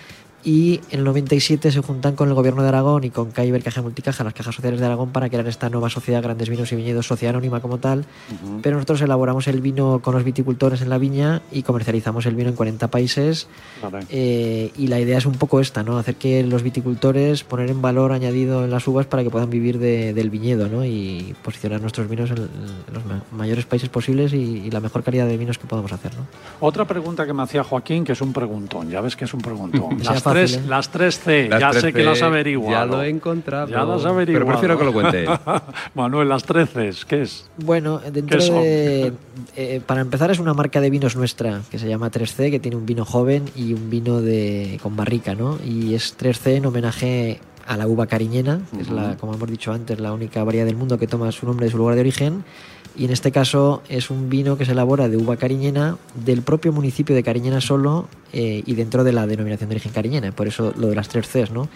Y 0.47 0.81
en 0.91 0.99
el 0.99 1.05
97 1.05 1.73
se 1.73 1.81
juntan 1.81 2.17
con 2.17 2.29
el 2.29 2.35
Gobierno 2.35 2.63
de 2.63 2.69
Aragón 2.69 3.03
y 3.05 3.09
con 3.11 3.31
CAIBER 3.31 3.63
Caja 3.63 3.81
Multicaja, 3.81 4.23
las 4.25 4.35
cajas 4.35 4.55
sociales 4.55 4.79
de 4.79 4.85
Aragón, 4.85 5.09
para 5.11 5.31
crear 5.31 5.47
esta 5.47 5.71
nueva 5.71 5.89
sociedad 5.89 6.23
Grandes 6.23 6.51
Vinos 6.51 6.71
y 6.71 6.77
Viñedos 6.77 7.07
Sociedad 7.07 7.31
Anónima 7.35 7.61
como 7.61 7.79
tal. 7.79 8.05
Pero 8.63 8.77
nosotros 8.77 9.01
elaboramos 9.01 9.49
el 9.49 9.63
vino 9.63 10.01
con 10.03 10.15
los 10.15 10.23
viticultores 10.23 10.83
en 10.83 10.91
la 10.91 10.99
viña 10.99 11.41
y 11.51 11.63
comercializamos 11.63 12.27
el 12.27 12.35
vino 12.35 12.51
en 12.51 12.57
40 12.57 12.89
países. 12.89 13.47
Vale. 13.83 14.05
Eh, 14.11 14.71
y 14.77 14.89
la 14.89 15.01
idea 15.01 15.17
es 15.17 15.25
un 15.25 15.35
poco 15.35 15.61
esta, 15.61 15.83
¿no? 15.83 15.97
Hacer 15.97 16.17
que 16.17 16.43
los 16.43 16.63
viticultores 16.63 17.43
poner 17.43 17.71
en 17.71 17.81
valor 17.81 18.13
añadido 18.13 18.65
en 18.65 18.71
las 18.71 18.87
uvas 18.87 19.07
para 19.07 19.23
que 19.23 19.31
puedan 19.31 19.49
vivir 19.49 19.79
de- 19.79 20.13
del 20.13 20.29
viñedo, 20.29 20.69
¿no? 20.69 20.85
Y 20.85 21.35
posicionar 21.43 21.81
nuestros 21.81 22.07
vinos 22.09 22.31
en, 22.31 22.37
en 22.39 22.93
los 22.93 23.05
ma- 23.07 23.23
mayores 23.33 23.65
países 23.65 23.89
posibles 23.89 24.35
y, 24.35 24.37
y 24.37 24.71
la 24.71 24.81
mejor 24.81 25.03
calidad 25.03 25.27
de 25.27 25.39
vinos 25.39 25.57
que 25.57 25.67
podamos 25.67 25.91
hacer, 25.93 26.13
¿no? 26.17 26.27
Otra 26.61 26.85
pregunta 26.87 27.25
que 27.25 27.33
me 27.33 27.43
hacía 27.43 27.65
Joaquín, 27.65 28.05
que 28.05 28.13
es 28.13 28.21
un 28.21 28.35
preguntón, 28.35 28.91
ya 28.91 29.01
ves 29.01 29.17
que 29.17 29.25
es 29.25 29.33
un 29.33 29.41
preguntón. 29.41 29.99
Tres, 30.35 30.57
¿eh? 30.57 30.63
las 30.69 30.91
tres 30.91 31.19
C, 31.19 31.49
Las 31.49 31.61
ya 31.61 31.71
tres 31.71 31.83
sé 31.83 31.93
que 31.93 32.03
las 32.03 32.23
averiguado. 32.23 32.71
Ya 32.71 32.97
lo 32.97 33.03
he 33.03 33.09
encontrado. 33.09 33.69
Ya 33.69 33.85
las 33.85 34.05
averiguado. 34.05 34.47
Pero 34.47 34.59
prefiero 34.59 34.79
que 34.79 34.85
lo 34.85 34.93
cuente. 34.93 35.27
Manuel, 35.95 36.29
las 36.29 36.45
tres 36.45 36.71
C, 36.71 36.91
¿qué 37.07 37.23
es? 37.23 37.49
Bueno, 37.57 38.01
dentro 38.13 38.39
de. 38.39 39.13
eh, 39.57 39.81
para 39.87 40.01
empezar, 40.01 40.31
es 40.31 40.39
una 40.39 40.55
marca 40.55 40.81
de 40.81 40.91
vinos 40.91 41.17
nuestra 41.17 41.63
que 41.71 41.79
se 41.79 41.89
llama 41.89 42.11
3C, 42.11 42.51
que 42.51 42.61
tiene 42.61 42.77
un 42.77 42.87
vino 42.87 43.05
joven 43.05 43.45
y 43.55 43.73
un 43.73 43.91
vino 43.91 44.21
de 44.21 44.79
con 44.83 44.97
barrica, 44.97 45.35
¿no? 45.35 45.59
Y 45.65 45.95
es 45.95 46.17
3C 46.19 46.57
en 46.57 46.67
homenaje 46.67 47.41
a 47.67 47.77
la 47.77 47.87
uva 47.87 48.07
cariñena, 48.07 48.61
que 48.75 48.83
es 48.83 48.91
la, 48.91 49.17
como 49.17 49.35
hemos 49.35 49.51
dicho 49.51 49.73
antes, 49.73 49.99
la 49.99 50.13
única 50.13 50.45
variedad 50.45 50.67
del 50.67 50.77
mundo 50.77 50.99
que 50.99 51.07
toma 51.07 51.33
su 51.33 51.47
nombre 51.47 51.67
de 51.67 51.73
su 51.73 51.79
lugar 51.79 51.95
de 51.95 52.03
origen. 52.03 52.45
Y 52.97 53.05
en 53.05 53.11
este 53.11 53.33
caso 53.33 53.83
es 53.89 54.11
un 54.11 54.31
vino 54.31 54.57
que 54.57 54.65
se 54.65 54.73
elabora 54.73 55.09
de 55.09 55.17
uva 55.17 55.37
cariñena 55.37 55.99
del 56.15 56.43
propio 56.43 56.73
municipio 56.73 57.15
de 57.15 57.25
Cariñena 57.25 57.61
solo 57.61 58.09
eh, 58.33 58.63
y 58.65 58.75
dentro 58.75 59.03
de 59.03 59.13
la 59.13 59.27
denominación 59.27 59.69
de 59.69 59.75
origen 59.75 59.93
cariñena. 59.93 60.31
Por 60.33 60.47
eso 60.47 60.73
lo 60.77 60.89
de 60.89 60.95
las 60.95 61.09
tres 61.09 61.27
Cs, 61.27 61.51
¿no? 61.51 61.69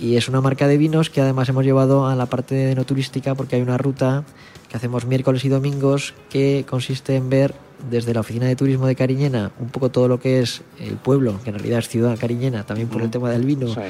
Y 0.00 0.16
es 0.16 0.28
una 0.28 0.40
marca 0.40 0.66
de 0.66 0.76
vinos 0.76 1.10
que 1.10 1.20
además 1.20 1.48
hemos 1.48 1.64
llevado 1.64 2.06
a 2.06 2.16
la 2.16 2.26
parte 2.26 2.74
no 2.74 2.84
turística 2.84 3.34
porque 3.34 3.56
hay 3.56 3.62
una 3.62 3.78
ruta 3.78 4.24
que 4.68 4.76
hacemos 4.76 5.06
miércoles 5.06 5.44
y 5.44 5.48
domingos 5.48 6.14
que 6.28 6.64
consiste 6.68 7.16
en 7.16 7.30
ver 7.30 7.54
desde 7.90 8.12
la 8.12 8.20
oficina 8.20 8.46
de 8.46 8.56
turismo 8.56 8.86
de 8.86 8.96
Cariñena 8.96 9.52
un 9.60 9.68
poco 9.68 9.90
todo 9.90 10.08
lo 10.08 10.18
que 10.18 10.40
es 10.40 10.62
el 10.80 10.96
pueblo, 10.96 11.40
que 11.42 11.50
en 11.50 11.56
realidad 11.56 11.78
es 11.78 11.88
ciudad 11.88 12.18
cariñena, 12.18 12.64
también 12.64 12.88
por 12.88 13.02
el 13.02 13.10
tema 13.10 13.30
del 13.30 13.44
vino. 13.44 13.68
Sí. 13.68 13.80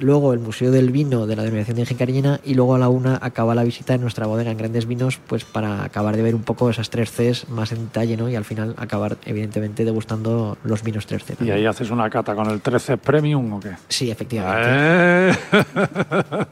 Luego 0.00 0.32
el 0.32 0.40
Museo 0.40 0.70
del 0.70 0.90
Vino 0.90 1.26
de 1.26 1.36
la 1.36 1.42
Denominación 1.42 1.76
de 1.76 1.82
Origen 1.82 1.98
Cariñena 1.98 2.40
y 2.44 2.54
luego 2.54 2.74
a 2.74 2.78
la 2.78 2.88
una 2.88 3.18
acaba 3.20 3.54
la 3.54 3.62
visita 3.62 3.94
en 3.94 4.00
nuestra 4.00 4.26
bodega 4.26 4.50
en 4.50 4.58
Grandes 4.58 4.86
Vinos, 4.86 5.20
pues 5.26 5.44
para 5.44 5.84
acabar 5.84 6.16
de 6.16 6.22
ver 6.22 6.34
un 6.34 6.42
poco 6.42 6.70
esas 6.70 6.90
tres 6.90 7.10
Cs 7.10 7.48
más 7.48 7.72
en 7.72 7.84
detalle, 7.84 8.16
¿no? 8.16 8.28
Y 8.28 8.34
al 8.34 8.44
final 8.44 8.74
acabar 8.78 9.18
evidentemente 9.24 9.84
degustando 9.84 10.56
los 10.64 10.82
vinos 10.82 11.06
3C. 11.08 11.44
¿Y 11.44 11.50
ahí 11.50 11.66
haces 11.66 11.90
una 11.90 12.08
cata 12.08 12.34
con 12.34 12.48
el 12.50 12.60
13 12.60 12.96
Premium 12.96 13.52
o 13.54 13.60
qué? 13.60 13.72
Sí, 13.88 14.10
efectivamente. 14.10 14.68
Eh. 14.70 15.32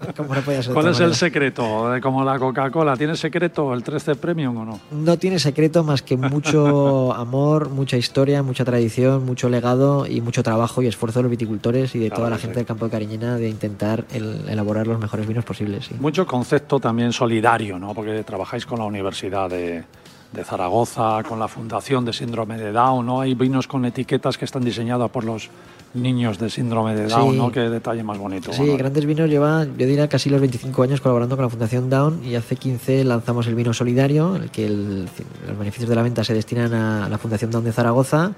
De 0.09 0.73
¿Cuál 0.73 0.89
es 0.89 1.01
el 1.01 1.15
secreto? 1.15 1.91
Como 2.03 2.25
la 2.25 2.39
Coca-Cola, 2.39 2.97
¿tiene 2.97 3.17
secreto 3.17 3.73
el 3.75 3.83
13 3.83 4.15
Premium 4.17 4.57
o 4.59 4.65
no? 4.65 4.81
No 4.91 5.19
tiene 5.19 5.39
secreto 5.39 5.85
más 5.85 6.03
que 6.03 6.17
mucho 6.17 7.15
amor, 7.17 7.71
mucha 7.71 7.97
historia, 7.97 8.43
mucha 8.43 8.65
tradición, 8.65 9.25
mucho 9.25 9.49
legado 9.49 10.07
y 10.07 10.21
mucho 10.21 10.43
trabajo 10.43 10.83
y 10.83 10.87
esfuerzo 10.87 11.21
de 11.21 11.25
los 11.25 11.31
viticultores 11.31 11.95
y 11.95 11.99
de 11.99 12.09
Claro 12.09 12.19
toda 12.19 12.31
la 12.31 12.39
gente 12.39 12.55
sí. 12.55 12.59
del 12.59 12.67
campo 12.67 12.85
de 12.85 12.91
Cariñena 12.91 13.38
de 13.39 13.49
intentar 13.49 14.05
el- 14.13 14.49
elaborar 14.49 14.87
los 14.87 14.99
mejores 14.99 15.27
vinos 15.27 15.45
posibles. 15.45 15.87
sí. 15.87 15.95
Mucho 16.01 16.27
concepto 16.27 16.79
también 16.81 17.13
solidario, 17.13 17.79
¿no? 17.79 17.95
Porque 17.95 18.23
trabajáis 18.25 18.67
con 18.67 18.79
la 18.79 18.85
Universidad 18.85 19.49
de, 19.51 19.85
de 20.33 20.45
Zaragoza, 20.45 21.23
con 21.29 21.39
la 21.39 21.49
Fundación 21.49 22.05
de 22.05 22.13
Síndrome 22.13 22.59
de 22.59 22.73
Down, 22.73 23.07
¿no? 23.07 23.21
Hay 23.21 23.35
vinos 23.35 23.67
con 23.67 23.85
etiquetas 23.85 24.37
que 24.37 24.45
están 24.45 24.63
diseñadas 24.65 25.11
por 25.11 25.25
los 25.25 25.49
niños 25.95 26.39
de 26.39 26.51
síndrome 26.51 26.95
de 26.95 27.07
Down, 27.07 27.33
Sí. 27.33 27.39
¿no? 27.39 27.51
Qué 27.51 27.61
detalle 27.61 28.03
más 28.03 28.19
bonito. 28.19 28.53
Sí, 28.53 28.61
Manuel. 28.61 28.77
Grandes 28.79 29.07
Vinos 29.07 29.31
lleva, 29.31 29.65
yo 29.65 29.87
diría, 29.87 30.07
casi 30.07 30.29
los 30.29 30.39
25 30.41 30.83
años 30.83 31.01
colaborando 31.01 31.35
con 31.35 31.45
la 31.45 31.49
Fundación 31.49 31.89
Down 31.89 32.23
y 32.25 32.35
hace 32.35 32.57
15 32.57 33.05
lanzamos 33.05 33.47
el 33.47 33.55
vino 33.55 33.73
solidario, 33.73 34.37
en 34.37 34.43
el 34.43 34.51
que 34.51 34.67
el- 34.67 35.09
los 35.49 35.59
beneficios 35.59 35.89
de 35.89 35.97
la 35.97 36.03
venta 36.03 36.23
se 36.25 36.35
destinan 36.35 36.75
a 36.75 37.09
la 37.09 37.17
Fundación 37.17 37.51
Down 37.51 37.65
de 37.65 37.73
Zaragoza. 37.73 38.33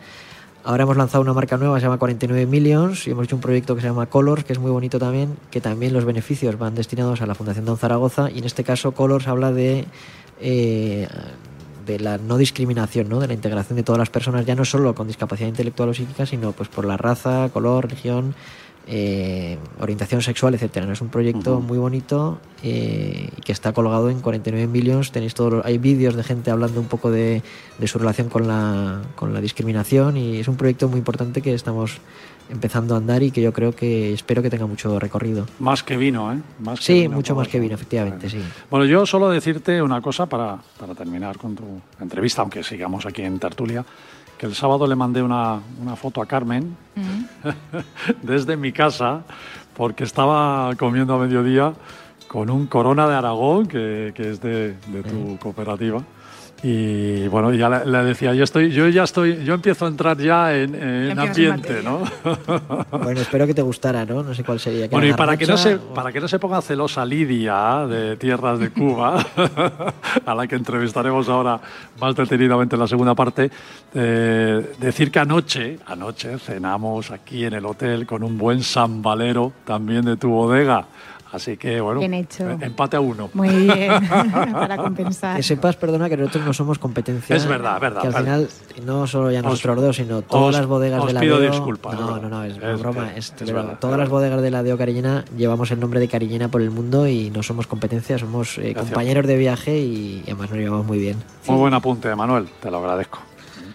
Ahora 0.62 0.82
hemos 0.82 0.96
lanzado 0.96 1.22
una 1.22 1.32
marca 1.32 1.56
nueva, 1.56 1.78
se 1.78 1.86
llama 1.86 1.98
49 1.98 2.46
Millions, 2.46 3.06
y 3.06 3.10
hemos 3.10 3.24
hecho 3.24 3.36
un 3.36 3.40
proyecto 3.40 3.74
que 3.74 3.80
se 3.80 3.86
llama 3.86 4.06
Colors, 4.06 4.44
que 4.44 4.52
es 4.52 4.58
muy 4.58 4.70
bonito 4.70 4.98
también, 4.98 5.36
que 5.50 5.60
también 5.60 5.92
los 5.92 6.04
beneficios 6.04 6.58
van 6.58 6.74
destinados 6.74 7.22
a 7.22 7.26
la 7.26 7.34
Fundación 7.34 7.64
Down 7.64 7.78
Zaragoza, 7.78 8.30
y 8.30 8.38
en 8.38 8.44
este 8.44 8.62
caso 8.62 8.92
Colors 8.92 9.26
habla 9.26 9.52
de... 9.52 9.86
eh, 10.40 11.08
de 11.86 11.98
la 11.98 12.18
no 12.18 12.36
discriminación, 12.36 13.08
¿no? 13.08 13.18
de 13.18 13.26
la 13.26 13.34
integración 13.34 13.76
de 13.76 13.82
todas 13.82 13.98
las 13.98 14.10
personas, 14.10 14.46
ya 14.46 14.54
no 14.54 14.64
solo 14.64 14.94
con 14.94 15.08
discapacidad 15.08 15.48
intelectual 15.48 15.88
o 15.88 15.94
psíquica, 15.94 16.24
sino 16.24 16.52
pues 16.52 16.68
por 16.68 16.84
la 16.84 16.96
raza, 16.96 17.48
color, 17.52 17.84
religión, 17.84 18.34
eh, 18.86 19.58
orientación 19.80 20.22
sexual, 20.22 20.54
etcétera. 20.54 20.86
¿no? 20.86 20.92
Es 20.92 21.00
un 21.00 21.08
proyecto 21.08 21.60
muy 21.60 21.78
bonito 21.78 22.38
eh, 22.62 23.28
que 23.44 23.52
está 23.52 23.72
colgado 23.72 24.10
en 24.10 24.20
49 24.20 24.66
Millions. 24.66 25.12
Tenéis 25.12 25.34
todos 25.34 25.52
los- 25.52 25.64
hay 25.64 25.78
vídeos 25.78 26.14
de 26.16 26.24
gente 26.24 26.50
hablando 26.50 26.80
un 26.80 26.86
poco 26.88 27.10
de, 27.10 27.42
de 27.78 27.86
su 27.88 27.98
relación 27.98 28.28
con 28.28 28.48
la, 28.48 29.00
con 29.14 29.32
la 29.32 29.40
discriminación 29.40 30.16
y 30.16 30.38
es 30.38 30.48
un 30.48 30.56
proyecto 30.56 30.88
muy 30.88 30.98
importante 30.98 31.40
que 31.42 31.54
estamos 31.54 31.98
empezando 32.48 32.94
a 32.94 32.98
andar 32.98 33.22
y 33.22 33.30
que 33.30 33.40
yo 33.40 33.52
creo 33.52 33.72
que 33.76 34.12
espero 34.12 34.42
que 34.42 34.50
tenga 34.50 34.66
mucho 34.66 34.98
recorrido. 34.98 35.46
Más 35.60 35.84
que 35.84 35.96
vino, 35.96 36.32
¿eh? 36.32 36.38
Más 36.58 36.80
que 36.80 36.84
Sí, 36.86 37.00
vino, 37.02 37.14
mucho 37.14 37.36
más 37.36 37.46
que 37.46 37.60
vino, 37.60 37.76
efectivamente, 37.76 38.28
sí. 38.28 38.38
Bueno, 38.68 38.86
yo 38.86 39.06
solo 39.06 39.28
decirte 39.30 39.80
una 39.80 40.00
cosa 40.00 40.26
para, 40.26 40.58
para 40.78 40.94
terminar 40.96 41.38
con 41.38 41.54
tu 41.54 41.62
entrevista, 42.00 42.42
aunque 42.42 42.64
sigamos 42.64 43.06
aquí 43.06 43.22
en 43.22 43.38
tertulia, 43.38 43.84
que 44.40 44.46
el 44.46 44.54
sábado 44.54 44.86
le 44.86 44.96
mandé 44.96 45.22
una, 45.22 45.60
una 45.82 45.96
foto 45.96 46.22
a 46.22 46.26
Carmen 46.26 46.74
desde 48.22 48.56
mi 48.56 48.72
casa 48.72 49.22
porque 49.76 50.04
estaba 50.04 50.74
comiendo 50.78 51.12
a 51.12 51.18
mediodía 51.18 51.74
con 52.26 52.48
un 52.48 52.66
Corona 52.66 53.06
de 53.06 53.16
Aragón, 53.16 53.66
que, 53.66 54.12
que 54.14 54.30
es 54.30 54.40
de, 54.40 54.76
de 54.86 55.02
tu 55.02 55.36
cooperativa. 55.36 56.02
Y 56.62 57.26
bueno, 57.28 57.54
ya 57.54 57.70
le, 57.70 57.98
decía, 58.04 58.34
yo 58.34 58.44
estoy, 58.44 58.70
yo 58.70 58.86
ya 58.88 59.04
estoy, 59.04 59.44
yo 59.44 59.54
empiezo 59.54 59.86
a 59.86 59.88
entrar 59.88 60.18
ya 60.18 60.54
en, 60.54 61.18
ambiente, 61.18 61.82
¿no? 61.82 62.02
Bueno, 62.90 63.20
espero 63.22 63.46
que 63.46 63.54
te 63.54 63.62
gustara, 63.62 64.04
¿no? 64.04 64.22
No 64.22 64.34
sé 64.34 64.44
cuál 64.44 64.60
sería. 64.60 64.86
Bueno, 64.88 65.06
y 65.06 65.14
para 65.14 65.36
que, 65.38 65.46
no 65.46 65.56
se, 65.56 65.76
o- 65.76 65.94
para 65.94 66.12
que 66.12 66.20
no 66.20 66.28
se 66.28 66.38
ponga 66.38 66.60
celosa 66.60 67.04
Lidia 67.06 67.86
de 67.86 68.16
Tierras 68.18 68.58
de 68.58 68.70
Cuba, 68.70 69.24
a 70.26 70.34
la 70.34 70.46
que 70.46 70.56
entrevistaremos 70.56 71.28
ahora 71.30 71.58
más 71.98 72.14
detenidamente 72.14 72.76
en 72.76 72.80
la 72.80 72.86
segunda 72.88 73.14
parte, 73.14 73.50
eh, 73.94 74.72
decir 74.78 75.10
que 75.10 75.18
anoche, 75.18 75.78
anoche 75.86 76.38
cenamos 76.38 77.10
aquí 77.10 77.44
en 77.46 77.54
el 77.54 77.64
hotel 77.64 78.06
con 78.06 78.22
un 78.22 78.36
buen 78.36 78.62
sambalero 78.62 79.52
también 79.64 80.04
de 80.04 80.16
tu 80.18 80.28
bodega. 80.28 80.84
Así 81.32 81.56
que, 81.56 81.80
bueno, 81.80 82.00
Bien 82.00 82.14
hecho. 82.14 82.50
eh, 82.50 82.58
empate 82.60 82.96
a 82.96 83.00
uno. 83.00 83.30
Muy 83.34 83.48
bien, 83.50 83.92
para 84.52 84.76
compensar. 84.76 85.36
Que 85.36 85.42
sepas, 85.44 85.76
perdona, 85.76 86.08
que 86.08 86.16
nosotros 86.16 86.44
no 86.44 86.52
somos 86.52 86.78
competencia. 86.80 87.36
Es 87.36 87.46
verdad, 87.46 87.80
verdad, 87.80 88.00
Que 88.00 88.08
al 88.08 88.14
final, 88.14 88.48
no 88.84 89.06
solo 89.06 89.30
ya 89.30 89.38
Os- 89.38 89.44
nosotros 89.44 89.80
dos, 89.80 89.96
sino 89.96 90.22
todas 90.22 90.48
os- 90.48 90.56
las 90.56 90.66
bodegas 90.66 91.00
os 91.00 91.06
de 91.06 91.12
la 91.12 91.20
pido 91.20 91.38
DEO. 91.38 91.52
disculpas, 91.52 91.94
No, 91.98 92.18
no, 92.18 92.28
no, 92.28 92.42
es, 92.44 92.58
broma. 92.80 93.12
es- 93.14 93.32
es 93.40 93.52
verdad, 93.52 93.78
todas 93.80 93.96
las 93.98 94.08
bodegas 94.08 94.42
de 94.42 94.50
la 94.50 94.62
DEO 94.64 94.76
Cariñena 94.76 95.24
llevamos 95.36 95.70
el 95.70 95.78
nombre 95.78 96.00
de 96.00 96.08
Cariñena 96.08 96.48
por 96.48 96.62
el 96.62 96.70
mundo 96.72 97.06
y 97.06 97.30
no 97.30 97.42
somos 97.44 97.66
competencia, 97.68 98.18
somos 98.18 98.58
eh, 98.58 98.74
compañeros 98.74 99.26
de 99.26 99.36
viaje 99.36 99.78
y 99.78 100.22
además 100.24 100.50
nos 100.50 100.58
llevamos 100.58 100.86
muy 100.86 100.98
bien. 100.98 101.16
Muy 101.46 101.58
buen 101.58 101.74
apunte, 101.74 102.12
Manuel, 102.16 102.48
te 102.60 102.70
lo 102.72 102.78
agradezco. 102.78 103.20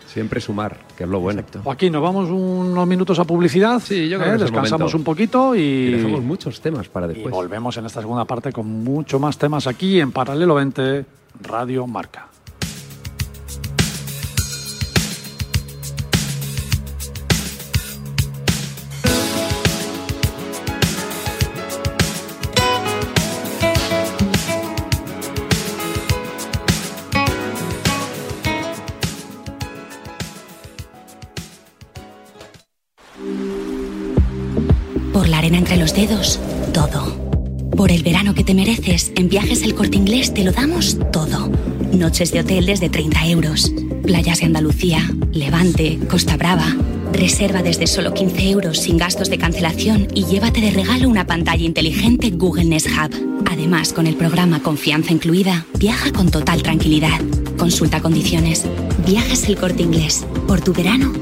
Siempre 0.06 0.40
sumar, 0.42 0.78
que 0.98 1.04
es 1.04 1.10
lo 1.10 1.20
bueno. 1.20 1.42
Exacto. 1.42 1.62
Joaquín, 1.64 1.94
nos 1.94 2.02
vamos 2.02 2.30
unos 2.30 2.88
minutos 2.88 3.20
a 3.20 3.26
publicidad. 3.26 3.80
Sí, 3.80 4.08
yo 4.10 4.20
creo 4.20 4.34
¿eh? 4.34 4.38
que 4.38 4.44
Descansamos 4.44 4.94
un 4.94 5.04
poquito 5.04 5.56
Y 5.56 5.60
y, 5.66 5.92
dejamos 5.92 6.22
muchos 6.22 6.62
temas 6.62 6.88
para 6.88 7.08
y 7.08 7.14
después. 7.14 7.34
volvemos 7.34 7.76
en 7.78 7.86
esta 7.86 8.02
segunda 8.02 8.26
parte 8.26 8.52
con 8.52 8.68
mucho 8.68 9.20
más 9.20 9.38
temas 9.38 9.68
aquí 9.68 10.00
en 10.00 10.12
Paralelo 10.12 10.56
20 10.56 11.06
Radio 11.42 11.88
Marca. 11.88 12.28
Por 37.86 37.92
el 37.92 38.02
verano 38.02 38.34
que 38.34 38.44
te 38.44 38.56
mereces, 38.56 39.12
en 39.16 39.30
Viajes 39.30 39.62
El 39.62 39.76
Corte 39.76 39.96
Inglés 39.96 40.34
te 40.34 40.44
lo 40.44 40.52
damos 40.52 40.98
todo. 41.14 41.52
Noches 41.94 42.32
de 42.32 42.40
hotel 42.40 42.66
desde 42.66 42.90
30 42.90 43.28
euros. 43.28 43.72
Playas 44.02 44.40
de 44.40 44.48
Andalucía, 44.48 45.08
Levante, 45.32 46.00
Costa 46.10 46.36
Brava. 46.36 46.66
Reserva 47.14 47.62
desde 47.62 47.86
solo 47.86 48.12
15 48.12 48.50
euros 48.50 48.80
sin 48.80 48.98
gastos 48.98 49.30
de 49.30 49.38
cancelación 49.38 50.08
y 50.16 50.26
llévate 50.26 50.62
de 50.62 50.72
regalo 50.72 51.08
una 51.08 51.28
pantalla 51.28 51.64
inteligente 51.64 52.32
Google 52.32 52.66
Nest 52.66 52.88
Hub. 52.88 53.44
Además, 53.52 53.94
con 53.94 54.08
el 54.08 54.16
programa 54.16 54.64
Confianza 54.64 55.14
Incluida, 55.14 55.68
viaja 55.78 56.12
con 56.12 56.32
total 56.32 56.64
tranquilidad. 56.64 57.22
Consulta 57.56 58.02
condiciones. 58.02 58.66
Viajes 59.06 59.48
El 59.48 59.58
Corte 59.58 59.84
Inglés. 59.84 60.26
Por 60.48 60.60
tu 60.60 60.74
verano, 60.74 61.14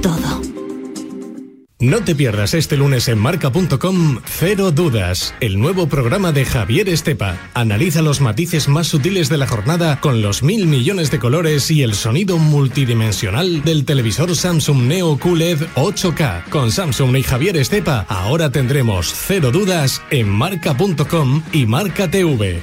todo. 0.00 0.51
No 1.82 2.04
te 2.04 2.14
pierdas 2.14 2.54
este 2.54 2.76
lunes 2.76 3.08
en 3.08 3.18
marca.com 3.18 4.20
Cero 4.24 4.70
Dudas, 4.70 5.34
el 5.40 5.58
nuevo 5.58 5.88
programa 5.88 6.30
de 6.30 6.44
Javier 6.44 6.88
Estepa. 6.88 7.36
Analiza 7.54 8.02
los 8.02 8.20
matices 8.20 8.68
más 8.68 8.86
sutiles 8.86 9.28
de 9.28 9.36
la 9.36 9.48
jornada 9.48 9.98
con 9.98 10.22
los 10.22 10.44
mil 10.44 10.68
millones 10.68 11.10
de 11.10 11.18
colores 11.18 11.68
y 11.72 11.82
el 11.82 11.94
sonido 11.94 12.38
multidimensional 12.38 13.64
del 13.64 13.84
televisor 13.84 14.36
Samsung 14.36 14.84
Neo 14.84 15.18
QLED 15.18 15.58
8K. 15.74 16.44
Con 16.50 16.70
Samsung 16.70 17.16
y 17.16 17.24
Javier 17.24 17.56
Estepa, 17.56 18.06
ahora 18.08 18.52
tendremos 18.52 19.12
Cero 19.12 19.50
Dudas 19.50 20.02
en 20.12 20.28
marca.com 20.28 21.42
y 21.52 21.66
Marca 21.66 22.08
TV. 22.08 22.62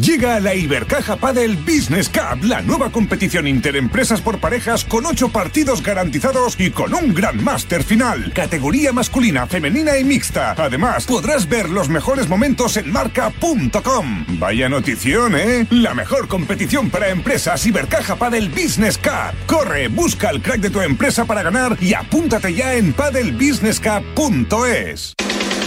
Llega 0.00 0.40
la 0.40 0.54
Ibercaja 0.54 1.16
Padel 1.16 1.56
Business 1.56 2.08
Cup, 2.08 2.44
la 2.44 2.62
nueva 2.62 2.90
competición 2.90 3.46
interempresas 3.46 4.20
por 4.20 4.38
parejas 4.38 4.84
con 4.84 5.06
ocho 5.06 5.28
partidos 5.28 5.82
garantizados 5.82 6.58
y 6.58 6.70
con 6.70 6.94
un 6.94 7.14
gran 7.14 7.42
máster 7.42 7.84
final. 7.84 8.32
Categoría 8.32 8.92
masculina, 8.92 9.46
femenina 9.46 9.98
y 9.98 10.04
mixta. 10.04 10.52
Además, 10.52 11.06
podrás 11.06 11.48
ver 11.48 11.68
los 11.68 11.88
mejores 11.88 12.28
momentos 12.28 12.76
en 12.76 12.92
marca.com. 12.92 14.24
Vaya 14.38 14.68
notición, 14.68 15.34
¿eh? 15.36 15.66
La 15.70 15.94
mejor 15.94 16.28
competición 16.28 16.90
para 16.90 17.08
empresas 17.08 17.66
Ibercaja 17.66 18.16
Padel 18.16 18.48
Business 18.48 18.98
Cup. 18.98 19.34
Corre, 19.46 19.88
busca 19.88 20.30
el 20.30 20.42
crack 20.42 20.60
de 20.60 20.70
tu 20.70 20.80
empresa 20.80 21.24
para 21.24 21.42
ganar 21.42 21.76
y 21.80 21.94
apúntate 21.94 22.54
ya 22.54 22.74
en 22.74 22.92
padelbusinesscup.es. 22.92 25.14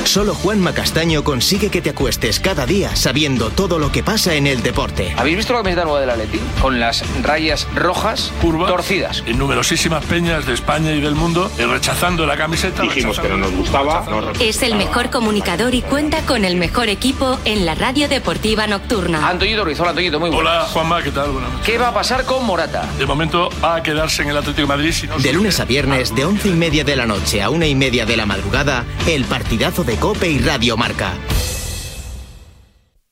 Solo 0.05 0.35
Juanma 0.35 0.73
Castaño 0.73 1.23
consigue 1.23 1.69
que 1.69 1.81
te 1.81 1.89
acuestes 1.89 2.39
cada 2.39 2.65
día 2.65 2.95
sabiendo 2.95 3.49
todo 3.49 3.79
lo 3.79 3.91
que 3.91 4.03
pasa 4.03 4.35
en 4.35 4.45
el 4.47 4.61
deporte. 4.61 5.13
¿Habéis 5.17 5.37
visto 5.37 5.53
la 5.53 5.59
camiseta 5.59 5.83
nueva 5.83 5.99
del 5.99 6.09
Atleti? 6.11 6.39
Con 6.61 6.79
las 6.79 7.03
rayas 7.23 7.67
rojas 7.75 8.31
torcidas. 8.41 9.23
En 9.25 9.39
numerosísimas 9.39 10.05
peñas 10.05 10.45
de 10.45 10.53
España 10.53 10.91
y 10.91 11.01
del 11.01 11.15
mundo, 11.15 11.51
eh, 11.57 11.65
rechazando 11.65 12.25
la 12.25 12.37
camiseta. 12.37 12.83
Dijimos 12.83 13.19
que 13.19 13.27
no 13.27 13.37
nos 13.37 13.51
gustaba. 13.51 14.05
Es 14.39 14.61
el 14.61 14.75
mejor 14.75 15.09
comunicador 15.09 15.73
y 15.73 15.81
cuenta 15.81 16.21
con 16.21 16.45
el 16.45 16.55
mejor 16.55 16.87
equipo 16.87 17.39
en 17.43 17.65
la 17.65 17.73
radio 17.75 18.07
deportiva 18.07 18.67
nocturna. 18.67 19.27
Antoñito 19.27 19.65
Ruiz, 19.65 19.79
hola 19.79 19.89
Antoñito, 19.89 20.19
muy 20.19 20.29
buenas. 20.29 20.53
Hola 20.53 20.65
Juanma, 20.65 21.01
¿qué 21.01 21.11
tal? 21.11 21.31
Buenas 21.31 21.51
noches. 21.51 21.65
¿Qué 21.65 21.77
va 21.77 21.89
a 21.89 21.93
pasar 21.93 22.25
con 22.25 22.45
Morata? 22.45 22.87
De 22.99 23.05
momento 23.05 23.49
va 23.61 23.75
a 23.75 23.83
quedarse 23.83 24.21
en 24.21 24.29
el 24.29 24.37
Atlético 24.37 24.61
de 24.61 24.67
Madrid. 24.67 24.93
Si 24.93 25.07
no 25.07 25.17
De 25.17 25.33
lunes 25.33 25.59
a 25.59 25.65
viernes, 25.65 26.13
de 26.13 26.25
once 26.25 26.47
y 26.47 26.53
media 26.53 26.83
de 26.83 26.95
la 26.95 27.07
noche 27.07 27.41
a 27.41 27.49
una 27.49 27.65
y 27.65 27.75
media 27.75 28.05
de 28.05 28.15
la 28.15 28.25
madrugada, 28.25 28.85
el 29.07 29.25
partidazo 29.25 29.83
de 29.83 29.94
Cope 29.99 30.29
y 30.29 30.39
Radio 30.39 30.77
Marca. 30.77 31.13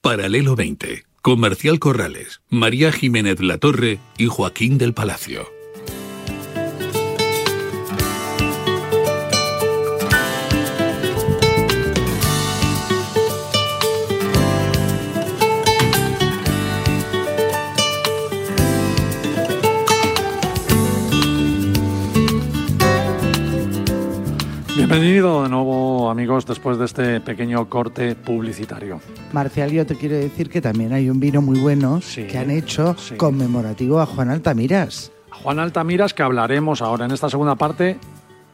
Paralelo 0.02 0.56
20. 0.56 1.04
Comercial 1.22 1.80
Corrales. 1.80 2.41
María 2.50 2.91
Jiménez 2.91 3.39
Latorre 3.39 4.00
y 4.17 4.28
Joaquín 4.28 4.78
del 4.78 4.93
Palacio. 4.93 5.48
Bienvenido 24.93 25.41
de 25.41 25.49
nuevo, 25.49 26.12
amigos, 26.12 26.45
después 26.45 26.77
de 26.77 26.86
este 26.86 27.19
pequeño 27.19 27.67
corte 27.67 28.13
publicitario. 28.13 29.01
Marcial, 29.32 29.71
yo 29.71 29.88
te 29.88 29.95
quiero 29.95 30.17
decir 30.17 30.51
que 30.51 30.62
también 30.62 30.93
hay 30.93 31.10
un 31.10 31.19
vino 31.19 31.41
muy 31.41 31.60
bueno 31.60 31.99
que 32.13 32.38
han 32.38 32.51
hecho 32.51 32.95
conmemorativo 33.17 33.99
a 33.99 34.06
Juan 34.06 34.29
Altamiras. 34.29 35.12
Juan 35.32 35.58
Altamiras, 35.58 36.13
que 36.13 36.21
hablaremos 36.21 36.84
ahora 36.84 37.06
en 37.06 37.12
esta 37.12 37.27
segunda 37.27 37.56
parte, 37.56 37.97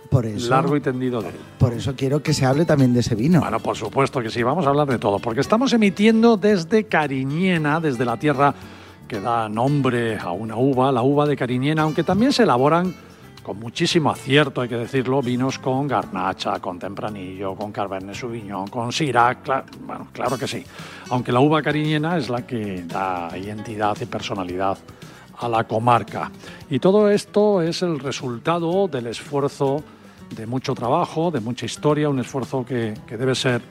Por 0.10 0.25
eso, 0.25 0.49
largo 0.49 0.78
y 0.78 0.80
tendido 0.80 1.21
de 1.21 1.28
él. 1.28 1.36
por 1.58 1.73
eso 1.73 1.93
quiero 1.97 2.23
que 2.23 2.34
se 2.34 2.45
hable 2.45 2.63
también 2.63 2.93
de 2.93 3.02
ese 3.02 3.15
vino. 3.15 3.41
Bueno, 3.41 3.60
por 3.60 3.75
supuesto 3.75 4.21
que 4.21 4.30
sí, 4.30 4.41
vamos 4.41 4.65
a 4.65 4.69
hablar 4.69 4.88
de 4.88 4.97
todo, 4.97 5.19
porque 5.19 5.41
estamos 5.41 5.73
emitiendo 5.73 6.38
desde 6.38 6.86
Cariñena, 6.86 7.82
desde 7.82 8.06
la 8.06 8.15
tierra 8.15 8.56
que 9.10 9.19
da 9.19 9.49
nombre 9.49 10.17
a 10.17 10.32
una 10.32 10.56
uva, 10.56 10.89
la 10.93 11.02
uva 11.02 11.25
de 11.25 11.36
Cariñena, 11.36 11.82
aunque 11.82 12.06
también 12.06 12.32
se 12.32 12.43
elaboran 12.43 12.95
con 13.49 13.59
muchísimo 13.59 14.12
acierto, 14.12 14.62
hay 14.62 14.69
que 14.69 14.75
decirlo, 14.77 15.23
vinos 15.23 15.57
con 15.57 15.88
garnacha, 15.88 16.59
con 16.59 16.77
tempranillo, 16.77 17.55
con 17.55 17.71
cabernet 17.71 18.13
sauvignon, 18.13 18.67
con 18.67 18.91
syrah, 18.91 19.41
cla- 19.43 19.63
bueno, 19.88 20.07
claro 20.13 20.38
que 20.38 20.47
sí. 20.47 20.63
Aunque 21.09 21.31
la 21.31 21.39
uva 21.39 21.59
cariñena 21.63 22.15
es 22.15 22.29
la 22.29 22.45
que 22.45 22.83
da 22.83 23.35
identidad 23.35 23.97
y 23.99 24.05
personalidad 24.05 24.77
a 25.39 25.49
la 25.49 25.63
comarca. 25.63 26.29
Y 26.69 26.77
todo 26.77 27.09
esto 27.09 27.63
es 27.63 27.81
el 27.81 27.97
resultado 27.97 28.88
del 28.88 29.07
esfuerzo 29.07 29.83
de 30.35 30.45
mucho 30.45 30.75
trabajo, 30.75 31.31
de 31.31 31.39
mucha 31.39 31.65
historia, 31.65 32.07
un 32.07 32.19
esfuerzo 32.19 32.63
que, 32.63 32.93
que 33.07 33.17
debe 33.17 33.33
ser 33.33 33.63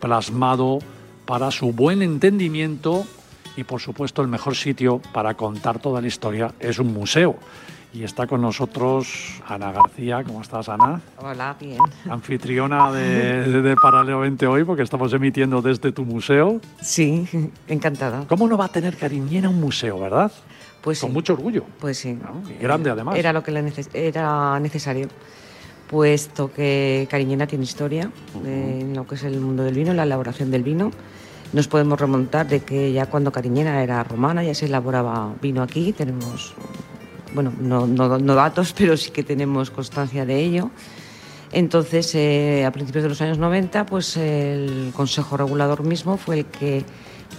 plasmado 0.00 0.80
para 1.26 1.52
su 1.52 1.72
buen 1.72 2.02
entendimiento 2.02 3.04
y 3.56 3.62
por 3.62 3.80
supuesto 3.80 4.20
el 4.20 4.26
mejor 4.26 4.56
sitio 4.56 5.00
para 5.12 5.34
contar 5.34 5.78
toda 5.78 6.00
la 6.00 6.08
historia 6.08 6.52
es 6.58 6.80
un 6.80 6.92
museo. 6.92 7.36
Y 7.94 8.04
está 8.04 8.26
con 8.26 8.40
nosotros 8.40 9.42
Ana 9.46 9.70
García. 9.70 10.24
¿Cómo 10.24 10.40
estás, 10.40 10.68
Ana? 10.70 11.00
Hola, 11.18 11.54
bien. 11.60 11.76
Anfitriona 12.08 12.90
de, 12.90 13.60
de, 13.62 13.76
Paralelo 13.76 14.20
20 14.20 14.46
hoy, 14.46 14.64
porque 14.64 14.82
estamos 14.82 15.12
emitiendo 15.12 15.60
desde 15.60 15.92
tu 15.92 16.04
museo. 16.06 16.58
Sí, 16.80 17.28
encantada. 17.68 18.24
¿Cómo 18.28 18.48
no 18.48 18.56
va 18.56 18.64
a 18.66 18.68
tener 18.68 18.96
Cariñena 18.96 19.50
un 19.50 19.60
museo, 19.60 20.00
verdad? 20.00 20.32
Pues 20.80 21.00
Con 21.00 21.10
sí. 21.10 21.14
mucho 21.14 21.34
orgullo. 21.34 21.64
Pues 21.80 21.98
sí. 21.98 22.18
Y 22.48 22.62
grande, 22.62 22.88
además. 22.88 23.14
Era 23.16 23.32
lo 23.34 23.42
que 23.42 23.52
neces- 23.52 23.90
era 23.92 24.58
necesario, 24.58 25.08
puesto 25.90 26.50
que 26.50 27.06
Cariñena 27.10 27.46
tiene 27.46 27.64
historia 27.64 28.10
eh, 28.46 28.78
en 28.80 28.94
lo 28.94 29.06
que 29.06 29.16
es 29.16 29.22
el 29.24 29.38
mundo 29.38 29.64
del 29.64 29.74
vino, 29.74 29.92
la 29.92 30.04
elaboración 30.04 30.50
del 30.50 30.62
vino. 30.62 30.90
Nos 31.52 31.68
podemos 31.68 32.00
remontar 32.00 32.48
de 32.48 32.60
que 32.60 32.90
ya 32.94 33.04
cuando 33.04 33.30
Cariñena 33.30 33.82
era 33.82 34.02
romana 34.02 34.42
ya 34.42 34.54
se 34.54 34.64
elaboraba 34.64 35.34
vino 35.42 35.62
aquí. 35.62 35.92
Tenemos, 35.92 36.54
bueno, 37.34 37.52
no, 37.60 37.86
no- 37.86 38.18
no 38.18 38.34
datos, 38.34 38.72
pero 38.78 38.96
sí 38.96 39.10
que 39.10 39.22
tenemos 39.22 39.70
constancia 39.70 40.24
de 40.26 40.40
ello. 40.40 40.70
Entonces, 41.52 42.14
eh, 42.14 42.64
a 42.66 42.72
principios 42.72 43.02
de 43.02 43.10
los 43.10 43.20
años 43.20 43.36
90, 43.38 43.84
pues 43.86 44.16
el 44.16 44.90
Consejo 44.94 45.36
Regulador 45.36 45.84
mismo 45.84 46.16
fue 46.16 46.40
el 46.40 46.44
que 46.46 46.84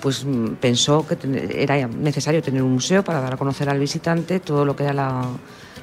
pues 0.01 0.25
pensó 0.59 1.05
que 1.07 1.17
era 1.55 1.87
necesario 1.87 2.41
tener 2.41 2.61
un 2.61 2.73
museo 2.73 3.03
para 3.03 3.21
dar 3.21 3.33
a 3.35 3.37
conocer 3.37 3.69
al 3.69 3.79
visitante 3.79 4.39
todo 4.39 4.65
lo 4.65 4.75
que 4.75 4.83
era 4.83 4.93
la, 4.93 5.23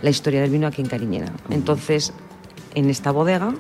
la 0.03 0.11
historia 0.11 0.40
del 0.42 0.51
vino 0.51 0.66
aquí 0.66 0.83
en 0.83 0.88
Cariñena. 0.88 1.33
Entonces, 1.49 2.12
en 2.75 2.90
esta 2.90 3.11
bodega, 3.12 3.55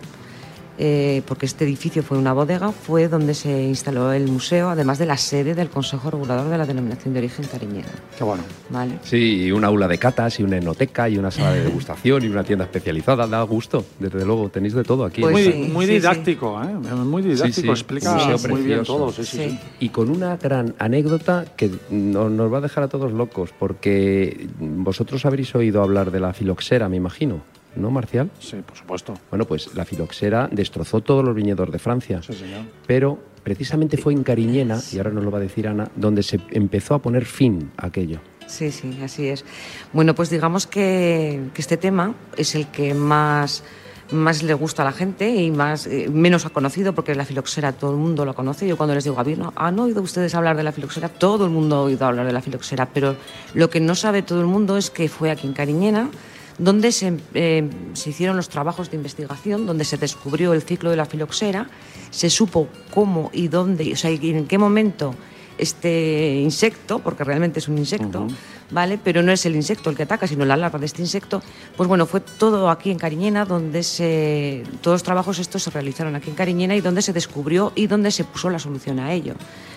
eh, 0.82 1.20
porque 1.26 1.44
este 1.44 1.64
edificio 1.64 2.02
fue 2.02 2.16
una 2.16 2.32
bodega, 2.32 2.72
fue 2.72 3.06
donde 3.08 3.34
se 3.34 3.64
instaló 3.64 4.12
el 4.14 4.28
museo, 4.28 4.70
además 4.70 4.98
de 4.98 5.04
la 5.04 5.18
sede 5.18 5.54
del 5.54 5.68
Consejo 5.68 6.10
Regulador 6.10 6.48
de 6.48 6.56
la 6.56 6.64
Denominación 6.64 7.12
de 7.12 7.20
Origen 7.20 7.44
Cariñena. 7.52 7.88
Qué 8.16 8.24
bueno. 8.24 8.42
¿Vale? 8.70 8.98
Sí, 9.02 9.42
y 9.44 9.52
una 9.52 9.66
aula 9.66 9.86
de 9.88 9.98
catas, 9.98 10.40
y 10.40 10.42
una 10.42 10.56
enoteca, 10.56 11.06
y 11.10 11.18
una 11.18 11.30
sala 11.30 11.52
de 11.52 11.64
degustación, 11.64 12.24
y 12.24 12.28
una 12.28 12.44
tienda 12.44 12.64
especializada. 12.64 13.26
Da 13.26 13.42
gusto, 13.42 13.84
desde 13.98 14.24
luego, 14.24 14.48
tenéis 14.48 14.72
de 14.72 14.82
todo 14.82 15.04
aquí. 15.04 15.20
muy 15.20 15.52
muy 15.70 15.84
didáctico, 15.84 16.58
¿eh? 16.62 16.68
Muy 16.94 17.20
didáctico, 17.22 17.72
explica 17.72 18.16
muy 18.48 18.62
bien 18.62 18.82
todo. 18.84 19.12
Sí, 19.12 19.24
sí, 19.26 19.36
sí. 19.50 19.58
Y 19.80 19.90
con 19.90 20.08
una 20.08 20.38
gran 20.38 20.74
anécdota 20.78 21.44
que 21.56 21.70
no- 21.90 22.30
nos 22.30 22.50
va 22.50 22.56
a 22.56 22.60
dejar 22.62 22.84
a 22.84 22.88
todos 22.88 23.12
locos, 23.12 23.50
porque 23.58 24.48
vosotros 24.58 25.26
habréis 25.26 25.54
oído 25.54 25.82
hablar 25.82 26.10
de 26.10 26.20
la 26.20 26.32
filoxera, 26.32 26.88
me 26.88 26.96
imagino, 26.96 27.42
¿no, 27.76 27.90
Marcial? 27.90 28.30
Sí, 28.38 28.56
por 28.66 28.76
supuesto. 28.76 29.14
Bueno, 29.30 29.44
pues 29.46 29.74
la 29.74 29.84
filoxera 29.84 30.48
destrozó 30.50 31.00
todos 31.00 31.24
los 31.24 31.34
viñedos 31.34 31.70
de 31.70 31.78
Francia. 31.78 32.20
Sí, 32.22 32.32
señor. 32.32 32.62
Pero 32.86 33.18
precisamente 33.42 33.96
fue 33.96 34.12
en 34.12 34.22
Cariñena, 34.22 34.78
y 34.92 34.98
ahora 34.98 35.10
nos 35.10 35.24
lo 35.24 35.30
va 35.30 35.38
a 35.38 35.40
decir 35.42 35.66
Ana, 35.68 35.88
donde 35.96 36.22
se 36.22 36.40
empezó 36.50 36.94
a 36.94 36.98
poner 37.00 37.24
fin 37.24 37.70
a 37.76 37.86
aquello. 37.86 38.20
Sí, 38.46 38.70
sí, 38.72 38.98
así 39.02 39.28
es. 39.28 39.44
Bueno, 39.92 40.14
pues 40.14 40.28
digamos 40.30 40.66
que, 40.66 41.40
que 41.54 41.60
este 41.62 41.76
tema 41.76 42.14
es 42.36 42.54
el 42.56 42.66
que 42.66 42.94
más, 42.94 43.62
más 44.10 44.42
le 44.42 44.54
gusta 44.54 44.82
a 44.82 44.84
la 44.86 44.92
gente 44.92 45.30
y 45.36 45.52
más 45.52 45.86
eh, 45.86 46.08
menos 46.12 46.44
ha 46.46 46.50
conocido, 46.50 46.92
porque 46.92 47.14
la 47.14 47.24
filoxera 47.24 47.72
todo 47.72 47.92
el 47.92 47.96
mundo 47.98 48.24
lo 48.24 48.34
conoce. 48.34 48.66
Yo 48.66 48.76
cuando 48.76 48.94
les 48.96 49.04
digo, 49.04 49.16
"¿Habéis- 49.18 49.38
no, 49.38 49.52
¿han 49.54 49.78
oído 49.78 50.02
ustedes 50.02 50.34
hablar 50.34 50.56
de 50.56 50.64
la 50.64 50.72
filoxera? 50.72 51.08
Todo 51.08 51.44
el 51.44 51.50
mundo 51.52 51.76
ha 51.76 51.82
oído 51.82 52.04
hablar 52.06 52.26
de 52.26 52.32
la 52.32 52.42
filoxera, 52.42 52.86
pero 52.92 53.14
lo 53.54 53.70
que 53.70 53.78
no 53.78 53.94
sabe 53.94 54.22
todo 54.22 54.40
el 54.40 54.46
mundo 54.48 54.76
es 54.76 54.90
que 54.90 55.08
fue 55.08 55.30
aquí 55.30 55.46
en 55.46 55.52
Cariñena 55.52 56.10
donde 56.60 56.92
se, 56.92 57.16
eh, 57.34 57.68
se 57.94 58.10
hicieron 58.10 58.36
los 58.36 58.48
trabajos 58.48 58.90
de 58.90 58.96
investigación, 58.96 59.66
donde 59.66 59.84
se 59.84 59.96
descubrió 59.96 60.52
el 60.52 60.62
ciclo 60.62 60.90
de 60.90 60.96
la 60.96 61.06
filoxera, 61.06 61.68
se 62.10 62.28
supo 62.28 62.68
cómo 62.92 63.30
y 63.32 63.48
dónde, 63.48 63.92
o 63.92 63.96
sea, 63.96 64.10
y 64.10 64.30
en 64.30 64.46
qué 64.46 64.58
momento 64.58 65.14
este 65.56 66.40
insecto, 66.42 67.00
porque 67.00 67.24
realmente 67.24 67.58
es 67.58 67.68
un 67.68 67.78
insecto, 67.78 68.26
¿vale? 68.70 68.98
Pero 69.02 69.22
no 69.22 69.30
es 69.30 69.44
el 69.44 69.56
insecto 69.56 69.90
el 69.90 69.96
que 69.96 70.04
ataca, 70.04 70.26
sino 70.26 70.44
la 70.44 70.56
larva 70.56 70.78
de 70.78 70.86
este 70.86 71.02
insecto. 71.02 71.42
Pues 71.76 71.88
bueno, 71.88 72.06
fue 72.06 72.20
todo 72.20 72.70
aquí 72.70 72.90
en 72.90 72.98
Cariñena, 72.98 73.44
donde 73.44 73.82
se, 73.82 74.64
todos 74.80 74.96
los 74.96 75.02
trabajos 75.02 75.38
estos 75.38 75.62
se 75.62 75.70
realizaron 75.70 76.14
aquí 76.14 76.30
en 76.30 76.36
Cariñena 76.36 76.74
y 76.76 76.80
donde 76.80 77.02
se 77.02 77.12
descubrió 77.12 77.72
y 77.74 77.86
donde 77.86 78.10
se 78.10 78.24
puso 78.24 78.48
la 78.48 78.58
solución 78.58 79.00
a 79.00 79.12
ello. 79.12 79.34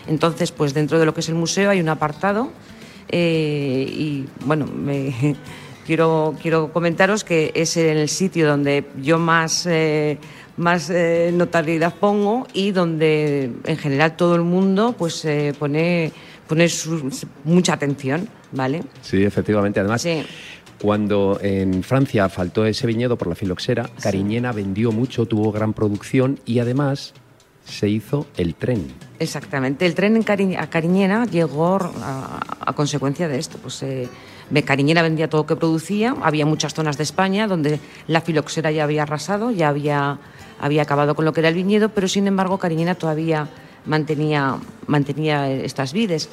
Entonces, 0.08 0.52
pues 0.52 0.74
dentro 0.74 1.00
de 1.00 1.06
lo 1.06 1.14
que 1.14 1.20
es 1.20 1.30
el 1.30 1.36
museo 1.36 1.70
hay 1.70 1.82
un 1.82 1.90
apartado 1.90 2.50
eh, 3.10 3.86
y 3.90 4.26
bueno, 4.46 4.66
me, 4.66 5.36
quiero, 5.86 6.36
quiero 6.42 6.72
comentaros 6.72 7.24
que 7.24 7.52
es 7.56 7.78
el 7.78 8.08
sitio 8.10 8.48
donde 8.48 8.86
yo 9.02 9.20
más, 9.20 9.66
eh, 9.66 10.18
más 10.58 10.90
eh, 10.90 11.32
notariedad 11.34 11.94
pongo 12.00 12.48
y 12.54 12.72
donde 12.72 13.52
en 13.66 13.78
general 13.78 14.16
todo 14.16 14.36
el 14.36 14.42
mundo 14.42 14.96
pues 14.98 15.24
eh, 15.26 15.54
pone, 15.58 16.12
pone 16.48 16.70
su- 16.70 17.10
mucha 17.44 17.74
atención, 17.74 18.28
¿vale? 18.52 18.84
Sí, 19.02 19.24
efectivamente. 19.24 19.80
Además, 19.80 20.02
Sí. 20.02 20.24
cuando 20.82 21.40
en 21.42 21.84
Francia 21.84 22.28
faltó 22.30 22.66
ese 22.66 22.86
viñedo 22.88 23.18
por 23.18 23.28
la 23.28 23.36
filoxera, 23.36 23.90
Cariñena 24.02 24.52
vendió 24.52 24.92
mucho, 24.92 25.26
tuvo 25.26 25.52
gran 25.52 25.74
producción 25.74 26.40
y 26.46 26.60
además 26.60 27.14
se 27.66 27.88
hizo 27.88 28.28
el 28.36 28.56
tren. 28.56 28.88
Exactamente. 29.20 29.86
El 29.86 29.96
tren 29.96 30.18
en 30.18 30.24
Cari- 30.26 30.58
a 30.60 30.70
Cariñena 30.70 31.26
llegó 31.26 31.78
a, 31.82 32.40
a 32.60 32.74
consecuencia 32.74 33.30
de 33.30 33.40
esto. 33.40 33.58
Pues 33.62 33.82
Cariñena 34.62 35.02
vendía 35.02 35.28
todo 35.28 35.42
lo 35.42 35.48
que 35.48 35.56
producía. 35.56 36.16
Había 36.22 36.46
muchas 36.46 36.76
zonas 36.76 36.98
de 36.98 37.04
España 37.04 37.48
donde 37.48 37.80
la 38.08 38.22
filoxera 38.22 38.70
ya 38.72 38.84
había 38.84 39.02
arrasado, 39.04 39.50
ya 39.50 39.70
había, 39.70 40.20
había 40.60 40.84
acabado 40.84 41.16
con 41.16 41.26
lo 41.26 41.34
que 41.34 41.40
era 41.40 41.50
el 41.50 41.56
viñedo, 41.56 41.90
pero 41.90 42.08
sin 42.08 42.28
embargo 42.28 42.60
Cariñena 42.60 42.94
todavía 42.94 43.48
mantenía, 43.88 44.58
mantenía 44.86 45.50
estas 45.52 45.92
vides. 45.94 46.30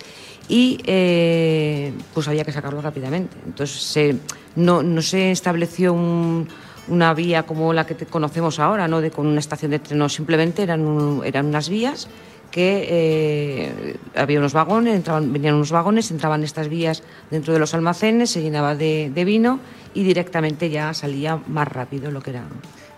Y 0.49 0.79
eh, 0.85 1.93
pues 2.13 2.29
había 2.29 2.45
que 2.45 2.53
sacarlo 2.53 2.83
rápidamente. 2.83 3.37
Entonces 3.47 4.17
no, 4.57 4.83
no 4.83 5.01
se 5.01 5.31
estableció 5.31 5.93
un- 5.95 6.49
una 6.89 7.15
vía 7.15 7.45
como 7.45 7.73
la 7.73 7.87
que 7.87 7.95
conocemos 8.07 8.59
ahora, 8.59 8.89
¿no? 8.89 9.01
de, 9.01 9.13
con 9.13 9.27
una 9.29 9.39
estación 9.39 9.71
de 9.71 9.79
tren, 9.79 9.99
no, 9.99 10.09
simplemente 10.09 10.63
eran, 10.65 11.21
eran 11.25 11.47
unas 11.47 11.69
vías 11.69 12.09
que 12.51 12.87
eh, 12.91 13.97
había 14.17 14.39
unos 14.39 14.53
vagones, 14.53 14.95
entraban, 14.97 15.33
venían 15.33 15.55
unos 15.55 15.71
vagones, 15.71 16.11
entraban 16.11 16.43
estas 16.45 16.69
vías 16.69 17.03
dentro 17.31 17.53
de 17.53 17.59
los 17.61 17.75
almacenes, 17.75 18.31
se 18.31 18.43
llenaba 18.43 18.75
de, 18.75 19.11
de 19.15 19.25
vino 19.25 19.61
y 19.95 20.03
directamente 20.03 20.71
ya 20.71 20.93
salía 20.95 21.39
más 21.47 21.69
rápido 21.69 22.11
lo 22.11 22.21
que 22.21 22.31
era. 22.31 22.43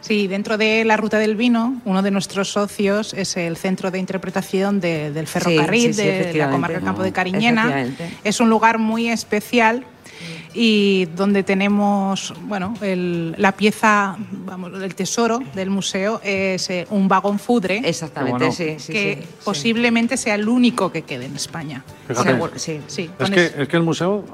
Sí, 0.01 0.27
dentro 0.27 0.59
de 0.59 0.85
la 0.85 0.97
ruta 0.97 1.19
del 1.19 1.37
vino, 1.37 1.81
uno 1.85 2.03
de 2.03 2.11
nuestros 2.11 2.49
socios 2.51 3.15
es 3.15 3.37
el 3.37 3.57
centro 3.57 3.91
de 3.93 3.99
interpretación 4.01 4.81
de- 4.81 5.13
del 5.13 5.27
ferrocarril 5.29 5.95
sí, 5.95 6.03
sí, 6.03 6.09
de 6.09 6.35
la 6.35 6.51
comarca 6.51 6.77
del 6.79 6.85
Campo 6.85 7.03
de 7.05 7.13
Cariñena. 7.13 7.87
Es 8.25 8.41
un 8.41 8.51
lugar 8.51 8.79
muy 8.79 9.09
especial 9.11 9.85
y 10.55 11.07
donde 11.17 11.43
tenemos, 11.43 12.35
bueno, 12.43 12.75
el- 12.81 13.35
la 13.39 13.53
pieza, 13.53 14.17
vamos, 14.45 14.71
el 14.83 14.95
tesoro 14.95 15.41
del 15.55 15.71
museo 15.71 16.21
es 16.23 16.69
eh, 16.71 16.87
un 16.91 17.09
vagón 17.09 17.39
fudre. 17.39 17.83
Exactamente, 17.85 18.39
bueno. 18.39 18.53
sí, 18.53 18.77
sí, 18.79 18.93
que 18.93 19.15
sí, 19.17 19.23
sí. 19.23 19.29
posiblemente 19.45 20.17
sea 20.17 20.35
el 20.35 20.49
único 20.49 20.93
que 20.93 21.03
quede 21.03 21.27
en 21.27 21.37
España. 21.37 21.85
Fíjate. 22.09 22.31
Seguro, 22.31 22.53
sí, 22.57 22.81
sí. 22.87 23.11
Es 23.19 23.31
que, 23.31 23.53
es 23.63 23.69
que 23.69 23.77
el 23.77 23.83
museo, 23.83 24.25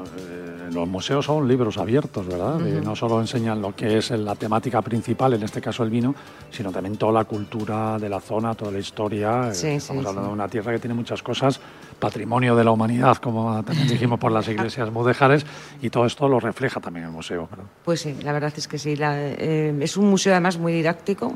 los 0.72 0.86
museos 0.88 1.24
son 1.26 1.46
libros 1.48 1.78
abiertos, 1.78 2.26
¿verdad? 2.26 2.66
Eh, 2.66 2.80
no 2.84 2.94
solo 2.96 3.20
enseñan 3.20 3.60
lo 3.62 3.74
que 3.74 3.98
es 3.98 4.10
la 4.10 4.34
temática 4.34 4.82
principal, 4.82 5.34
en 5.34 5.42
este 5.42 5.60
caso 5.60 5.82
el 5.82 5.90
vino, 5.90 6.14
sino 6.50 6.70
también 6.72 6.96
toda 6.96 7.12
la 7.12 7.24
cultura 7.24 7.98
de 7.98 8.08
la 8.08 8.20
zona, 8.20 8.54
toda 8.54 8.70
la 8.72 8.78
historia. 8.78 9.48
Eh, 9.50 9.54
Sí, 9.54 9.66
Estamos 9.68 9.82
sí, 10.02 10.08
hablando 10.08 10.20
sí. 10.22 10.26
de 10.28 10.32
una 10.32 10.48
tierra 10.48 10.72
que 10.72 10.78
tiene 10.78 10.94
muchas 10.94 11.22
cosas, 11.22 11.60
patrimonio 11.98 12.54
de 12.56 12.64
la 12.64 12.70
humanidad, 12.70 13.16
como 13.18 13.62
también 13.64 13.88
dijimos 13.88 14.18
por 14.18 14.32
las 14.32 14.46
iglesias 14.48 14.90
mudéjares, 14.92 15.44
y 15.82 15.90
todo 15.90 16.06
esto 16.06 16.28
lo 16.28 16.40
refleja 16.40 16.80
también 16.80 17.06
el 17.06 17.12
museo. 17.12 17.48
¿verdad? 17.50 17.66
Pues 17.84 18.00
sí, 18.00 18.14
la 18.22 18.32
verdad 18.32 18.52
es 18.56 18.68
que 18.68 18.78
sí. 18.78 18.96
La- 18.96 19.16
eh, 19.18 19.74
es 19.80 19.96
un 19.96 20.08
museo 20.08 20.32
además 20.32 20.58
muy 20.58 20.72
didáctico. 20.72 21.34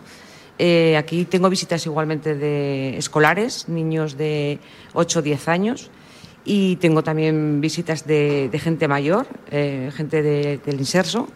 Eh, 0.58 0.96
aquí 0.96 1.24
tengo 1.24 1.48
visitas 1.48 1.84
igualmente 1.86 2.34
de 2.34 2.96
escolares, 2.98 3.68
niños 3.68 4.16
de 4.16 4.60
8 4.92 5.18
o 5.20 5.22
10 5.22 5.48
años. 5.48 5.90
Y 6.44 6.76
tengo 6.76 7.02
también 7.04 7.60
visitas 7.60 8.06
de, 8.06 8.50
gente 8.60 8.88
mayor, 8.88 9.26
eh, 9.50 9.90
gente 9.94 10.22
de- 10.22 10.58
del 10.58 10.78
inserso. 10.80 11.28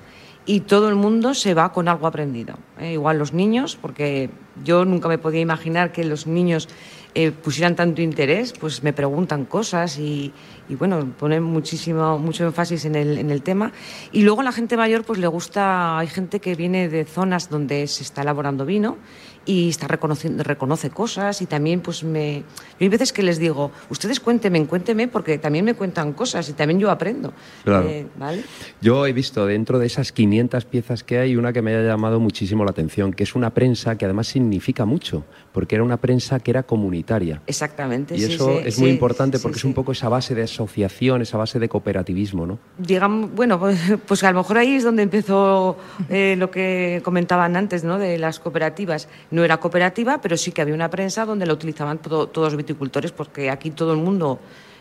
Y 0.49 0.61
todo 0.61 0.89
el 0.89 0.95
mundo 0.95 1.35
se 1.35 1.55
va 1.55 1.73
con 1.73 1.89
algo 1.89 2.07
aprendido. 2.07 2.57
eh. 2.79 2.93
Igual 2.93 3.19
los 3.19 3.33
niños, 3.33 3.77
porque 3.81 4.31
yo 4.65 4.85
nunca 4.85 5.09
me 5.09 5.19
podía 5.19 5.41
imaginar 5.41 5.91
que 5.91 6.05
los 6.05 6.27
niños 6.27 6.69
eh, 7.15 7.33
pusieran 7.33 7.75
tanto 7.77 8.03
interés, 8.03 8.53
pues 8.53 8.83
me 8.83 8.93
preguntan 8.93 9.47
cosas 9.47 9.99
y, 9.99 10.33
bueno, 10.69 11.15
ponen 11.19 11.43
muchísimo, 11.43 12.19
mucho 12.19 12.45
énfasis 12.45 12.85
en 12.85 12.95
el, 12.95 13.17
en 13.19 13.31
el 13.31 13.43
tema. 13.43 13.73
Y 14.13 14.23
luego 14.23 14.43
la 14.43 14.53
gente 14.53 14.77
mayor 14.77 15.03
pues 15.03 15.19
le 15.19 15.27
gusta, 15.27 15.99
hay 15.99 16.09
gente 16.09 16.41
que 16.41 16.55
viene 16.55 16.89
de 16.91 17.07
zonas 17.07 17.49
donde 17.49 17.87
se 17.87 18.03
está 18.03 18.21
elaborando 18.23 18.67
vino 18.67 18.99
y 19.47 19.69
está 19.69 19.87
reconociendo, 19.87 20.43
reconoce 20.43 20.91
cosas 20.91 21.41
y 21.41 21.47
también 21.47 21.81
pues 21.81 22.05
me... 22.05 22.41
Yo 22.79 22.81
hay 22.81 22.89
veces 22.89 23.13
que 23.13 23.23
les 23.23 23.39
digo, 23.39 23.71
ustedes 23.89 24.21
cuéntenme, 24.21 24.67
cuéntenme 24.67 25.09
porque 25.09 25.39
también 25.39 25.65
me 25.65 25.75
cuentan 25.75 26.13
cosas 26.13 26.49
y 26.49 26.53
también 26.53 26.81
yo 26.81 26.91
aprendo. 26.91 27.33
Claro. 27.65 27.89
Eh, 27.89 28.07
¿vale? 28.19 28.45
Yo 28.81 29.07
he 29.07 29.13
visto 29.13 29.47
dentro 29.47 29.79
de 29.79 29.87
esas 29.87 30.13
500 30.13 30.65
piezas 30.65 31.05
que 31.05 31.19
hay 31.19 31.37
una 31.37 31.53
que 31.53 31.63
me 31.63 31.75
ha 31.77 31.83
llamado 31.83 32.19
muchísimo 32.19 32.65
la 32.65 32.73
atención, 32.73 33.13
que 33.13 33.23
es 33.23 33.35
una 33.35 33.55
prensa 33.55 33.97
que 33.97 34.05
además 34.05 34.27
significa 34.27 34.85
mucho, 34.85 35.25
porque 35.57 35.75
era 35.75 35.83
una 35.85 35.97
prensa 35.97 36.39
que 36.39 36.51
era 36.51 36.65
comunitaria. 36.65 37.41
Exactamente. 37.47 38.15
Y 38.15 38.19
sí, 38.21 38.35
eso 38.35 38.59
sí, 38.59 38.65
es 38.67 38.75
sí, 38.75 38.83
muy 38.83 38.91
importante 38.91 39.39
porque 39.39 39.57
es 39.57 39.65
un 39.65 39.73
poco 39.73 39.93
esa 39.93 40.11
base 40.11 40.35
de 40.35 40.43
asociación, 40.43 41.23
esa 41.23 41.39
base 41.39 41.59
de 41.59 41.67
cooperativismo, 41.67 42.47
¿no? 42.47 42.59
digamos, 42.77 43.33
bueno, 43.35 43.59
pues, 43.59 43.81
pues 44.07 44.23
a 44.23 44.33
lo 44.33 44.41
mejor 44.41 44.59
ahí 44.59 44.75
es 44.75 44.85
donde 44.85 45.03
empezó 45.03 45.79
eh, 46.11 46.35
lo 46.37 46.51
que 46.51 47.01
comentaban 47.03 47.57
antes, 47.57 47.85
¿no? 47.85 47.97
De 47.99 48.19
las 48.19 48.39
cooperativas. 48.39 49.09
No 49.31 49.45
era 49.45 49.57
cooperativa, 49.57 50.21
pero 50.21 50.37
sí 50.37 50.53
que 50.53 50.61
había 50.61 50.75
una 50.75 50.91
prensa 50.91 51.25
donde 51.25 51.47
la 51.47 51.55
utilizaban 51.55 51.97
todo- 52.03 52.27
todos 52.29 52.53
los 52.53 52.57
viticultores, 52.59 53.13
porque 53.13 53.49
aquí 53.49 53.71
todo 53.71 53.93
el 53.95 53.99
mundo 53.99 54.39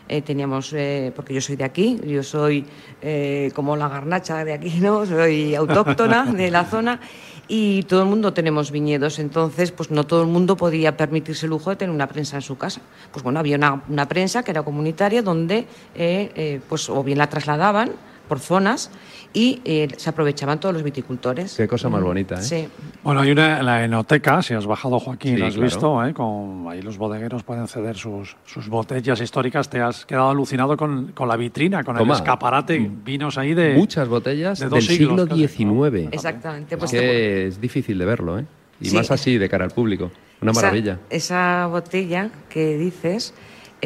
eh, 0.08 0.20
teníamos, 0.20 0.72
eh, 0.74 1.10
porque 1.16 1.32
yo 1.32 1.40
soy 1.40 1.56
de 1.56 1.64
aquí, 1.64 1.98
yo 2.06 2.22
soy 2.22 2.64
eh, 3.00 3.50
como 3.54 3.76
la 3.76 3.88
garnacha 3.88 4.44
de 4.44 4.52
aquí, 4.52 4.74
¿no? 4.78 5.06
Soy 5.06 5.54
autóctona 5.54 6.26
de 6.32 6.50
la 6.50 6.64
zona 6.66 7.00
y 7.48 7.84
todo 7.84 8.02
el 8.02 8.08
mundo 8.08 8.32
tenemos 8.32 8.70
viñedos, 8.70 9.18
entonces 9.18 9.70
pues 9.70 9.90
no 9.90 10.04
todo 10.04 10.22
el 10.22 10.28
mundo 10.28 10.56
podía 10.56 10.96
permitirse 10.96 11.46
el 11.46 11.50
lujo 11.50 11.70
de 11.70 11.76
tener 11.76 11.94
una 11.94 12.08
prensa 12.08 12.36
en 12.36 12.42
su 12.42 12.58
casa. 12.58 12.80
Pues 13.12 13.22
bueno, 13.22 13.38
había 13.38 13.56
una, 13.56 13.82
una 13.88 14.08
prensa 14.08 14.42
que 14.42 14.50
era 14.50 14.62
comunitaria 14.62 15.22
donde 15.22 15.58
eh, 15.94 16.32
eh, 16.34 16.60
pues 16.68 16.88
o 16.88 17.02
bien 17.04 17.18
la 17.18 17.28
trasladaban 17.28 17.92
por 18.26 18.38
zonas 18.40 18.90
y 19.32 19.60
eh, 19.64 19.88
se 19.96 20.10
aprovechaban 20.10 20.60
todos 20.60 20.72
los 20.74 20.82
viticultores. 20.82 21.54
Qué 21.56 21.66
cosa 21.68 21.88
más 21.88 22.02
bonita, 22.02 22.36
¿eh? 22.36 22.42
Sí. 22.42 22.68
Bueno, 23.02 23.20
hay 23.20 23.30
una 23.30 23.62
la 23.62 23.84
enoteca, 23.84 24.42
si 24.42 24.54
has 24.54 24.66
bajado 24.66 24.98
Joaquín, 24.98 25.34
Sí, 25.34 25.40
la 25.40 25.46
has 25.48 25.54
claro. 25.54 25.64
visto, 25.66 26.04
¿eh? 26.06 26.14
con, 26.14 26.66
ahí 26.68 26.82
los 26.82 26.96
bodegueros 26.98 27.42
pueden 27.42 27.68
ceder 27.68 27.96
sus, 27.96 28.36
sus 28.46 28.68
botellas 28.68 29.20
históricas. 29.20 29.68
Te 29.68 29.80
has 29.80 30.06
quedado 30.06 30.30
alucinado 30.30 30.76
con, 30.76 31.12
con 31.12 31.28
la 31.28 31.36
vitrina, 31.36 31.84
con 31.84 31.96
Toma. 31.96 32.14
el 32.14 32.20
escaparate, 32.20 32.90
vinos 33.04 33.36
ahí 33.38 33.54
de... 33.54 33.74
Muchas 33.74 34.08
botellas 34.08 34.58
de 34.58 34.64
del 34.66 34.70
dos 34.70 34.84
siglos 34.86 35.10
siglo 35.20 35.26
casi, 35.28 35.64
¿no? 35.64 35.84
XIX. 35.90 36.08
Exactamente. 36.12 36.74
Es 36.74 36.78
Pues 36.78 36.90
que 36.90 37.46
es 37.48 37.60
difícil 37.60 37.98
de 37.98 38.04
verlo, 38.04 38.38
¿eh? 38.38 38.44
Y 38.80 38.90
Sí. 38.90 38.96
más 38.96 39.10
así, 39.10 39.38
de 39.38 39.48
cara 39.48 39.64
al 39.64 39.70
público. 39.70 40.10
Una 40.42 40.50
Esa- 40.52 40.60
maravilla. 40.62 40.98
Esa, 41.08 41.66
botella 41.66 42.30
que 42.50 42.76
dices 42.76 43.32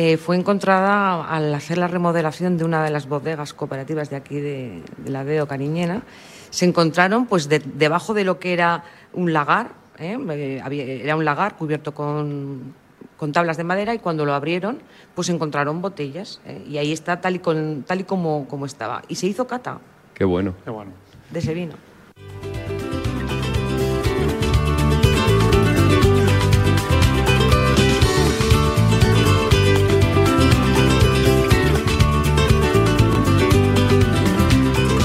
eh, 0.02 0.16
fue 0.16 0.34
encontrada 0.36 1.26
al 1.28 1.52
hacer 1.54 1.76
la 1.76 1.86
remodelación 1.86 2.56
de 2.56 2.64
una 2.64 2.82
de 2.82 2.88
las 2.90 3.06
bodegas 3.06 3.52
cooperativas 3.52 4.08
de 4.08 4.16
aquí 4.16 4.36
de, 4.40 4.82
de 4.96 5.10
la 5.10 5.24
Veo 5.24 5.46
Cariñena. 5.46 6.00
Se 6.48 6.64
encontraron 6.64 7.26
pues 7.26 7.50
de- 7.50 7.58
debajo 7.58 8.14
de 8.14 8.24
lo 8.24 8.38
que 8.38 8.54
era 8.54 8.82
un 9.12 9.34
lagar, 9.34 9.72
¿eh? 9.98 10.16
Eh, 10.30 10.60
había- 10.64 10.84
era 10.84 11.16
un 11.16 11.24
lagar 11.26 11.54
cubierto 11.56 11.92
con, 11.92 12.74
con 13.18 13.32
tablas 13.32 13.58
de 13.58 13.64
madera 13.64 13.92
y 13.92 13.98
cuando 13.98 14.24
lo 14.24 14.32
abrieron 14.32 14.78
pues 15.14 15.28
encontraron 15.28 15.82
botellas 15.82 16.40
¿eh? 16.46 16.64
y 16.66 16.78
ahí 16.78 16.92
está 16.92 17.20
tal 17.20 17.36
y, 17.36 17.38
con- 17.40 17.82
tal 17.86 18.00
y 18.00 18.04
como, 18.04 18.48
como 18.48 18.64
estaba. 18.64 19.02
Y 19.08 19.16
se 19.16 19.26
hizo 19.26 19.46
cata 19.46 19.80
Qué 20.14 20.24
bueno. 20.24 20.54
Qué 20.64 20.70
bueno. 20.70 20.92
de 21.30 21.38
ese 21.40 21.52
vino. 21.52 21.74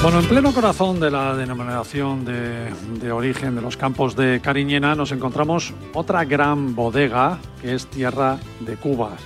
Bueno, 0.06 0.20
en 0.20 0.28
pleno 0.28 0.54
corazón 0.54 1.00
de 1.00 1.10
la 1.10 1.34
denominación 1.34 2.24
de, 2.24 2.70
de 3.00 3.10
origen 3.10 3.56
de 3.56 3.60
los 3.60 3.76
campos 3.76 4.14
de 4.14 4.40
Cariñena 4.40 4.94
nos 4.94 5.10
encontramos 5.10 5.74
otra 5.94 6.24
gran 6.24 6.76
bodega 6.76 7.40
que 7.60 7.74
es 7.74 7.88
Tierra 7.88 8.38
de 8.60 8.76
Cubas. 8.76 9.20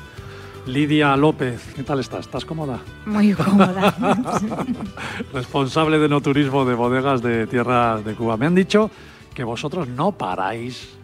Lidia 0.64 1.14
López, 1.18 1.74
¿qué 1.76 1.82
tal 1.82 2.00
estás? 2.00 2.20
¿Estás 2.20 2.46
cómoda? 2.46 2.78
Muy 3.04 3.34
cómoda. 3.34 3.94
Responsable 5.34 5.98
de 5.98 6.08
no 6.08 6.22
turismo 6.22 6.64
de 6.64 6.74
bodegas 6.74 7.20
de 7.20 7.46
Tierra 7.46 8.00
de 8.00 8.14
Cuba. 8.14 8.38
Me 8.38 8.46
han 8.46 8.54
dicho 8.54 8.90
que 9.34 9.44
vosotros 9.44 9.86
no 9.86 10.12
paráis 10.12 10.96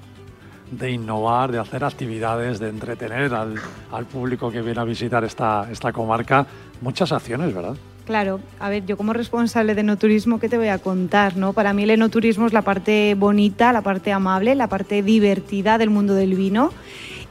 de 0.70 0.90
innovar, 0.90 1.52
de 1.52 1.58
hacer 1.58 1.84
actividades, 1.84 2.60
de 2.60 2.70
entretener 2.70 3.34
al, 3.34 3.56
al 3.92 4.06
público 4.06 4.50
que 4.50 4.62
viene 4.62 4.80
a 4.80 4.84
visitar 4.84 5.22
esta, 5.22 5.70
esta 5.70 5.92
comarca. 5.92 6.46
Muchas 6.80 7.12
acciones, 7.12 7.54
¿verdad? 7.54 7.76
Claro, 8.06 8.38
a 8.60 8.68
ver, 8.68 8.86
yo 8.86 8.96
como 8.96 9.12
responsable 9.12 9.74
de 9.74 9.80
enoturismo, 9.80 10.38
¿qué 10.38 10.48
te 10.48 10.56
voy 10.56 10.68
a 10.68 10.78
contar? 10.78 11.36
No? 11.36 11.52
Para 11.52 11.72
mí 11.72 11.82
el 11.82 11.90
enoturismo 11.90 12.46
es 12.46 12.52
la 12.52 12.62
parte 12.62 13.16
bonita, 13.18 13.72
la 13.72 13.82
parte 13.82 14.12
amable, 14.12 14.54
la 14.54 14.68
parte 14.68 15.02
divertida 15.02 15.76
del 15.76 15.90
mundo 15.90 16.14
del 16.14 16.36
vino. 16.36 16.72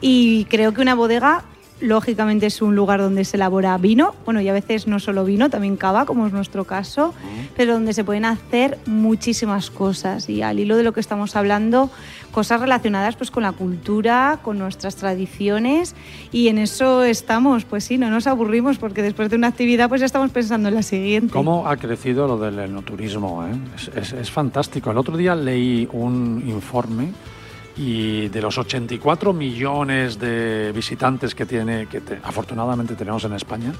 Y 0.02 0.44
creo 0.50 0.74
que 0.74 0.82
una 0.82 0.94
bodega, 0.94 1.44
lógicamente, 1.80 2.46
es 2.46 2.62
un 2.62 2.74
lugar 2.74 3.00
donde 3.00 3.24
se 3.24 3.36
elabora 3.36 3.76
vino. 3.78 4.14
Bueno, 4.24 4.40
y 4.40 4.48
a 4.48 4.52
veces 4.52 4.86
no 4.86 4.98
solo 4.98 5.24
vino, 5.24 5.50
también 5.50 5.76
cava, 5.76 6.04
como 6.06 6.26
es 6.26 6.32
nuestro 6.32 6.64
caso, 6.64 7.14
pero 7.56 7.74
donde 7.74 7.92
se 7.92 8.04
pueden 8.04 8.24
hacer 8.24 8.78
muchísimas 8.86 9.70
cosas. 9.70 10.28
Y 10.28 10.42
al 10.42 10.58
hilo 10.58 10.76
de 10.76 10.82
lo 10.82 10.92
que 10.92 11.00
estamos 11.00 11.36
hablando, 11.36 11.90
cosas 12.32 12.60
relacionadas 12.60 13.16
pues 13.16 13.30
con 13.30 13.42
la 13.42 13.52
cultura, 13.52 14.40
con 14.42 14.58
nuestras 14.58 14.96
tradiciones 14.96 15.94
y 16.32 16.48
en 16.48 16.58
eso 16.58 17.02
estamos, 17.04 17.64
pues 17.64 17.84
sí, 17.84 17.96
no 17.98 18.10
nos 18.10 18.26
aburrimos 18.26 18.76
porque 18.78 19.00
después 19.02 19.30
de 19.30 19.36
una 19.36 19.46
actividad 19.48 19.88
pues 19.88 20.00
ya 20.00 20.06
estamos 20.06 20.30
pensando 20.30 20.68
en 20.68 20.74
la 20.74 20.82
siguiente. 20.82 21.32
¿Cómo 21.32 21.66
ha 21.66 21.76
crecido 21.76 22.26
lo 22.26 22.36
del 22.38 22.58
enoturismo? 22.58 23.44
eh? 23.46 23.52
Es, 23.76 23.88
es- 23.96 24.12
es 24.12 24.30
fantástico. 24.30 24.90
El 24.90 24.98
otro 24.98 25.16
día 25.16 25.34
leí 25.34 25.88
un 25.92 26.42
informe 26.46 27.12
y 27.76 28.28
de 28.28 28.40
los 28.42 28.56
84 28.58 29.32
millones 29.32 30.18
de 30.18 30.72
visitantes 30.74 31.34
que 31.34 31.44
tiene, 31.46 31.86
que 31.86 32.00
te- 32.00 32.18
afortunadamente 32.22 32.94
tenemos 32.94 33.24
en 33.24 33.34
España, 33.34 33.72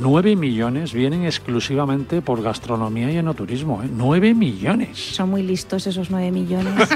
9 0.00 0.34
millones 0.36 0.92
vienen 0.92 1.24
exclusivamente 1.24 2.20
por 2.20 2.42
gastronomía 2.42 3.10
y 3.10 3.16
enoturismo. 3.18 3.82
¿eh? 3.82 3.88
9 3.90 4.34
millones. 4.34 4.98
Son 4.98 5.30
muy 5.30 5.42
listos 5.42 5.86
esos 5.86 6.10
9 6.10 6.30
millones. 6.32 6.74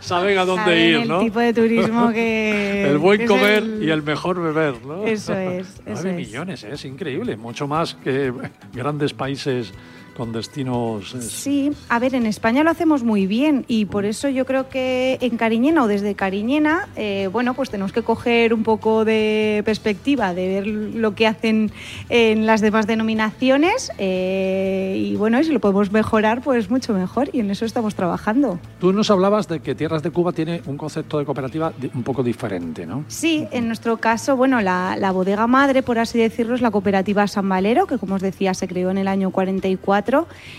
Saben 0.00 0.36
a 0.38 0.44
dónde 0.44 0.64
Saben 0.64 0.78
ir, 0.88 0.94
el 0.96 1.08
¿no? 1.08 1.20
tipo 1.20 1.40
de 1.40 1.54
turismo 1.54 2.10
que... 2.10 2.84
el 2.90 2.98
buen 2.98 3.20
que 3.20 3.26
comer 3.26 3.62
el- 3.62 3.82
y 3.84 3.90
el 3.90 4.02
mejor 4.02 4.42
beber, 4.42 4.84
¿no? 4.84 5.04
Eso 5.04 5.34
es, 5.34 5.68
eso 5.86 6.02
9 6.02 6.10
es. 6.10 6.16
millones, 6.28 6.64
¿eh? 6.64 6.70
es 6.72 6.84
increíble. 6.84 7.36
Mucho 7.36 7.66
más 7.66 7.94
que 7.94 8.32
grandes 8.74 9.14
países 9.14 9.72
con 10.16 10.32
destinos... 10.32 11.14
Sí, 11.20 11.70
a 11.88 11.98
ver, 11.98 12.14
en 12.14 12.26
España 12.26 12.64
lo 12.64 12.70
hacemos 12.70 13.04
muy 13.04 13.26
bien 13.26 13.64
y 13.68 13.84
por 13.84 14.04
eso 14.04 14.28
yo 14.28 14.46
creo 14.46 14.68
que 14.68 15.18
en 15.20 15.36
Cariñena 15.36 15.84
o 15.84 15.86
desde 15.86 16.14
Cariñena, 16.14 16.88
eh, 16.96 17.28
bueno, 17.30 17.54
pues 17.54 17.70
tenemos 17.70 17.92
que 17.92 18.02
coger 18.02 18.54
un 18.54 18.62
poco 18.62 19.04
de 19.04 19.62
perspectiva 19.64 20.32
de 20.34 20.48
ver 20.48 20.66
lo 20.66 21.14
que 21.14 21.26
hacen 21.26 21.70
en 22.08 22.46
las 22.46 22.60
demás 22.60 22.86
denominaciones 22.86 23.92
eh, 23.98 24.96
y 24.98 25.16
bueno, 25.16 25.38
y 25.38 25.44
si 25.44 25.52
lo 25.52 25.60
podemos 25.60 25.92
mejorar, 25.92 26.40
pues 26.42 26.70
mucho 26.70 26.94
mejor 26.94 27.28
y 27.32 27.40
en 27.40 27.50
eso 27.50 27.64
estamos 27.64 27.94
trabajando. 27.94 28.58
Tú 28.80 28.92
nos 28.92 29.10
hablabas 29.10 29.48
de 29.48 29.60
que 29.60 29.74
Tierras 29.74 30.02
de 30.02 30.10
Cuba 30.10 30.32
tiene 30.32 30.62
un 30.66 30.76
concepto 30.78 31.18
de 31.18 31.26
cooperativa 31.26 31.72
un 31.94 32.02
poco 32.02 32.22
diferente, 32.22 32.86
¿no? 32.86 33.04
Sí, 33.08 33.46
en 33.50 33.66
nuestro 33.66 33.98
caso, 33.98 34.36
bueno, 34.36 34.60
la, 34.62 34.96
la 34.98 35.12
bodega 35.12 35.46
madre, 35.46 35.82
por 35.82 35.98
así 35.98 36.18
decirlo, 36.18 36.54
es 36.54 36.62
la 36.62 36.70
cooperativa 36.70 37.26
San 37.26 37.48
Valero, 37.48 37.86
que 37.86 37.98
como 37.98 38.14
os 38.14 38.22
decía 38.22 38.54
se 38.54 38.66
creó 38.66 38.90
en 38.90 38.98
el 38.98 39.08
año 39.08 39.30
44, 39.30 40.05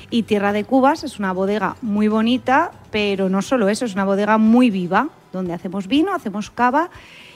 y 0.09 0.23
Tierra 0.23 0.53
de 0.53 0.63
Cubas 0.63 1.03
es 1.03 1.19
una 1.19 1.31
bodega 1.33 1.75
muy 1.81 2.07
bonita, 2.07 2.71
pero 2.91 3.29
no 3.29 3.41
solo 3.41 3.69
eso, 3.69 3.85
es 3.85 3.93
una 3.93 4.05
bodega 4.05 4.37
muy 4.37 4.69
viva, 4.69 5.09
donde 5.33 5.53
hacemos 5.53 5.87
vino, 5.87 6.13
hacemos 6.13 6.49
cava 6.49 6.89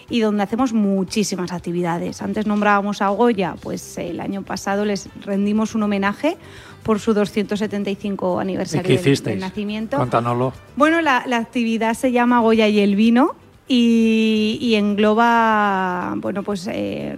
y 0.10 0.20
donde 0.20 0.44
hacemos 0.44 0.74
muchísimas 0.74 1.52
actividades. 1.54 2.22
Antes 2.22 2.46
nombrábamos 2.46 3.02
a 3.02 3.10
Goya, 3.10 3.56
pues 3.62 3.98
el 3.98 4.20
año 4.20 4.42
pasado 4.44 4.84
les 4.84 5.08
rendimos 5.26 5.74
un 5.74 5.84
homenaje 5.84 6.38
por 6.84 7.00
su 7.00 7.14
275 7.14 8.38
¿Y 8.38 8.42
aniversario 8.42 8.84
qué 8.98 9.02
del- 9.02 9.24
del 9.24 9.40
nacimiento. 9.40 9.98
Cuéntanoslo. 9.98 10.52
Bueno, 10.76 11.00
la, 11.02 11.24
la 11.28 11.38
actividad 11.38 11.94
se 11.94 12.12
llama 12.12 12.40
Goya 12.42 12.68
y 12.68 12.80
el 12.80 12.96
vino 12.96 13.36
y, 13.68 14.58
y 14.60 14.76
engloba, 14.76 16.14
bueno, 16.18 16.44
pues 16.44 16.68
eh, 16.72 17.18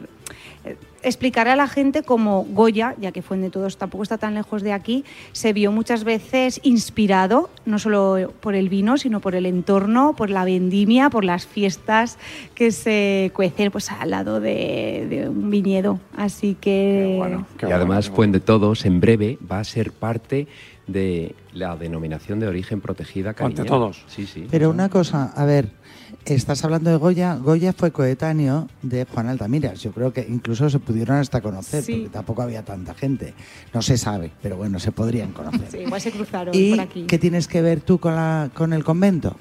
eh, 1.04 1.08
explicar 1.08 1.48
a 1.48 1.56
la 1.56 1.68
gente 1.68 2.04
cómo 2.04 2.46
Goya, 2.50 2.96
ya 3.00 3.12
que 3.12 3.22
Fuente 3.22 3.46
de 3.46 3.52
Todos 3.52 3.78
tampoco 3.78 4.04
está 4.04 4.18
tan 4.18 4.34
lejos 4.34 4.62
de 4.64 4.74
aquí, 4.74 5.04
se 5.32 5.54
vio 5.54 5.72
muchas 5.72 6.04
veces 6.04 6.60
inspirado, 6.64 7.50
no 7.66 7.80
solo 7.80 8.34
por 8.40 8.56
el 8.56 8.70
vino, 8.70 8.98
sino 8.98 9.20
por 9.20 9.36
el 9.36 9.46
entorno, 9.46 10.16
por 10.16 10.30
la 10.30 10.46
vendimia, 10.46 11.10
por 11.10 11.24
las 11.24 11.46
fiestas 11.46 12.18
que 12.56 12.72
se 12.72 13.32
cuecen 13.34 13.72
pues, 13.72 13.92
al 13.92 14.12
lado 14.12 14.40
de, 14.40 15.08
de 15.10 15.30
un 15.30 15.50
viñedo. 15.50 16.00
Así 16.16 16.56
que... 16.60 17.20
y 17.62 17.72
además, 17.72 18.10
Fuente 18.10 18.40
de 18.40 18.46
Todos 18.46 18.86
en 18.86 19.00
breve 19.00 19.38
va 19.50 19.60
a 19.60 19.64
ser 19.64 19.92
parte 19.92 20.48
de 20.88 21.36
la 21.54 21.78
denominación 21.78 22.40
de 22.40 22.48
origen 22.48 22.82
protegida 22.82 23.34
Fuente 23.34 23.58
cariñena. 23.58 23.78
Todos. 23.78 24.04
Sí, 24.08 24.26
sí. 24.26 24.48
Pero 24.50 24.70
una 24.70 24.90
cosa, 24.90 25.32
a 25.36 25.46
ver, 25.46 25.70
estás 26.26 26.64
hablando 26.64 26.90
de 26.90 26.96
Goya. 26.98 27.36
Goya 27.36 27.74
fue 27.74 27.92
coetáneo 27.92 28.68
de 28.82 29.06
Juan 29.06 29.28
Altamiras. 29.28 29.82
Yo 29.82 29.92
creo 29.92 30.14
que 30.14 30.26
incluso 30.30 30.70
se 30.70 30.80
pudieron 30.80 31.18
hasta 31.18 31.42
conocer, 31.42 31.84
Sí. 31.84 31.94
porque 31.94 32.10
tampoco 32.10 32.42
había 32.42 32.64
tanta 32.64 32.94
gente. 32.94 33.34
No 33.74 33.82
se 33.82 33.98
sabe, 33.98 34.32
pero 34.42 34.56
bueno, 34.58 34.80
se 34.80 34.92
podrían 34.92 35.32
conocer. 35.34 35.68
Sí, 35.70 35.78
igual 35.80 36.00
se 36.02 36.12
cruzaron 36.12 36.54
¿Y 36.56 36.72
por 36.72 36.80
aquí. 36.82 37.04
qué 37.08 37.18
tienes 37.20 37.48
que 37.48 37.62
ver 37.62 37.82
tú 37.82 38.00
con, 38.00 38.16
la, 38.16 38.50
con 38.54 38.72
el 38.74 38.84
convento? 38.84 39.36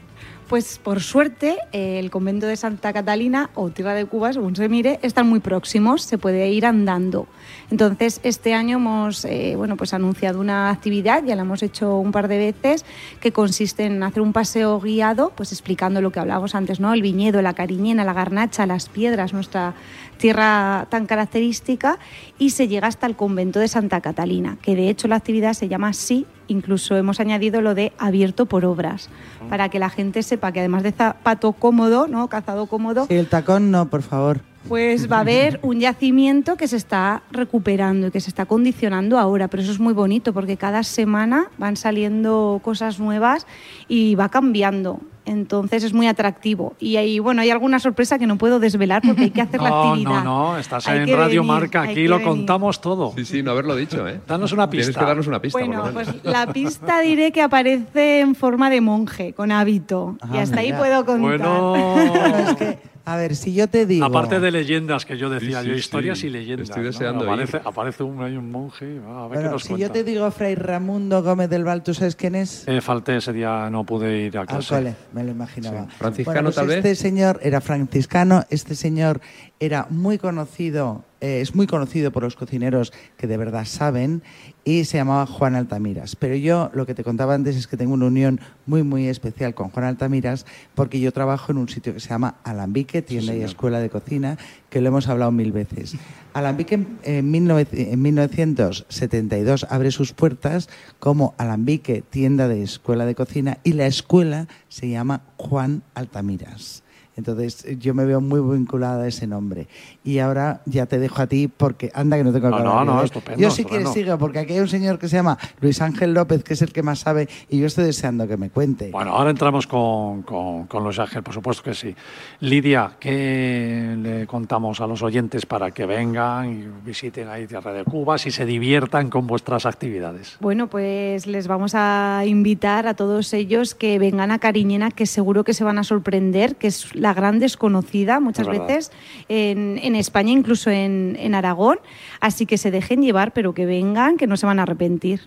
Pues 0.53 0.79
por 0.79 1.01
suerte, 1.01 1.57
eh, 1.73 1.99
el 1.99 2.11
convento 2.11 2.47
de 2.47 2.57
Santa 2.57 2.93
Catalina 2.93 3.49
o 3.55 3.71
Tierra 3.71 3.95
de 3.95 4.05
Cuba, 4.05 4.35
según 4.35 4.55
se 4.55 4.69
mire, 4.69 4.99
están 5.01 5.27
muy 5.27 5.41
próximos, 5.41 6.03
se 6.03 6.19
puede 6.19 6.47
ir 6.51 6.67
andando. 6.67 7.27
Entonces, 7.71 8.21
este 8.23 8.53
año 8.53 8.77
hemos 8.77 9.25
eh, 9.25 9.55
bueno, 9.57 9.79
pues 9.79 9.95
anunciado 9.95 10.41
una 10.41 10.69
actividad, 10.69 11.25
ya 11.25 11.37
la 11.37 11.41
hemos 11.41 11.63
hecho 11.63 11.97
un 11.97 12.13
par 12.13 12.29
de 12.29 12.37
veces, 12.37 12.85
que 13.19 13.33
consiste 13.33 13.87
en 13.87 14.03
hacer 14.03 14.21
un 14.21 14.35
paseo 14.35 14.79
guiado, 14.79 15.33
pues 15.35 15.53
explicando 15.53 16.03
lo 16.03 16.13
que 16.13 16.21
hablábamos 16.21 16.55
antes, 16.55 16.81
¿no? 16.81 16.93
El 16.93 17.01
viñedo, 17.01 17.41
la 17.41 17.55
cariñena, 17.55 18.05
la 18.05 18.13
garnacha, 18.13 18.67
las 18.67 18.91
piedras, 18.91 19.33
nuestra 19.33 19.73
tierra 20.19 20.87
tan 20.91 21.07
característica, 21.07 21.99
y 22.39 22.51
se 22.51 22.69
llega 22.69 22.89
hasta 22.89 23.07
el 23.07 23.17
convento 23.17 23.59
de 23.59 23.69
Santa 23.69 24.03
Catalina, 24.03 24.59
que 24.61 24.77
de 24.77 24.91
hecho 24.91 25.09
la 25.09 25.17
actividad 25.17 25.55
se 25.55 25.69
llama 25.69 25.89
así, 25.89 26.27
incluso 26.47 26.95
hemos 26.97 27.21
añadido 27.21 27.63
lo 27.63 27.75
de 27.75 27.95
abierto 27.97 28.45
por 28.45 28.67
obras, 28.67 29.09
para 29.53 29.69
que 29.69 29.79
la 29.79 29.91
gente 29.91 30.23
sepa 30.23 30.51
que 30.51 30.61
además 30.61 30.83
de 30.83 30.93
zapato 30.93 31.53
cómodo, 31.53 32.09
¿no? 32.09 32.27
calzado 32.29 32.65
cómodo, 32.65 33.05
Sí, 33.07 33.13
el 33.17 33.27
tacón 33.29 33.71
no, 33.71 33.85
por 33.91 34.01
favor. 34.01 34.41
pues 34.67 35.13
va 35.13 35.19
a 35.19 35.21
haber 35.21 35.61
un 35.63 35.79
yacimiento 35.79 36.57
que 36.57 36.67
se 36.67 36.79
está 36.79 37.23
recuperando 37.31 38.07
y 38.07 38.11
que 38.11 38.21
se 38.21 38.31
está 38.31 38.47
condicionando 38.47 39.19
ahora, 39.19 39.49
pero 39.49 39.63
eso 39.63 39.71
es 39.71 39.79
muy 39.79 39.93
bonito 39.93 40.33
porque 40.33 40.57
cada 40.57 40.83
semana 40.85 41.51
van 41.59 41.77
saliendo 41.77 42.63
cosas 42.65 42.99
nuevas 42.99 43.47
y 43.89 44.15
va 44.15 44.31
cambiando. 44.31 45.01
Entonces 45.25 45.85
es 45.85 45.93
muy 45.93 46.07
atractivo. 46.09 46.75
Y 46.81 46.97
hay, 46.97 47.19
bueno, 47.21 47.43
hay 47.43 47.51
alguna 47.51 47.79
sorpresa 47.79 48.19
que 48.19 48.27
no 48.27 48.39
puedo 48.39 48.59
desvelar 48.59 49.03
porque 49.05 49.23
hay 49.23 49.31
que 49.31 49.41
hacer 49.43 49.61
la 49.63 49.69
No, 49.73 49.91
actividad. 49.93 50.11
no, 50.11 50.25
no, 50.53 50.59
estás 50.59 50.89
Hay 50.89 50.99
en 51.01 51.09
Radio 51.17 51.43
venir, 51.43 51.43
Marca, 51.43 51.83
aquí 51.83 52.09
lo 52.09 52.17
venir. 52.17 52.29
contamos 52.29 52.81
todo. 52.81 53.13
Sí, 53.17 53.25
sí, 53.25 53.43
no 53.43 53.53
haberlo 53.53 53.77
dicho, 53.77 54.07
¿eh? 54.09 54.21
Danos 54.27 54.53
una 54.53 54.69
pista. 54.69 54.87
Tienes 54.87 54.99
que 54.99 55.05
darnos 55.05 55.27
una 55.29 55.41
pista. 55.41 55.59
Bueno, 55.59 55.83
por 55.83 55.93
lo 55.93 55.99
menos. 56.01 56.15
pues 56.23 56.25
la 56.25 56.47
pista 56.53 57.01
diré 57.03 57.31
que 57.33 57.43
aparece 57.43 58.21
en 58.21 58.35
forma 58.35 58.69
de 58.71 58.81
monje, 58.81 59.33
con 59.33 59.53
hábito. 59.53 60.17
y 60.33 60.37
Ah, 60.39 60.43
hasta 60.43 60.61
ahí 60.61 60.73
puedo 60.73 61.05
contar. 61.05 61.39
Bueno, 61.39 61.97
Es 61.97 62.55
que, 62.57 62.79
a 63.05 63.17
ver, 63.17 63.35
si 63.37 63.53
yo 63.55 63.67
te 63.69 63.85
digo... 63.87 64.05
aparte 64.05 64.39
de 64.41 64.51
leyendas 64.51 65.05
que 65.05 65.17
yo 65.19 65.29
decía, 65.29 65.59
Sí, 65.61 65.65
sí, 65.65 65.71
yo 65.71 65.77
historias 65.77 66.19
sí. 66.19 66.27
y 66.29 66.31
leyendas. 66.31 66.69
Estoy 66.69 66.83
¿no? 66.85 66.89
deseando 66.91 67.25
ir. 67.25 67.61
aparece, 67.65 68.03
un, 68.03 68.23
hay 68.23 68.37
un 68.37 68.51
monje, 68.51 69.01
a 69.07 69.27
ver 69.29 69.43
qué 69.43 69.49
nos 69.49 69.63
si 69.63 69.69
cuenta. 69.71 69.87
yo 69.87 69.93
te 69.93 70.05
digo 70.05 70.31
Fray 70.31 70.55
Ramundo 70.55 71.23
Gómez 71.23 71.51
del 71.51 71.65
Val, 71.65 71.83
¿tú 71.83 71.95
sabes 71.95 72.15
quién 72.17 72.35
es? 72.35 72.67
Eh, 72.69 72.81
falté 72.81 73.17
ese 73.17 73.33
día, 73.33 73.69
no 73.71 73.85
pude 73.85 74.27
ir 74.27 74.37
a 74.39 74.43
Al 74.43 74.47
clase. 74.47 74.75
cole, 74.75 74.95
me 75.13 75.25
lo 75.25 75.31
imaginaba. 75.33 75.85
Sí. 75.85 75.97
Franciscano, 75.99 76.35
Bueno, 76.35 76.47
pues 76.49 76.57
tal 76.57 76.71
este 76.71 76.89
vez. 76.91 76.99
señor 76.99 77.41
era 77.43 77.61
franciscano, 77.61 78.45
este 78.51 78.75
señor 78.75 79.21
era 79.63 79.87
muy 79.91 80.19
conocido, 80.19 81.05
eh, 81.21 81.41
es 81.41 81.55
muy 81.55 81.69
conocido 81.69 82.11
por 82.11 82.25
los 82.25 82.35
cocineros 82.35 82.93
que 83.17 83.29
de 83.29 83.37
verdad 83.37 83.65
saben, 83.65 84.21
y 84.65 84.87
se 84.87 84.97
llamaba 84.97 85.25
Juan 85.25 85.55
Altamiras. 85.55 86.17
Pero 86.17 86.35
yo 86.35 86.69
lo 86.75 86.85
que 86.85 86.97
te 86.97 87.05
contaba 87.05 87.35
antes 87.35 87.55
es 87.55 87.69
que 87.69 87.77
tengo 87.77 87.95
una 87.95 88.07
unión 88.07 88.41
muy, 88.67 88.83
muy 88.83 89.07
especial 89.07 89.55
con 89.55 89.71
Juan 89.71 89.87
Altamiras, 89.87 90.47
porque 90.75 90.99
yo 90.99 91.13
trabajo 91.13 91.53
en 91.53 91.59
un 91.59 91.69
sitio 91.69 91.95
que 91.95 92.01
se 92.01 92.09
llama 92.09 92.39
Alambique, 92.43 93.03
tienda 93.03 93.37
y 93.37 93.43
escuela 93.43 93.79
de 93.79 93.89
cocina, 93.89 94.37
que 94.69 94.81
lo 94.81 94.89
hemos 94.89 95.07
hablado 95.07 95.31
mil 95.31 95.53
veces. 95.53 95.95
Alambique 96.33 96.75
en, 96.75 96.99
en 97.05 97.31
19 97.31 97.69
en 97.73 98.03
1972 98.03 99.67
abre 99.71 99.93
sus 99.93 100.13
puertas 100.13 100.69
como 100.99 101.35
Alambique, 101.39 102.03
tienda 102.03 102.49
de 102.49 102.65
escuela 102.65 103.07
de 103.07 103.15
cocina, 103.15 103.59
y 103.63 103.75
la 103.75 103.87
escuela 103.87 104.49
se 104.69 104.89
llama 104.89 105.23
Juan 105.37 105.85
Altamiras. 105.95 106.83
Entonces 107.17 107.65
eh, 107.65 107.77
yo 107.79 107.95
me 107.95 108.05
veo 108.05 108.21
muy 108.21 108.41
vinculada 108.57 109.03
a 109.05 109.09
ese 109.09 109.27
nombre. 109.27 109.69
Y 110.05 110.19
ahora 110.19 110.63
ya 110.67 110.87
te 110.87 110.99
dejo 110.99 111.23
a 111.23 111.27
ti 111.27 111.49
porque 111.49 111.91
anda 111.95 112.17
que 112.17 112.25
no 112.25 112.33
tengo 112.33 112.47
que 112.47 112.51
No, 112.63 112.71
hablar 112.71 112.87
no, 112.87 112.95
no, 112.97 113.03
estupendo, 113.03 113.41
Yo 113.41 113.51
sí 113.51 113.63
estupendo. 113.63 113.93
que 113.93 114.01
sigo 114.01 114.19
porque 114.19 114.39
aquí 114.39 114.55
hay 114.55 114.61
un 114.61 114.69
señor 114.69 114.99
que 114.99 115.09
se 115.09 115.17
llama 115.17 115.39
Luis 115.61 115.81
Ángel 115.83 116.15
López 116.15 116.43
que 116.43 116.55
es 116.55 116.63
el 116.63 116.73
que 116.73 116.83
más 116.83 117.01
sabe 117.01 117.29
y 117.49 117.59
yo 117.59 117.67
estoy 117.67 117.85
deseando 117.85 118.27
que 118.27 118.37
me 118.37 118.51
cuente. 118.51 118.91
Bueno, 118.91 119.13
ahora 119.13 119.31
entramos 119.31 119.67
con, 119.67 120.23
con, 120.23 120.67
con 120.67 120.85
Luis 120.85 120.99
Ángel, 120.99 121.23
por 121.23 121.35
supuesto 121.35 121.63
que 121.63 121.75
sí. 121.75 121.95
Lidia, 122.41 122.93
¿qué 122.99 123.97
le 123.99 124.27
contamos 124.27 124.81
a 124.81 124.87
los 124.87 125.03
oyentes 125.03 125.47
para 125.47 125.71
que 125.71 125.87
vengan 125.87 126.51
y 126.53 126.87
visiten 126.87 127.29
ahí 127.29 127.47
Tierra 127.47 127.73
de 127.73 127.85
Cuba 127.85 128.17
y 128.25 128.31
se 128.31 128.45
diviertan 128.47 129.11
con 129.11 129.27
vuestras 129.27 129.67
actividades? 129.67 130.37
Bueno, 130.41 130.67
pues 130.69 131.27
les 131.27 131.47
vamos 131.47 131.73
a 131.75 132.23
invitar 132.27 132.87
a 132.87 132.95
todos 132.95 133.33
ellos 133.33 133.75
que 133.75 133.99
vengan 133.99 134.31
a 134.31 134.39
Cariñena, 134.39 134.91
que 134.91 135.07
seguro 135.07 135.45
que 135.45 135.55
se 135.55 135.65
van 135.65 135.79
a 135.79 135.85
sorprender, 135.85 136.57
que 136.57 136.69
es 136.69 136.95
la 137.03 137.13
gran 137.15 137.41
desconocida 137.41 138.21
muchas 138.21 138.47
Es 138.47 138.59
veces 138.59 138.93
en, 139.29 139.79
en 139.83 139.97
España, 139.97 140.31
incluso 140.31 140.71
en, 140.71 141.17
en 141.19 141.35
Aragón. 141.35 141.81
Así 142.21 142.47
que 142.47 142.57
se 142.57 142.71
dejen 142.71 143.03
llevar, 143.03 143.33
pero 143.33 143.55
que 143.55 143.67
vengan, 143.67 144.17
que 144.17 144.29
no 144.29 144.37
se 144.37 144.47
van 144.47 144.61
a 144.61 144.63
arrepentir. 144.63 145.21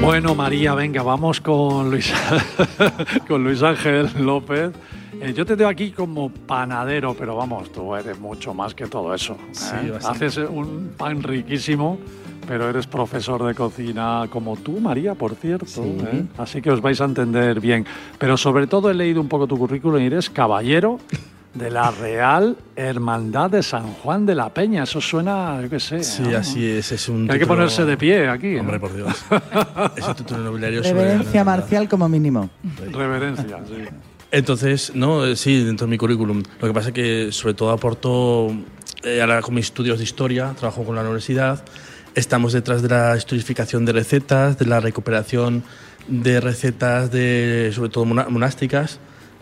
Bueno, 0.00 0.34
María, 0.34 0.74
venga, 0.74 1.04
vamos 1.04 1.40
con 1.40 1.92
Luis, 1.92 2.12
con 3.28 3.44
Luis 3.44 3.62
Ángel 3.62 4.10
López. 4.18 4.72
Eh, 5.22 5.32
yo 5.34 5.46
te 5.46 5.56
tengo 5.56 5.70
aquí 5.70 5.90
como 5.92 6.30
panadero, 6.30 7.14
pero 7.14 7.36
vamos, 7.36 7.70
tú 7.72 7.94
eres 7.94 8.18
mucho 8.18 8.52
más 8.54 8.74
que 8.74 8.86
todo 8.86 9.14
eso. 9.14 9.34
¿eh? 9.84 9.90
bastante. 9.90 10.26
Haces 10.26 10.48
un 10.50 10.92
pan 10.96 11.22
riquísimo, 11.22 11.98
pero 12.46 12.68
eres 12.68 12.86
profesor 12.86 13.44
de 13.44 13.54
cocina 13.54 14.26
como 14.30 14.56
tú, 14.56 14.80
María, 14.80 15.14
por 15.14 15.34
cierto. 15.36 15.84
¿eh? 15.84 16.24
Así 16.38 16.60
que 16.60 16.70
os 16.70 16.80
vais 16.80 17.00
a 17.00 17.04
entender 17.04 17.60
bien. 17.60 17.86
Pero 18.18 18.36
sobre 18.36 18.66
todo 18.66 18.90
he 18.90 18.94
leído 18.94 19.20
un 19.20 19.28
poco 19.28 19.46
tu 19.46 19.56
currículum 19.56 20.00
y 20.02 20.06
eres 20.06 20.28
caballero 20.28 20.98
de 21.54 21.70
la 21.70 21.90
Real 21.90 22.56
Hermandad 22.74 23.50
de 23.50 23.62
San 23.62 23.92
Juan 23.92 24.24
de 24.26 24.34
la 24.34 24.48
Peña. 24.48 24.84
Eso 24.84 25.00
suena, 25.00 25.60
yo 25.62 25.68
qué 25.68 25.78
sé. 25.78 26.02
Sí, 26.02 26.22
¿no? 26.22 26.38
así 26.38 26.66
es. 26.66 26.90
Es 26.92 27.08
un 27.10 27.26
Que 27.26 27.34
hay 27.34 27.38
que 27.38 27.44
título- 27.44 27.56
ponerse 27.56 27.84
de 27.84 27.96
pie 27.96 28.26
aquí. 28.28 28.54
¿no? 28.54 28.60
Hombre, 28.62 28.80
por 28.80 28.94
Dios. 28.96 29.24
es 29.96 30.08
un 30.08 30.14
título 30.14 30.40
nobiliario. 30.40 30.82
Reverencia 30.82 31.44
marcial 31.44 31.88
como 31.88 32.08
mínimo. 32.08 32.48
Reverencia, 32.90 33.58
sí. 33.68 33.84
Entonces, 34.32 34.92
no, 34.94 35.26
eh, 35.26 35.36
sí, 35.36 35.62
dentro 35.62 35.86
de 35.86 35.90
mi 35.90 35.98
currículum. 35.98 36.42
Lo 36.58 36.66
que 36.66 36.72
pasa 36.72 36.88
es 36.88 36.94
que 36.94 37.32
sobre 37.32 37.52
todo 37.52 37.70
aporto, 37.70 38.50
eh, 39.04 39.20
ahora 39.20 39.42
con 39.42 39.54
mis 39.54 39.66
estudios 39.66 39.98
de 39.98 40.04
historia, 40.04 40.54
trabajo 40.58 40.84
con 40.84 40.94
la 40.96 41.02
universidad, 41.02 41.62
estamos 42.14 42.54
detrás 42.54 42.80
de 42.80 42.88
la 42.88 43.14
historificación 43.14 43.84
de 43.84 43.92
recetas, 43.92 44.58
de 44.58 44.64
la 44.64 44.80
recuperación 44.80 45.64
de 46.08 46.40
recetas, 46.40 47.12
de, 47.12 47.72
sobre 47.74 47.90
todo 47.90 48.06
monásticas, 48.06 49.00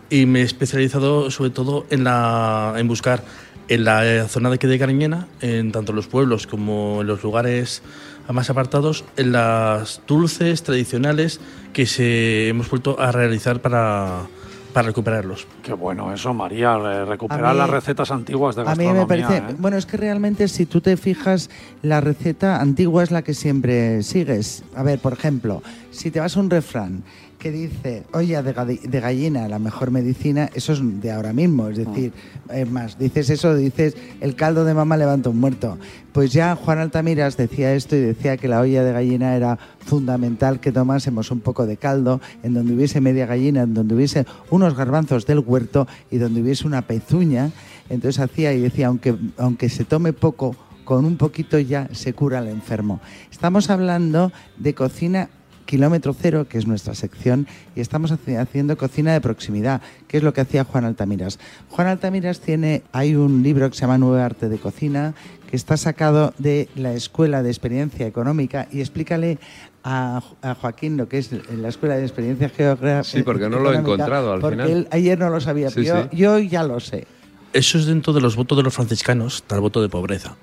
y 0.09 0.25
me 0.25 0.41
he 0.41 0.43
especializado 0.43 1.31
sobre 1.31 1.51
todo 1.51 1.85
en, 1.89 2.03
la, 2.03 2.73
en 2.75 2.89
buscar 2.89 3.23
en 3.69 3.85
la 3.85 4.05
eh, 4.05 4.27
zona 4.27 4.49
de, 4.49 4.57
de 4.57 4.77
Cariñena, 4.77 5.25
en 5.39 5.71
tanto 5.71 5.93
los 5.93 6.07
pueblos 6.07 6.47
como 6.47 6.99
en 6.99 7.07
los 7.07 7.23
lugares 7.23 7.81
más 8.27 8.49
apartados, 8.49 9.05
en 9.15 9.31
las 9.31 10.01
dulces 10.05 10.63
tradicionales 10.63 11.39
que 11.71 11.85
se 11.85 12.49
hemos 12.49 12.69
vuelto 12.69 12.99
a 12.99 13.13
realizar 13.13 13.61
para, 13.61 14.27
para 14.71 14.87
recuperarlos. 14.87 15.47
Qué 15.63 15.73
bueno 15.73 16.13
eso, 16.13 16.33
María, 16.33 16.77
re- 16.77 17.05
recuperar 17.05 17.53
mí- 17.53 17.59
las 17.59 17.69
recetas 17.69 18.11
antiguas 18.11 18.55
de 18.55 18.61
A 18.61 18.65
mí 18.75 18.85
gastronomía. 18.85 19.01
me 19.01 19.07
parece, 19.27 19.51
¿eh? 19.51 19.55
bueno, 19.59 19.77
es 19.77 19.85
que 19.85 19.97
realmente 19.97 20.47
si 20.47 20.65
tú 20.65 20.81
te 20.81 20.97
fijas, 20.97 21.49
la 21.81 22.01
receta 22.01 22.59
antigua 22.61 23.03
es 23.03 23.11
la 23.11 23.21
que 23.21 23.33
siempre 23.33 24.03
sigues. 24.03 24.63
A 24.75 24.83
ver, 24.83 24.99
por 24.99 25.13
ejemplo, 25.13 25.61
si 25.91 26.11
te 26.11 26.19
vas 26.19 26.35
a 26.35 26.39
un 26.39 26.49
refrán 26.49 27.03
que 27.41 27.51
dice 27.51 28.03
olla 28.13 28.43
de, 28.43 28.99
gallina, 28.99 29.47
la 29.47 29.57
mejor 29.57 29.89
medicina, 29.89 30.51
eso 30.53 30.73
es 30.73 31.01
de 31.01 31.11
ahora 31.11 31.33
mismo. 31.33 31.69
Es 31.69 31.77
decir, 31.77 32.13
es 32.53 32.69
más, 32.69 32.99
dices 32.99 33.31
eso, 33.31 33.55
dices 33.55 33.97
el 34.21 34.35
caldo 34.35 34.63
de 34.63 34.75
mamá 34.75 34.95
levanta 34.95 35.31
un 35.31 35.39
muerto. 35.39 35.79
Pues 36.13 36.31
ya 36.31 36.55
Juan 36.55 36.77
Altamiras 36.77 37.37
decía 37.37 37.73
esto 37.73 37.95
y 37.95 37.99
decía 37.99 38.37
que 38.37 38.47
la 38.47 38.61
olla 38.61 38.83
de 38.83 38.93
gallina 38.93 39.35
era 39.35 39.57
fundamental 39.79 40.59
que 40.59 40.71
tomásemos 40.71 41.31
un 41.31 41.39
poco 41.39 41.65
de 41.65 41.77
caldo, 41.77 42.21
en 42.43 42.53
donde 42.53 42.75
hubiese 42.75 43.01
media 43.01 43.25
gallina, 43.25 43.63
en 43.63 43.73
donde 43.73 43.95
hubiese 43.95 44.27
unos 44.51 44.75
garbanzos 44.75 45.25
del 45.25 45.39
huerto 45.39 45.87
y 46.11 46.19
donde 46.19 46.43
hubiese 46.43 46.67
una 46.67 46.83
pezuña. 46.83 47.49
Entonces 47.89 48.19
hacía 48.19 48.53
y 48.53 48.61
decía, 48.61 48.85
aunque, 48.85 49.15
aunque 49.37 49.67
se 49.69 49.83
tome 49.83 50.13
poco, 50.13 50.55
con 50.83 51.05
un 51.05 51.17
poquito 51.17 51.57
ya 51.57 51.89
se 51.91 52.13
cura 52.13 52.37
al 52.37 52.49
enfermo. 52.49 53.01
Estamos 53.31 53.71
hablando 53.71 54.31
de 54.57 54.75
cocina 54.75 55.29
kilómetro 55.65 56.13
cero, 56.13 56.45
que 56.49 56.57
es 56.57 56.67
nuestra 56.67 56.95
sección, 56.95 57.47
y 57.75 57.81
estamos 57.81 58.11
haci- 58.11 58.37
haciendo 58.39 58.77
cocina 58.77 59.13
de 59.13 59.21
proximidad, 59.21 59.81
que 60.07 60.17
es 60.17 60.23
lo 60.23 60.33
que 60.33 60.41
hacía 60.41 60.63
Juan 60.63 60.85
Altamiras. 60.85 61.39
Juan 61.69 61.87
Altamiras 61.87 62.39
tiene, 62.39 62.83
hay 62.91 63.15
un 63.15 63.43
libro 63.43 63.69
que 63.69 63.75
se 63.75 63.81
llama 63.81 63.97
Nuevo 63.97 64.15
Arte 64.15 64.49
de 64.49 64.57
Cocina, 64.57 65.13
que 65.49 65.55
está 65.55 65.75
sacado 65.77 66.33
de 66.37 66.69
la 66.75 66.93
Escuela 66.93 67.43
de 67.43 67.49
Experiencia 67.49 68.07
Económica, 68.07 68.67
y 68.71 68.79
explícale 68.79 69.37
a, 69.83 70.21
a 70.41 70.55
Joaquín 70.55 70.95
lo 70.97 71.09
que 71.09 71.17
es 71.17 71.31
la 71.57 71.67
Escuela 71.69 71.95
de 71.95 72.03
Experiencia 72.03 72.49
Geográfica. 72.49 73.17
Sí, 73.17 73.23
porque 73.23 73.49
no 73.49 73.59
lo 73.59 73.73
he 73.73 73.77
encontrado 73.77 74.31
al 74.33 74.39
porque 74.41 74.55
final. 74.57 74.69
él 74.71 74.87
ayer 74.91 75.17
no 75.19 75.29
lo 75.29 75.41
sabía, 75.41 75.69
Sí, 75.69 75.83
yo, 75.83 76.03
sí. 76.03 76.09
yo 76.15 76.39
ya 76.39 76.63
lo 76.63 76.79
sé. 76.79 77.07
Eso 77.53 77.77
es 77.77 77.85
dentro 77.85 78.13
de 78.13 78.21
los 78.21 78.35
votos 78.37 78.57
de 78.57 78.63
los 78.63 78.73
franciscanos, 78.73 79.43
el 79.49 79.59
voto 79.59 79.81
de 79.81 79.89
pobreza. 79.89 80.37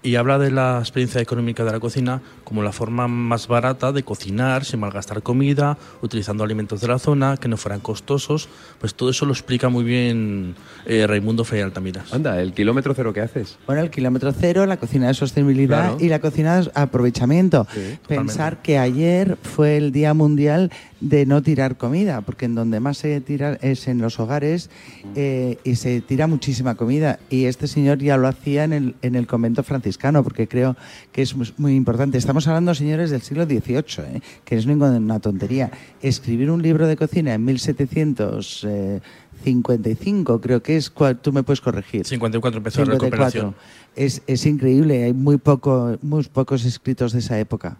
Y 0.00 0.14
habla 0.14 0.38
de 0.38 0.50
la 0.52 0.78
experiencia 0.78 1.20
económica 1.20 1.64
de 1.64 1.72
la 1.72 1.80
cocina 1.80 2.22
como 2.44 2.62
la 2.62 2.70
forma 2.72 3.08
más 3.08 3.48
barata 3.48 3.90
de 3.92 4.04
cocinar 4.04 4.64
sin 4.64 4.78
malgastar 4.80 5.22
comida, 5.22 5.76
utilizando 6.02 6.44
alimentos 6.44 6.80
de 6.80 6.86
la 6.88 6.98
zona, 7.00 7.36
que 7.36 7.48
no 7.48 7.56
fueran 7.56 7.80
costosos. 7.80 8.48
Pues 8.80 8.94
todo 8.94 9.10
eso 9.10 9.26
lo 9.26 9.32
explica 9.32 9.68
muy 9.68 9.82
bien 9.84 10.54
eh, 10.86 11.04
Raimundo 11.06 11.44
Frei 11.44 11.62
Altamiras. 11.62 12.12
Anda, 12.14 12.40
el 12.40 12.52
kilómetro 12.52 12.94
cero 12.94 13.12
que 13.12 13.20
haces. 13.22 13.58
Bueno, 13.66 13.82
el 13.82 13.90
kilómetro 13.90 14.32
cero, 14.32 14.64
la 14.66 14.76
cocina 14.76 15.08
de 15.08 15.14
sostenibilidad 15.14 15.78
Claro. 15.90 15.96
y 16.00 16.08
la 16.08 16.20
cocina 16.20 16.60
de 16.60 16.70
aprovechamiento. 16.74 17.66
Pensar 18.06 18.62
que 18.62 18.78
ayer 18.78 19.36
fue 19.42 19.76
el 19.76 19.90
Día 19.92 20.14
Mundial 20.14 20.70
de 21.00 21.26
no 21.26 21.42
tirar 21.42 21.76
comida, 21.76 22.20
porque 22.22 22.46
en 22.46 22.54
donde 22.54 22.78
más 22.80 22.96
se 22.98 23.20
tira 23.20 23.58
es 23.62 23.86
en 23.88 23.98
los 23.98 24.18
hogares 24.18 24.70
eh, 25.14 25.58
y 25.64 25.74
se 25.76 26.00
tira 26.00 26.26
muchísima 26.26 26.74
comida. 26.74 27.20
Y 27.30 27.44
este 27.44 27.68
señor 27.68 27.98
ya 27.98 28.16
lo 28.16 28.26
hacía 28.28 28.64
en 28.64 28.72
el, 28.72 28.94
en 29.02 29.14
el 29.14 29.26
convento 29.26 29.62
franciscano, 29.62 30.24
porque 30.24 30.48
creo 30.48 30.74
que 31.12 31.20
es 31.22 31.36
muy 31.58 31.74
importante. 31.74 32.16
Estamos 32.18 32.48
hablando, 32.48 32.74
señores, 32.74 33.10
del 33.10 33.22
siglo 33.22 33.44
XVIII, 33.44 34.16
¿eh? 34.16 34.20
que 34.44 34.56
es 34.56 34.66
ninguna 34.66 35.20
tontería. 35.20 35.70
Escribir 36.02 36.50
un 36.50 36.60
libro 36.62 36.88
de 36.88 36.96
cocina 36.96 37.34
en 37.34 37.44
1755, 37.44 40.40
creo 40.40 40.60
que 40.62 40.76
es, 40.76 40.92
tú 41.22 41.32
me 41.32 41.44
puedes 41.44 41.60
corregir. 41.60 42.06
54 42.06 42.58
empezó 42.58 42.80
la 42.80 42.86
54. 42.86 43.06
recuperación. 43.06 43.54
Es, 43.94 44.22
es 44.26 44.44
increíble, 44.46 45.04
hay 45.04 45.12
muy, 45.12 45.36
poco, 45.38 45.96
muy 46.02 46.24
pocos 46.24 46.64
escritos 46.64 47.12
de 47.12 47.20
esa 47.20 47.38
época. 47.38 47.76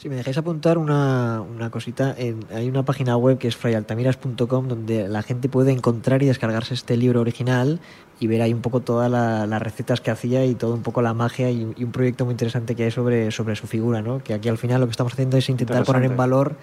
Si 0.00 0.08
me 0.08 0.16
dejáis 0.16 0.38
apuntar 0.38 0.78
una, 0.78 1.42
una 1.42 1.70
cosita, 1.70 2.14
en- 2.16 2.40
hay 2.54 2.70
una 2.70 2.86
página 2.86 3.18
web 3.18 3.36
que 3.36 3.48
es 3.48 3.56
frayaltamiras.com 3.56 4.66
donde 4.66 5.06
la 5.08 5.22
gente 5.22 5.50
puede 5.50 5.72
encontrar 5.72 6.22
y 6.22 6.26
descargarse 6.26 6.72
este 6.72 6.96
libro 6.96 7.20
original 7.20 7.80
y 8.18 8.26
ver 8.26 8.40
ahí 8.40 8.54
un 8.54 8.62
poco 8.62 8.80
todas 8.80 9.10
la- 9.10 9.46
las 9.46 9.60
recetas 9.60 10.00
que 10.00 10.10
hacía 10.10 10.46
y 10.46 10.54
todo 10.54 10.72
un 10.72 10.80
poco 10.80 11.02
la 11.02 11.12
magia 11.12 11.50
y, 11.50 11.70
y 11.76 11.84
un 11.84 11.92
proyecto 11.92 12.24
muy 12.24 12.32
interesante 12.32 12.74
que 12.74 12.84
hay 12.84 12.90
sobre, 12.90 13.30
sobre 13.30 13.56
su 13.56 13.66
figura, 13.66 14.00
¿no? 14.00 14.24
Que 14.24 14.32
aquí 14.32 14.48
al 14.48 14.56
final 14.56 14.80
lo 14.80 14.86
que 14.86 14.92
estamos 14.92 15.12
haciendo 15.12 15.36
es 15.36 15.50
intentar 15.50 15.84
poner 15.84 16.04
en 16.04 16.16
valor 16.16 16.56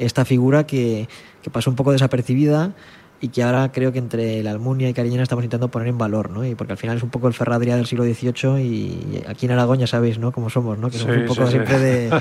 esta 0.00 0.24
figura 0.24 0.66
que, 0.66 1.08
que 1.42 1.50
pasó 1.50 1.70
un 1.70 1.76
poco 1.76 1.92
desapercibida 1.92 2.72
y 3.24 3.28
que 3.28 3.42
ahora 3.42 3.72
creo 3.72 3.90
que 3.92 3.98
entre 3.98 4.42
la 4.42 4.50
Almunia 4.50 4.88
y 4.88 4.92
Cariñena 4.94 5.22
estamos 5.22 5.44
intentando 5.44 5.68
poner 5.70 5.88
en 5.88 5.96
valor, 5.98 6.30
¿no? 6.30 6.44
Y 6.44 6.54
porque 6.54 6.72
al 6.72 6.78
final 6.78 6.96
es 6.98 7.02
un 7.02 7.10
poco 7.10 7.26
el 7.28 7.34
Ferradría 7.34 7.74
del 7.76 7.86
siglo 7.86 8.04
XVIII 8.04 8.60
y 8.62 9.22
aquí 9.26 9.46
en 9.46 9.52
Aragón 9.52 9.78
ya 9.78 9.86
sabéis, 9.86 10.18
¿no? 10.18 10.30
Cómo 10.32 10.50
somos, 10.50 10.78
¿no? 10.78 10.90
Que 10.90 10.98
somos 10.98 11.14
Sí, 11.16 11.20
un 11.22 11.26
poco 11.26 11.46
sí, 11.46 11.46
sí. 11.46 11.50
siempre 11.52 11.78
de, 11.78 12.20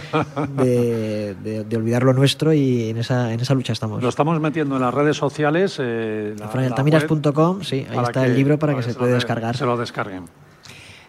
de, 0.64 1.36
de- 1.44 1.64
de 1.66 1.78
olvidar 1.78 2.04
lo 2.04 2.14
nuestro 2.14 2.54
y 2.54 2.90
en 2.90 2.98
esa, 2.98 3.34
en 3.34 3.40
esa 3.40 3.54
lucha 3.54 3.74
estamos. 3.74 4.02
Lo 4.02 4.10
estamos 4.10 4.40
metiendo 4.40 4.76
en 4.76 4.82
las 4.82 4.94
redes 4.94 5.18
sociales. 5.18 5.78
Eh, 5.80 6.36
sí, 7.62 7.86
ahí 7.90 7.98
está 8.04 8.26
el 8.26 8.36
libro 8.36 8.58
para 8.60 8.76
que 8.76 8.84
se 8.84 8.90
lo 8.94 8.96
puede 9.00 9.12
de- 9.12 9.16
descargar. 9.16 9.58
Se 9.58 9.66
lo 9.66 9.78
descarguen. 9.78 10.24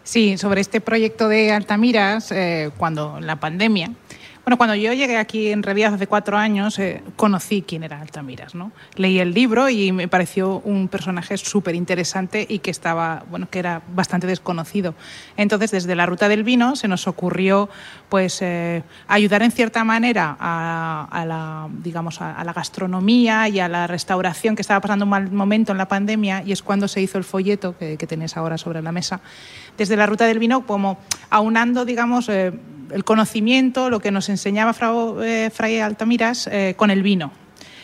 Sí, 0.02 0.36
sobre 0.36 0.60
este 0.60 0.80
proyecto 0.82 1.28
de 1.28 1.50
Altamiras, 1.52 2.30
eh, 2.30 2.70
cuando 2.76 3.18
la 3.20 3.36
pandemia. 3.40 3.90
Bueno, 4.44 4.58
cuando 4.58 4.74
yo 4.74 4.92
llegué 4.92 5.16
aquí 5.16 5.50
en 5.50 5.62
Revías 5.62 5.94
hace 5.94 6.06
cuatro 6.06 6.36
años, 6.36 6.78
eh, 6.78 7.02
conocí 7.16 7.62
quién 7.66 7.82
era 7.82 7.98
Altamiras, 7.98 8.54
¿no? 8.54 8.72
Leí 8.94 9.18
el 9.18 9.32
libro 9.32 9.70
y 9.70 9.90
me 9.90 10.06
pareció 10.06 10.58
un 10.60 10.88
personaje 10.88 11.38
súper 11.38 11.74
interesante 11.74 12.44
y 12.46 12.58
que 12.58 12.70
estaba, 12.70 13.24
bueno, 13.30 13.48
que 13.48 13.58
era 13.58 13.80
bastante 13.94 14.26
desconocido. 14.26 14.94
Entonces, 15.38 15.70
desde 15.70 15.94
la 15.96 16.04
ruta 16.04 16.28
del 16.28 16.44
vino 16.44 16.76
se 16.76 16.88
nos 16.88 17.08
ocurrió, 17.08 17.70
pues, 18.10 18.42
eh, 18.42 18.82
ayudar 19.08 19.42
en 19.42 19.50
cierta 19.50 19.82
manera 19.82 20.36
a, 20.38 21.08
a 21.10 21.24
la, 21.24 21.68
digamos, 21.82 22.20
a, 22.20 22.34
a 22.34 22.44
la 22.44 22.52
gastronomía 22.52 23.48
y 23.48 23.60
a 23.60 23.68
la 23.68 23.86
restauración 23.86 24.56
que 24.56 24.62
estaba 24.62 24.82
pasando 24.82 25.06
un 25.06 25.10
mal 25.10 25.32
momento 25.32 25.72
en 25.72 25.78
la 25.78 25.88
pandemia 25.88 26.42
y 26.44 26.52
es 26.52 26.62
cuando 26.62 26.86
se 26.86 27.00
hizo 27.00 27.16
el 27.16 27.24
folleto 27.24 27.78
que, 27.78 27.96
que 27.96 28.06
tenéis 28.06 28.36
ahora 28.36 28.58
sobre 28.58 28.82
la 28.82 28.92
mesa 28.92 29.22
desde 29.78 29.96
la 29.96 30.06
ruta 30.06 30.26
del 30.26 30.38
vino, 30.38 30.66
como 30.66 30.98
aunando, 31.30 31.84
digamos, 31.86 32.28
eh, 32.28 32.52
el 32.94 33.04
conocimiento, 33.04 33.90
lo 33.90 33.98
que 33.98 34.12
nos 34.12 34.28
enseñaba 34.28 34.72
Frau- 34.72 35.20
eh, 35.22 35.50
Fray 35.52 35.80
Altamiras 35.80 36.46
eh, 36.46 36.74
con 36.76 36.90
el 36.90 37.02
vino. 37.02 37.32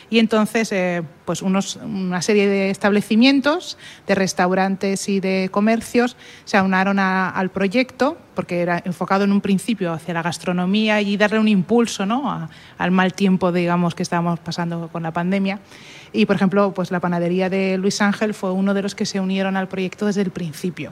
Y 0.09 0.19
entonces, 0.19 0.71
eh, 0.73 1.03
pues 1.23 1.41
una 1.41 2.21
serie 2.21 2.45
de 2.47 2.69
establecimientos, 2.69 3.77
de 4.07 4.15
restaurantes 4.15 5.07
y 5.07 5.21
de 5.21 5.47
comercios 5.51 6.17
se 6.43 6.57
aunaron 6.57 6.99
al 6.99 7.49
proyecto, 7.49 8.17
porque 8.35 8.59
era 8.59 8.81
enfocado 8.83 9.23
en 9.23 9.31
un 9.31 9.39
principio 9.39 9.93
hacia 9.93 10.13
la 10.13 10.21
gastronomía 10.21 10.99
y 11.01 11.15
darle 11.15 11.39
un 11.39 11.47
impulso 11.47 12.05
¿no? 12.05 12.49
al 12.77 12.91
mal 12.91 13.13
tiempo, 13.13 13.53
digamos, 13.53 13.95
que 13.95 14.03
estábamos 14.03 14.39
pasando 14.39 14.89
con 14.91 15.03
la 15.03 15.11
pandemia. 15.13 15.59
Y, 16.11 16.25
por 16.25 16.35
ejemplo, 16.35 16.73
pues 16.73 16.91
la 16.91 16.99
panadería 16.99 17.49
de 17.49 17.77
Luis 17.77 18.01
Ángel 18.01 18.33
fue 18.33 18.51
uno 18.51 18.73
de 18.73 18.81
los 18.81 18.95
que 18.95 19.05
se 19.05 19.21
unieron 19.21 19.55
al 19.55 19.69
proyecto 19.69 20.07
desde 20.07 20.23
el 20.23 20.31
principio. 20.31 20.91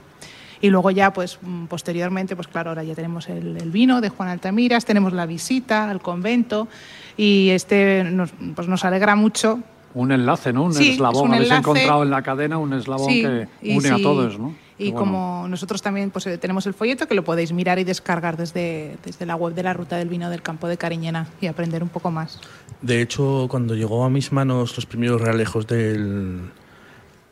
Y 0.62 0.68
luego 0.68 0.90
ya, 0.90 1.12
pues 1.12 1.38
mm, 1.40 1.66
posteriormente, 1.66 2.36
pues 2.36 2.46
claro, 2.48 2.70
ahora 2.70 2.84
ya 2.84 2.94
tenemos 2.94 3.28
el, 3.28 3.56
el 3.56 3.70
vino 3.70 4.00
de 4.00 4.10
Juan 4.10 4.28
Altamiras, 4.28 4.84
tenemos 4.84 5.12
la 5.12 5.24
visita 5.26 5.88
al 5.90 6.00
convento 6.02 6.68
y 7.16 7.50
este 7.50 8.04
nos, 8.04 8.30
pues 8.54 8.68
nos 8.68 8.84
alegra 8.84 9.16
mucho. 9.16 9.60
Un 9.94 10.12
enlace, 10.12 10.52
¿no? 10.52 10.64
Un 10.64 10.74
Sí, 10.74 10.88
es 10.88 10.94
eslabón. 10.94 11.28
un 11.28 11.34
Habéis 11.34 11.48
enlace. 11.50 11.60
encontrado 11.60 12.02
en 12.02 12.10
la 12.10 12.22
cadena 12.22 12.58
un 12.58 12.72
eslabón 12.74 13.10
Sí, 13.10 13.22
que 13.22 13.48
une 13.74 13.88
a 13.90 13.96
todos, 13.96 14.38
¿no? 14.38 14.54
Y 14.78 14.92
bueno. 14.92 14.98
como 14.98 15.46
nosotros 15.48 15.82
también 15.82 16.10
pues, 16.10 16.26
eh, 16.26 16.38
tenemos 16.38 16.64
el 16.66 16.72
folleto 16.74 17.06
que 17.06 17.14
lo 17.14 17.22
podéis 17.24 17.52
mirar 17.52 17.78
y 17.78 17.84
descargar 17.84 18.36
desde, 18.38 18.96
desde 19.04 19.26
la 19.26 19.36
web 19.36 19.52
de 19.54 19.62
la 19.62 19.74
Ruta 19.74 19.96
del 19.96 20.08
Vino 20.08 20.30
del 20.30 20.40
Campo 20.42 20.68
de 20.68 20.78
Cariñena 20.78 21.26
y 21.40 21.48
aprender 21.48 21.82
un 21.82 21.88
poco 21.90 22.10
más. 22.10 22.38
De 22.80 23.02
hecho, 23.02 23.46
cuando 23.50 23.74
llegó 23.74 24.04
a 24.04 24.10
mis 24.10 24.30
manos 24.32 24.74
los 24.76 24.86
primeros 24.86 25.20
realejos 25.20 25.66
del, 25.66 26.40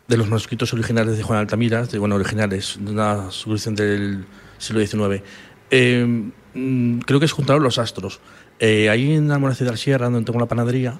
de 0.09 0.17
los 0.17 0.27
manuscritos 0.27 0.73
originales 0.73 1.17
de 1.19 1.23
Juan 1.23 1.39
Altamiras, 1.39 1.91
de, 1.91 1.99
bueno, 1.99 2.15
originales, 2.15 2.79
de 2.81 2.91
una 2.91 3.31
solución 3.31 3.75
del 3.75 4.25
siglo 4.57 4.85
XIX, 4.85 5.23
eh, 5.71 6.31
mm, 6.55 7.01
creo 7.01 7.21
que 7.21 7.29
se 7.29 7.35
juntaron 7.35 7.63
los 7.63 7.79
astros. 7.79 8.21
Eh, 8.59 8.89
ahí 8.89 9.13
en 9.13 9.31
Almonacid 9.31 9.67
de 9.67 9.71
la 9.71 9.77
Sierra, 9.77 10.07
donde 10.07 10.25
tengo 10.25 10.41
la 10.41 10.47
panadería, 10.47 10.99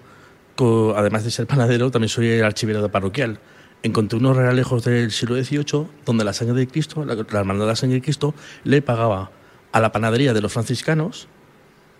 además 0.97 1.25
de 1.25 1.31
ser 1.31 1.47
panadero, 1.47 1.91
también 1.91 2.09
soy 2.09 2.29
el 2.29 2.45
archivero 2.45 2.83
de 2.83 2.89
parroquial. 2.89 3.41
Encontré 3.83 4.19
unos 4.19 4.37
realejos 4.37 4.85
del 4.85 5.11
siglo 5.13 5.43
XVIII 5.43 5.87
donde 6.05 6.25
la 6.25 6.33
sangre 6.33 6.57
de 6.59 6.67
Cristo, 6.67 7.05
la, 7.05 7.15
la 7.15 7.41
hermandad 7.41 7.65
de 7.65 7.71
la 7.71 7.77
sangre 7.77 7.97
de 7.97 8.03
Cristo, 8.03 8.35
le 8.65 8.83
pagaba 8.83 9.31
a 9.73 9.81
la 9.81 9.93
panadería 9.93 10.35
de 10.35 10.41
los 10.41 10.53
franciscanos 10.53 11.29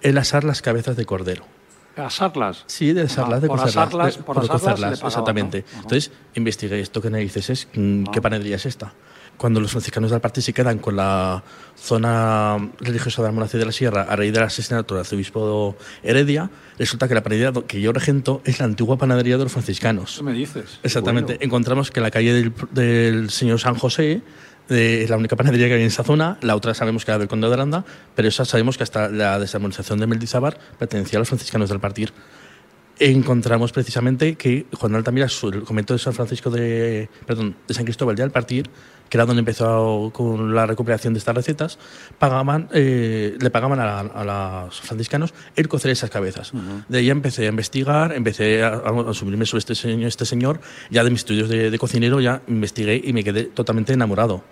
el 0.03 0.19
asar 0.19 0.45
las 0.45 0.61
cabezas 0.61 0.97
de 0.97 1.07
cordero. 1.07 1.58
Asarlas. 1.99 2.65
Sí, 2.67 2.93
de 2.93 3.03
asarlas, 3.03 3.43
de 3.43 3.49
por 3.49 3.59
cocerlas. 3.59 3.87
asarlas, 3.89 4.17
de- 4.17 4.23
por 4.23 4.35
por 4.37 4.45
asarlas 4.45 4.75
pagaban, 4.81 4.95
exactamente. 5.07 5.65
¿no? 5.73 5.83
Entonces, 5.83 6.11
investigué 6.35 6.81
esto 6.81 7.03
que 7.03 7.11
narices 7.11 7.51
es, 7.51 7.69
mm, 7.75 8.05
¿qué 8.05 8.23
panadería 8.23 8.57
es 8.57 8.67
esta? 8.67 8.93
Cuando 9.37 9.61
los 9.61 9.71
franciscanos 9.71 10.11
del 10.11 10.21
Parti 10.21 10.43
se 10.43 10.53
quedan 10.53 10.79
con 10.79 10.97
la 10.97 11.45
zona 11.77 12.71
religiosa 12.81 13.23
de 13.23 13.29
Almonacid 13.29 13.59
de 13.61 13.67
la 13.67 13.73
Sierra 13.73 14.03
a 14.09 14.17
raíz 14.17 14.33
del 14.33 14.43
asesinato 14.43 14.95
del 14.95 15.01
arzobispo 15.03 15.77
Heredia, 16.03 16.51
resulta 16.77 17.07
que 17.07 17.15
la 17.15 17.23
panadería 17.23 17.53
que 17.67 17.81
yo 17.81 17.93
regento 17.93 18.43
es 18.45 18.59
la 18.59 18.65
antigua 18.65 18.97
panadería 18.99 19.39
de 19.39 19.45
los 19.45 19.53
franciscanos. 19.53 20.17
¿Qué 20.19 20.25
me 20.25 20.33
dices? 20.33 20.81
Exactamente. 20.83 21.35
Bueno. 21.35 21.45
Encontramos 21.45 21.91
que 21.93 22.01
la 22.01 22.11
calle 22.11 22.33
del, 22.35 22.53
del 22.73 23.31
señor 23.31 23.61
San 23.61 23.77
José 23.77 24.23
eh, 24.69 25.03
es 25.03 25.11
la 25.11 25.17
única 25.17 25.37
panadería 25.37 25.69
que 25.69 25.75
hay 25.75 25.81
en 25.81 25.87
esa 25.87 26.05
zona. 26.05 26.39
La 26.43 26.57
otra 26.57 26.75
sabemos 26.75 27.05
que 27.05 27.11
era 27.11 27.19
del 27.19 27.29
Conde 27.29 27.49
de 27.49 27.55
Aranda, 27.55 27.85
pero 28.15 28.29
esa 28.29 28.45
sabemos 28.45 28.77
que 28.77 28.85
hasta 28.85 29.09
la 29.09 29.39
desarmonización 29.39 29.99
de 29.99 30.07
Mendizábar 30.07 30.59
pertenecía 30.79 31.19
a 31.19 31.21
los 31.21 31.29
franciscanos 31.29 31.69
del 31.69 31.81
Partir. 31.81 32.13
Encontramos 33.01 33.73
precisamente 33.73 34.35
que 34.35 34.67
Juan 34.73 34.95
Altamira, 34.95 35.29
el 35.43 35.63
convento 35.63 35.95
de 35.95 35.99
San 35.99 36.13
Francisco 36.13 36.51
de, 36.51 37.09
perdón, 37.27 37.55
de 37.67 37.75
San 37.75 37.85
Cristóbal 37.85 38.17
de 38.17 38.25
Alpartir, 38.25 38.69
que 39.09 39.17
era 39.17 39.25
donde 39.27 39.41
empezó 39.41 40.11
con 40.13 40.55
la 40.55 40.67
recuperación 40.67 41.15
de 41.15 41.19
estas 41.19 41.35
recetas, 41.35 41.79
pagaban, 42.19 42.69
eh, 42.73 43.37
le 43.41 43.51
pagaban 43.51 43.81
a, 43.81 44.01
a 44.01 44.65
los 44.67 44.81
franciscanos 44.81 45.33
el 45.57 45.69
cocer 45.69 45.91
esas 45.91 46.11
cabezas. 46.11 46.53
De 46.89 46.99
ahí 46.99 47.11
empecé 47.11 47.47
a 47.47 47.49
investigar, 47.49 48.13
empecé 48.13 48.63
a, 48.63 48.75
a 48.75 49.15
subirme 49.15 49.47
sobre 49.47 49.61
este 49.61 49.75
señor, 49.75 50.09
este 50.09 50.25
señor, 50.25 50.61
ya 50.91 51.05
de 51.05 51.11
mis 51.11 51.21
estudios 51.21 51.49
de, 51.49 51.71
de 51.71 51.79
cocinero 51.79 52.21
ya 52.21 52.43
investigué 52.49 53.01
y 53.03 53.13
me 53.13 53.25
quedé 53.25 53.45
totalmente 53.45 53.93
enamorado. 53.93 54.45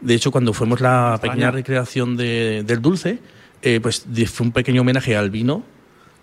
De 0.00 0.14
hecho, 0.14 0.30
cuando 0.32 0.52
fuimos 0.52 0.80
la 0.80 1.18
pequeña 1.22 1.50
recreación 1.52 2.16
de- 2.16 2.64
del 2.66 2.82
dulce, 2.82 3.18
eh, 3.62 3.78
pues 3.80 4.04
fue 4.32 4.46
un 4.46 4.52
pequeño 4.52 4.80
homenaje 4.80 5.16
al 5.16 5.30
vino, 5.30 5.62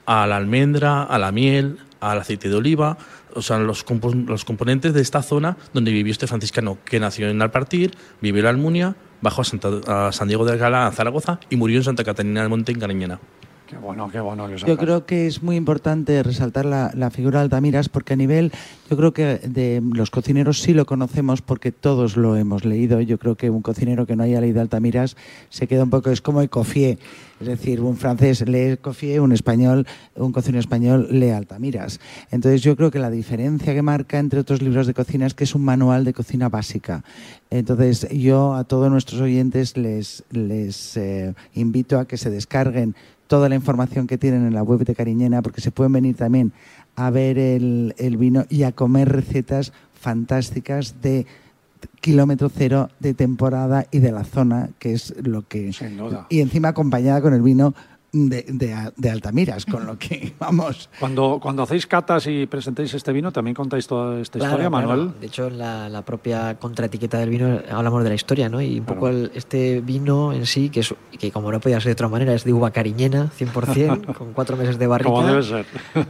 a 0.06 0.28
la 0.28 0.36
almendra, 0.38 1.04
a 1.04 1.18
la 1.18 1.32
miel, 1.32 1.78
al 2.02 2.20
aceite 2.20 2.50
de 2.50 2.56
oliva, 2.56 2.98
o 3.36 3.41
sea, 3.41 3.59
los, 3.59 3.86
los 4.27 4.45
componentes 4.45 4.93
de 4.93 5.01
esta 5.01 5.21
zona 5.21 5.57
donde 5.73 5.91
vivió 5.91 6.11
este 6.11 6.27
franciscano, 6.27 6.77
que 6.86 6.99
nació 6.99 7.30
en 7.30 7.41
Alpartir, 7.41 7.91
vivió 8.21 8.41
en 8.41 8.47
Almunia, 8.47 8.95
bajó 9.21 9.41
a, 9.41 9.45
Santa- 9.45 10.11
San 10.11 10.27
Diego 10.27 10.45
de 10.45 10.53
Alcalá, 10.53 10.88
a 10.88 10.91
Zaragoza, 10.91 11.39
y 11.49 11.55
murió 11.55 11.77
en 11.77 11.84
Santa 11.84 12.03
Catalina 12.03 12.41
del 12.41 12.49
Monte, 12.49 12.71
en 12.71 12.80
Cariñena. 12.80 13.19
Qué 13.70 13.78
bueno, 13.78 14.09
qué 14.09 14.20
bueno 14.20 14.47
que 14.47 14.57
Yo 14.57 14.78
creo 14.78 15.05
que 15.05 15.28
es 15.28 15.43
muy 15.43 15.55
importante 15.55 16.24
resaltar 16.24 16.65
la, 16.65 16.89
la 16.95 17.11
figura 17.11 17.38
de 17.38 17.43
Altamira 17.43 17.80
porque 17.91 18.13
a 18.13 18.15
nivel, 18.15 18.51
yo 18.89 18.97
creo 18.97 19.13
que 19.13 19.38
de 19.38 19.80
los 19.93 20.09
cocineros 20.09 20.59
sí 20.59 20.74
lo 20.74 20.88
conocemos 20.88 21.43
porque 21.43 21.72
todos 21.72 22.17
lo 22.17 22.36
hemos 22.36 22.65
leído. 22.65 22.99
Yo 22.99 23.20
creo 23.20 23.36
que 23.36 23.51
un 23.51 23.61
cocinero 23.61 24.07
que 24.07 24.15
no 24.15 24.24
haya 24.24 24.41
leído 24.41 24.59
Altamiras 24.59 25.15
se 25.49 25.67
queda 25.67 25.84
un 25.84 25.91
poco, 25.91 26.09
es 26.09 26.20
como 26.20 26.41
Escoffier. 26.41 26.97
Es 27.39 27.45
decir, 27.45 27.82
un 27.82 27.95
francés 27.95 28.41
lee 28.47 28.72
Escoffier, 28.72 29.22
un 29.22 29.34
español, 29.34 29.86
un 30.15 30.32
cocinero 30.32 30.59
español 30.59 31.07
lee 31.11 31.30
Altamiras. 31.30 31.99
Entonces 32.32 32.63
yo 32.63 32.76
creo 32.76 32.89
que 32.89 32.97
la 32.97 33.11
diferencia 33.11 33.76
que 33.76 33.84
marca 33.84 34.17
entre 34.17 34.39
otros 34.39 34.63
libros 34.63 34.88
de 34.88 34.95
cocina 34.95 35.28
es 35.28 35.36
que 35.36 35.43
es 35.43 35.53
un 35.53 35.63
manual 35.63 36.05
de 36.05 36.13
cocina 36.13 36.49
básica. 36.49 37.03
Entonces 37.51 38.07
yo 38.09 38.55
a 38.55 38.63
todos 38.63 38.89
nuestros 38.89 39.22
oyentes 39.22 39.78
les, 39.78 40.24
les 40.32 40.97
eh, 40.97 41.36
invito 41.53 41.99
a 41.99 42.07
que 42.07 42.17
se 42.17 42.32
descarguen 42.32 42.95
toda 43.30 43.47
la 43.47 43.53
información 43.53 44.07
que 44.07 44.17
tienen 44.17 44.47
en 44.47 44.55
la 44.55 44.63
web 44.63 44.84
de 44.84 44.95
Cariñena, 44.95 45.43
porque 45.43 45.61
se 45.61 45.69
pueden 45.69 45.93
venir 45.93 46.15
también 46.15 46.51
a 46.95 47.11
ver 47.11 47.38
el, 47.38 47.93
el 47.99 48.17
vino 48.17 48.45
y 48.49 48.63
a 48.63 48.71
comer 48.71 49.07
recetas 49.07 49.71
fantásticas 49.93 50.99
de 51.03 51.27
kilómetro 52.01 52.49
cero 52.49 52.89
de 52.99 53.13
temporada 53.13 53.86
y 53.91 53.99
de 53.99 54.11
la 54.11 54.23
zona, 54.23 54.71
que 54.80 54.93
es 54.93 55.13
lo 55.21 55.47
que... 55.47 55.71
duda. 55.95 56.25
Y 56.30 56.41
encima 56.41 56.69
acompañada 56.69 57.21
con 57.21 57.36
el 57.36 57.43
vino 57.43 57.75
de, 58.12 58.43
de, 58.47 58.91
de 58.95 59.10
Altamiras, 59.10 59.66
con 59.66 59.86
lo 59.86 59.97
que, 59.97 60.34
vamos... 60.39 60.89
Cuando, 60.99 61.39
cuando 61.41 61.64
hacéis 61.64 61.86
catas 61.88 62.26
y 62.28 62.45
presentáis 62.47 62.93
este 62.93 63.12
vino, 63.14 63.32
¿también 63.32 63.53
contáis 63.55 63.88
toda 63.88 64.20
esta 64.20 64.39
Claro, 64.39 64.53
historia, 64.64 64.70
claro. 64.70 64.88
Manuel? 64.88 65.20
De 65.20 65.28
hecho, 65.28 65.47
en 65.47 65.57
la, 65.57 65.89
la 65.89 66.03
propia 66.03 66.57
contraetiqueta 66.60 67.18
del 67.20 67.30
vino 67.30 67.60
hablamos 67.72 68.03
de 68.03 68.10
la 68.10 68.16
historia, 68.16 68.49
¿no? 68.49 68.62
Y 68.62 68.80
un 68.80 68.86
poco 68.86 69.10
el- 69.10 69.32
este 69.36 69.82
vino 69.82 70.34
en 70.34 70.45
sí, 70.45 70.70
que, 70.70 70.80
es, 70.82 70.93
que 71.20 71.32
como 71.32 71.51
no 71.51 71.60
podía 71.60 71.80
ser 71.80 71.88
de 71.89 71.93
otra 71.93 72.07
manera, 72.07 72.34
es 72.34 72.43
de 72.43 72.53
uva 72.53 72.72
cariñena, 72.72 73.30
100%, 73.38 74.14
con 74.18 74.34
cuatro 74.34 74.57
meses 74.57 74.80
de 74.80 74.88
barrica. 74.88 75.10
Como 75.12 75.28
debe 75.28 75.43
ser. 75.43 75.66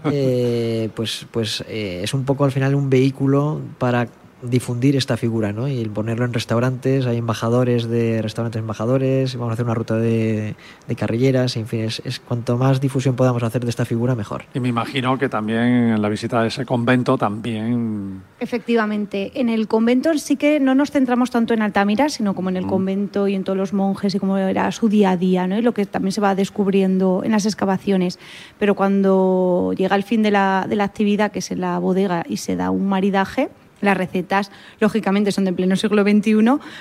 eh, 0.05 0.89
pues 0.95 1.25
pues 1.31 1.63
eh, 1.67 2.01
es 2.03 2.13
un 2.13 2.23
poco 2.25 2.45
al 2.45 2.51
final 2.51 2.75
un 2.75 2.89
vehículo 2.89 3.61
para 3.77 4.07
difundir 4.41 4.95
esta 4.95 5.17
figura, 5.17 5.51
¿no? 5.51 5.67
Y 5.67 5.85
ponerlo 5.85 6.25
en 6.25 6.33
restaurantes, 6.33 7.05
hay 7.05 7.17
embajadores 7.17 7.87
de 7.87 8.21
restaurantes 8.21 8.59
embajadores, 8.59 9.35
vamos 9.35 9.51
a 9.51 9.53
hacer 9.53 9.65
una 9.65 9.73
ruta 9.73 9.95
de, 9.95 10.55
de 10.87 10.95
carrilleras, 10.95 11.57
en 11.57 11.67
fin, 11.67 11.81
es, 11.81 12.01
es 12.05 12.19
cuanto 12.19 12.57
más 12.57 12.79
difusión 12.79 13.15
podamos 13.15 13.43
hacer 13.43 13.63
de 13.63 13.69
esta 13.69 13.85
figura, 13.85 14.15
mejor. 14.15 14.45
Y 14.53 14.59
me 14.59 14.69
imagino 14.69 15.17
que 15.17 15.29
también 15.29 15.59
en 15.59 16.01
la 16.01 16.09
visita 16.09 16.41
de 16.41 16.47
ese 16.47 16.65
convento 16.65 17.17
también... 17.17 18.21
Efectivamente, 18.39 19.31
en 19.35 19.49
el 19.49 19.67
convento 19.67 20.17
sí 20.17 20.37
que 20.37 20.59
no 20.59 20.75
nos 20.75 20.91
centramos 20.91 21.31
tanto 21.31 21.53
en 21.53 21.61
Altamira, 21.61 22.09
sino 22.09 22.33
como 22.33 22.49
en 22.49 22.57
el 22.57 22.65
convento 22.65 23.27
y 23.27 23.35
en 23.35 23.43
todos 23.43 23.57
los 23.57 23.73
monjes 23.73 24.15
y 24.15 24.19
cómo 24.19 24.37
era 24.37 24.71
su 24.71 24.87
día 24.87 25.11
a 25.11 25.17
día, 25.17 25.47
¿no? 25.47 25.57
Y 25.57 25.61
lo 25.61 25.73
que 25.73 25.85
también 25.85 26.11
se 26.11 26.21
va 26.21 26.35
descubriendo 26.35 27.21
en 27.23 27.31
las 27.31 27.45
excavaciones. 27.45 28.19
Pero 28.57 28.75
cuando 28.75 29.73
llega 29.75 29.95
el 29.95 30.03
fin 30.03 30.23
de 30.23 30.31
la, 30.31 30.65
de 30.69 30.75
la 30.75 30.85
actividad, 30.85 31.31
que 31.31 31.39
es 31.39 31.51
en 31.51 31.61
la 31.61 31.77
bodega, 31.79 32.23
y 32.27 32.37
se 32.37 32.55
da 32.55 32.71
un 32.71 32.87
maridaje, 32.87 33.49
las 33.81 33.97
recetas, 33.97 34.51
lógicamente, 34.79 35.31
son 35.31 35.45
de 35.45 35.53
pleno 35.53 35.75
siglo 35.75 36.03
XXI, 36.03 36.35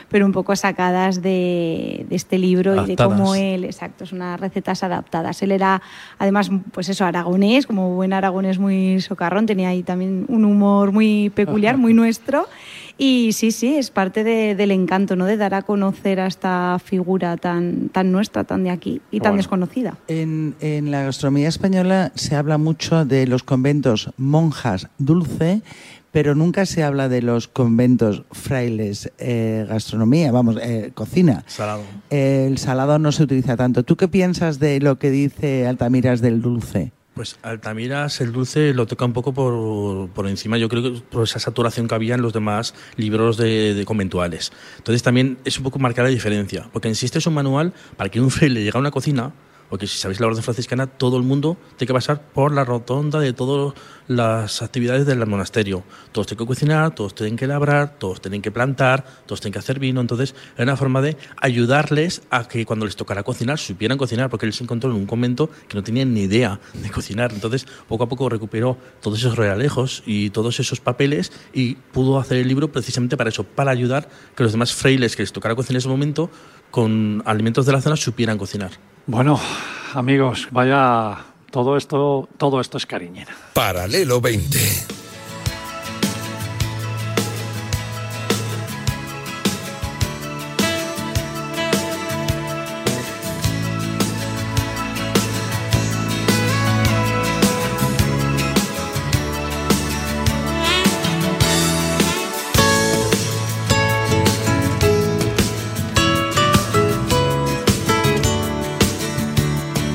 pero 0.08 0.26
un 0.26 0.32
poco 0.32 0.54
sacadas 0.56 1.22
de, 1.22 2.06
de 2.08 2.16
este 2.16 2.38
libro 2.38 2.84
y 2.84 2.86
de 2.86 2.96
cómo 2.96 3.34
él, 3.34 3.64
exacto, 3.64 4.06
son 4.06 4.18
unas 4.18 4.40
recetas 4.40 4.82
adaptadas. 4.82 5.40
Él 5.42 5.52
era, 5.52 5.80
además, 6.18 6.50
pues 6.72 6.88
eso, 6.88 7.04
aragonés, 7.04 7.66
como 7.66 7.94
buen 7.94 8.12
aragonés 8.12 8.58
muy 8.58 9.00
socarrón, 9.00 9.46
tenía 9.46 9.68
ahí 9.68 9.82
también 9.82 10.24
un 10.28 10.44
humor 10.44 10.92
muy 10.92 11.30
peculiar, 11.34 11.76
muy 11.76 11.94
nuestro. 11.94 12.46
Y 13.00 13.30
sí, 13.32 13.52
sí, 13.52 13.76
es 13.76 13.90
parte 13.92 14.24
de- 14.24 14.56
del 14.56 14.72
encanto, 14.72 15.14
¿no? 15.14 15.24
De 15.24 15.36
dar 15.36 15.54
a 15.54 15.62
conocer 15.62 16.18
a 16.18 16.26
esta 16.26 16.78
figura 16.84 17.36
tan, 17.36 17.90
tan 17.90 18.10
nuestra, 18.10 18.42
tan 18.42 18.64
de 18.64 18.70
aquí 18.70 19.00
y 19.12 19.20
tan 19.20 19.30
Bueno. 19.32 19.36
desconocida. 19.36 19.96
En, 20.08 20.56
en 20.60 20.90
la 20.90 21.02
gastronomía 21.04 21.48
española 21.48 22.10
se 22.16 22.34
habla 22.34 22.58
mucho 22.58 23.04
de 23.04 23.28
los 23.28 23.44
conventos 23.44 24.10
monjas 24.16 24.88
dulce, 24.98 25.62
pero 26.12 26.34
nunca 26.34 26.66
se 26.66 26.82
habla 26.82 27.08
de 27.08 27.22
los 27.22 27.48
conventos 27.48 28.22
frailes 28.32 29.12
eh, 29.18 29.66
gastronomía, 29.68 30.32
vamos, 30.32 30.56
eh, 30.60 30.90
cocina. 30.94 31.44
Salado. 31.46 31.82
El 32.10 32.58
salado 32.58 32.98
no 32.98 33.12
se 33.12 33.22
utiliza 33.22 33.56
tanto. 33.56 33.82
¿Tú 33.82 33.96
qué 33.96 34.08
piensas 34.08 34.58
de 34.58 34.80
lo 34.80 34.98
que 34.98 35.10
dice 35.10 35.66
Altamiras 35.66 36.20
del 36.20 36.40
dulce? 36.40 36.92
Pues 37.14 37.36
Altamiras, 37.42 38.20
el 38.20 38.30
dulce 38.30 38.72
lo 38.72 38.86
toca 38.86 39.04
un 39.04 39.12
poco 39.12 39.34
por, 39.34 40.08
por 40.10 40.28
encima, 40.28 40.56
yo 40.56 40.68
creo 40.68 40.84
que 40.84 41.00
por 41.00 41.24
esa 41.24 41.40
saturación 41.40 41.88
que 41.88 41.94
había 41.96 42.14
en 42.14 42.22
los 42.22 42.32
demás 42.32 42.74
libros 42.96 43.36
de, 43.36 43.74
de 43.74 43.84
conventuales. 43.84 44.52
Entonces 44.76 45.02
también 45.02 45.36
es 45.44 45.58
un 45.58 45.64
poco 45.64 45.80
marcar 45.80 46.04
la 46.04 46.12
diferencia, 46.12 46.68
porque 46.72 46.86
en 46.86 46.94
sí 46.94 47.06
este 47.06 47.18
es 47.18 47.26
un 47.26 47.34
manual 47.34 47.72
para 47.96 48.08
que 48.08 48.20
un 48.20 48.30
fraile 48.30 48.62
llegue 48.62 48.76
a 48.76 48.80
una 48.80 48.92
cocina, 48.92 49.32
porque 49.68 49.86
si 49.86 49.98
sabéis 49.98 50.20
la 50.20 50.26
orden 50.26 50.42
franciscana, 50.42 50.86
todo 50.86 51.16
el 51.16 51.22
mundo 51.22 51.56
tiene 51.76 51.88
que 51.88 51.94
pasar 51.94 52.22
por 52.32 52.52
la 52.52 52.64
rotonda 52.64 53.20
de 53.20 53.32
todas 53.32 53.74
las 54.06 54.62
actividades 54.62 55.06
del 55.06 55.24
monasterio. 55.26 55.84
Todos 56.12 56.26
tienen 56.26 56.44
que 56.44 56.48
cocinar, 56.48 56.94
todos 56.94 57.14
tienen 57.14 57.36
que 57.36 57.46
labrar, 57.46 57.98
todos 57.98 58.20
tienen 58.20 58.40
que 58.40 58.50
plantar, 58.50 59.04
todos 59.26 59.40
tienen 59.40 59.52
que 59.52 59.58
hacer 59.58 59.78
vino. 59.78 60.00
Entonces 60.00 60.34
era 60.56 60.64
una 60.64 60.76
forma 60.76 61.02
de 61.02 61.16
ayudarles 61.36 62.22
a 62.30 62.48
que 62.48 62.64
cuando 62.64 62.86
les 62.86 62.96
tocara 62.96 63.22
cocinar, 63.22 63.58
supieran 63.58 63.98
cocinar, 63.98 64.30
porque 64.30 64.46
él 64.46 64.52
se 64.52 64.64
encontró 64.64 64.90
en 64.90 64.96
un 64.96 65.06
convento 65.06 65.50
que 65.68 65.76
no 65.76 65.82
tenían 65.82 66.14
ni 66.14 66.22
idea 66.22 66.58
de 66.72 66.90
cocinar. 66.90 67.32
Entonces 67.32 67.66
poco 67.86 68.04
a 68.04 68.08
poco 68.08 68.28
recuperó 68.28 68.78
todos 69.02 69.18
esos 69.18 69.36
realejos 69.36 70.02
y 70.06 70.30
todos 70.30 70.58
esos 70.60 70.80
papeles 70.80 71.30
y 71.52 71.74
pudo 71.74 72.18
hacer 72.18 72.38
el 72.38 72.48
libro 72.48 72.72
precisamente 72.72 73.16
para 73.16 73.30
eso, 73.30 73.44
para 73.44 73.70
ayudar 73.70 74.08
que 74.34 74.42
los 74.42 74.52
demás 74.52 74.72
frailes 74.72 75.14
que 75.14 75.22
les 75.22 75.32
tocara 75.32 75.54
cocinar 75.54 75.76
en 75.76 75.78
ese 75.78 75.88
momento 75.88 76.30
con 76.70 77.22
alimentos 77.26 77.66
de 77.66 77.72
la 77.72 77.80
zona 77.80 77.96
supieran 77.96 78.38
cocinar. 78.38 78.70
Bueno, 79.08 79.40
amigos, 79.94 80.48
vaya, 80.50 81.16
todo 81.50 81.78
esto, 81.78 82.28
todo 82.36 82.60
esto 82.60 82.76
es 82.76 82.84
cariñera. 82.84 83.34
Paralelo 83.54 84.20
20. 84.20 84.58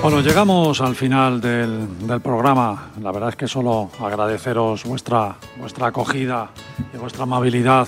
Bueno, 0.03 0.19
llegamos 0.19 0.81
al 0.81 0.95
final 0.95 1.39
del, 1.39 1.87
del 2.05 2.19
programa. 2.19 2.89
La 3.01 3.11
verdad 3.13 3.29
es 3.29 3.35
que 3.37 3.47
solo 3.47 3.89
agradeceros 4.01 4.83
vuestra, 4.83 5.35
vuestra 5.57 5.87
acogida 5.87 6.49
y 6.93 6.97
vuestra 6.97 7.23
amabilidad 7.23 7.87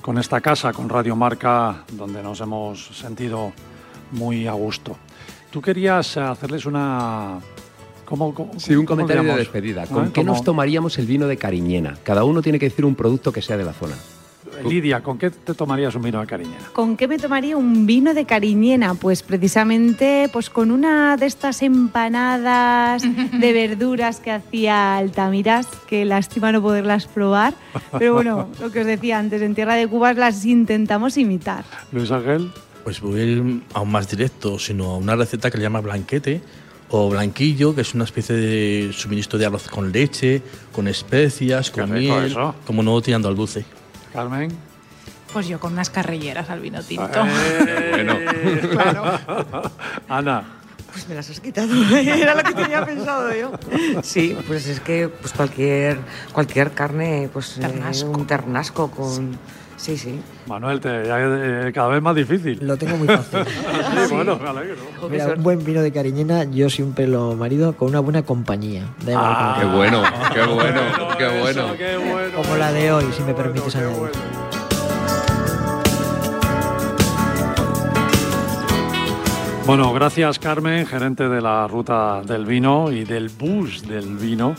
con 0.00 0.16
esta 0.18 0.40
casa, 0.40 0.72
con 0.72 0.88
Radio 0.88 1.14
Marca, 1.14 1.84
donde 1.92 2.22
nos 2.22 2.40
hemos 2.40 2.86
sentido 2.86 3.52
muy 4.12 4.46
a 4.46 4.52
gusto. 4.52 4.96
Tú 5.50 5.60
querías 5.60 6.16
hacerles 6.16 6.64
una... 6.64 7.38
¿Cómo, 8.06 8.32
cómo- 8.32 8.52
Sí, 8.58 8.74
un 8.74 8.86
comentario 8.86 9.24
de 9.24 9.36
despedida. 9.36 9.86
¿Con 9.86 10.06
¿Eh? 10.06 10.10
qué 10.14 10.24
nos 10.24 10.42
tomaríamos 10.42 10.96
el 10.98 11.06
vino 11.06 11.26
de 11.26 11.36
Cariñena? 11.36 11.98
Cada 12.02 12.24
uno 12.24 12.40
tiene 12.40 12.58
que 12.58 12.66
decir 12.70 12.84
un 12.86 12.94
producto 12.94 13.30
que 13.32 13.42
sea 13.42 13.56
de 13.58 13.64
la 13.64 13.72
zona. 13.74 13.94
Lidia, 14.64 15.02
¿con 15.02 15.18
qué 15.18 15.30
te 15.30 15.54
tomarías 15.54 15.94
un 15.94 16.02
vino 16.02 16.20
de 16.20 16.26
cariñera? 16.26 16.64
¿Con 16.72 16.96
qué 16.96 17.08
me 17.08 17.18
tomaría 17.18 17.56
un 17.56 17.86
vino 17.86 18.14
de 18.14 18.24
cariñena? 18.24 18.94
Pues 18.94 19.22
precisamente 19.22 20.28
pues 20.32 20.50
con 20.50 20.70
una 20.70 21.16
de 21.16 21.26
estas 21.26 21.62
empanadas 21.62 23.02
de 23.32 23.52
verduras 23.52 24.20
que 24.20 24.30
hacía 24.30 24.96
Altamiras, 24.96 25.66
que 25.88 26.04
lástima 26.04 26.52
no 26.52 26.62
poderlas 26.62 27.06
probar. 27.06 27.54
Pero 27.98 28.14
bueno, 28.14 28.48
lo 28.60 28.70
que 28.70 28.80
os 28.80 28.86
decía 28.86 29.18
antes, 29.18 29.42
en 29.42 29.54
Tierra 29.54 29.74
de 29.74 29.86
Cubas 29.86 30.16
las 30.16 30.44
intentamos 30.44 31.16
imitar. 31.16 31.64
Luis 31.92 32.10
Ángel. 32.10 32.50
Pues 32.84 33.00
voy 33.00 33.20
a 33.20 33.24
ir 33.24 33.62
aún 33.74 33.90
más 33.90 34.08
directo, 34.08 34.60
sino 34.60 34.92
a 34.92 34.96
una 34.96 35.16
receta 35.16 35.50
que 35.50 35.58
le 35.58 35.64
llama 35.64 35.80
blanquete 35.80 36.40
o 36.90 37.10
blanquillo, 37.10 37.74
que 37.74 37.80
es 37.80 37.94
una 37.94 38.04
especie 38.04 38.36
de 38.36 38.92
suministro 38.92 39.38
de 39.38 39.46
arroz 39.46 39.68
con 39.68 39.90
leche, 39.90 40.42
con 40.72 40.86
especias, 40.88 41.70
con 41.70 41.92
miel, 41.92 42.26
eso. 42.26 42.54
como 42.66 42.82
no 42.82 43.00
tirando 43.00 43.28
al 43.28 43.34
dulce. 43.34 43.64
Carmen. 44.16 44.50
Pues 45.30 45.46
yo 45.46 45.60
con 45.60 45.74
unas 45.74 45.90
carrilleras 45.90 46.48
al 46.48 46.60
vino 46.60 46.82
tinto. 46.82 47.26
Eh, 47.26 47.90
bueno. 47.92 48.14
Claro. 48.70 49.70
Ana, 50.08 50.42
Pues 50.90 51.06
me 51.06 51.14
las 51.14 51.28
has 51.28 51.40
quitado. 51.40 51.70
Era 51.94 52.34
lo 52.34 52.42
que 52.42 52.54
tenía 52.54 52.86
pensado 52.86 53.30
yo. 53.34 53.52
Sí, 54.02 54.34
pues 54.46 54.66
es 54.68 54.80
que 54.80 55.08
pues 55.10 55.34
cualquier 55.34 55.98
cualquier 56.32 56.72
carne, 56.72 57.28
pues 57.30 57.58
eh, 57.58 58.04
un 58.06 58.26
ternasco 58.26 58.90
con 58.90 59.38
sí, 59.76 59.98
sí. 59.98 60.18
Manuel, 60.46 60.80
te, 60.80 60.88
ya, 61.06 61.18
eh, 61.18 61.72
cada 61.74 61.88
vez 61.88 62.02
más 62.02 62.14
difícil. 62.14 62.58
Lo 62.62 62.76
tengo 62.76 62.96
muy 62.96 63.08
fácil. 63.08 63.40
Sí, 64.06 64.14
bueno, 64.14 64.38
me 64.38 64.48
alegro. 64.48 64.76
Mira, 65.10 65.28
un 65.36 65.42
buen 65.42 65.64
vino 65.64 65.82
de 65.82 65.90
cariñena, 65.90 66.44
yo 66.44 66.68
siempre 66.70 67.06
lo 67.06 67.34
marido 67.34 67.76
con 67.76 67.88
una 67.88 68.00
buena 68.00 68.22
compañía. 68.22 68.84
Ah, 69.14 69.56
qué. 69.60 69.66
bueno, 69.66 70.02
qué 70.32 70.42
bueno, 70.42 70.80
qué 71.18 71.40
bueno. 71.40 71.76
Qué 71.76 71.96
bueno. 71.96 72.36
Como 72.36 72.56
la 72.56 72.72
de 72.72 72.92
hoy, 72.92 73.04
si 73.12 73.22
me 73.22 73.34
permites 73.34 73.74
añadir. 73.76 74.10
Bueno, 79.66 79.92
gracias 79.92 80.38
Carmen, 80.38 80.86
gerente 80.86 81.28
de 81.28 81.40
la 81.40 81.66
ruta 81.66 82.22
del 82.22 82.46
vino 82.46 82.92
y 82.92 83.04
del 83.04 83.30
bus 83.30 83.82
del 83.82 84.16
vino, 84.16 84.54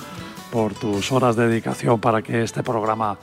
por 0.52 0.74
tus 0.74 1.14
horas 1.14 1.38
de 1.38 1.48
dedicación 1.48 2.00
para 2.02 2.22
que 2.22 2.44
este 2.44 2.62
programa 2.62 3.18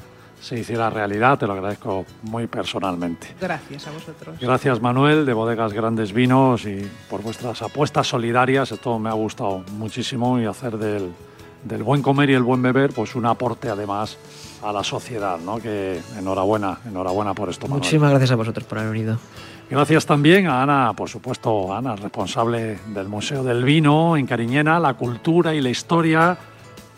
se 0.45 0.59
hiciera 0.59 0.91
realidad. 0.91 1.39
Te 1.39 1.47
lo 1.47 1.55
agradezco 1.55 2.05
muy 2.23 2.47
personalmente. 2.47 3.35
Gracias 3.41 3.87
a 3.87 3.91
vosotros. 3.93 4.39
Gracias 4.39 4.81
Manuel 4.83 5.25
de 5.25 5.33
Bodegas 5.33 5.73
Grandes 5.73 6.13
Vinos 6.13 6.67
y 6.67 6.87
por 7.09 7.23
vuestras 7.23 7.63
apuestas 7.63 8.07
solidarias. 8.07 8.71
Esto 8.71 8.99
me 8.99 9.09
ha 9.09 9.15
gustado 9.15 9.65
muchísimo 9.79 10.39
y 10.39 10.45
hacer 10.45 10.77
del, 10.77 11.13
del 11.65 11.83
buen 11.83 12.03
comer 12.03 12.29
y 12.29 12.35
el 12.35 12.43
buen 12.43 12.61
beber 12.61 12.93
pues 12.93 13.15
un 13.15 13.25
aporte 13.25 13.71
además 13.71 14.19
a 14.63 14.71
la 14.71 14.85
sociedad. 14.85 15.39
¿no? 15.39 15.57
Que 15.57 15.99
enhorabuena, 16.19 16.79
enhorabuena 16.87 17.33
por 17.33 17.49
esto. 17.49 17.67
Manuel. 17.67 17.81
Muchísimas 17.81 18.11
gracias 18.11 18.31
a 18.33 18.37
vosotros 18.37 18.67
por 18.67 18.79
haber 18.79 18.93
venido. 18.93 19.19
Gracias 19.71 20.05
también 20.05 20.47
a 20.47 20.63
Ana, 20.63 20.93
por 20.95 21.09
supuesto, 21.09 21.75
Ana, 21.75 21.97
responsable 21.97 22.81
del 22.89 23.09
Museo 23.09 23.43
del 23.43 23.65
Vino 23.65 24.15
en 24.15 24.27
Cariñena, 24.27 24.79
la 24.79 24.93
cultura 24.93 25.55
y 25.55 25.63
la 25.63 25.71
historia 25.71 26.37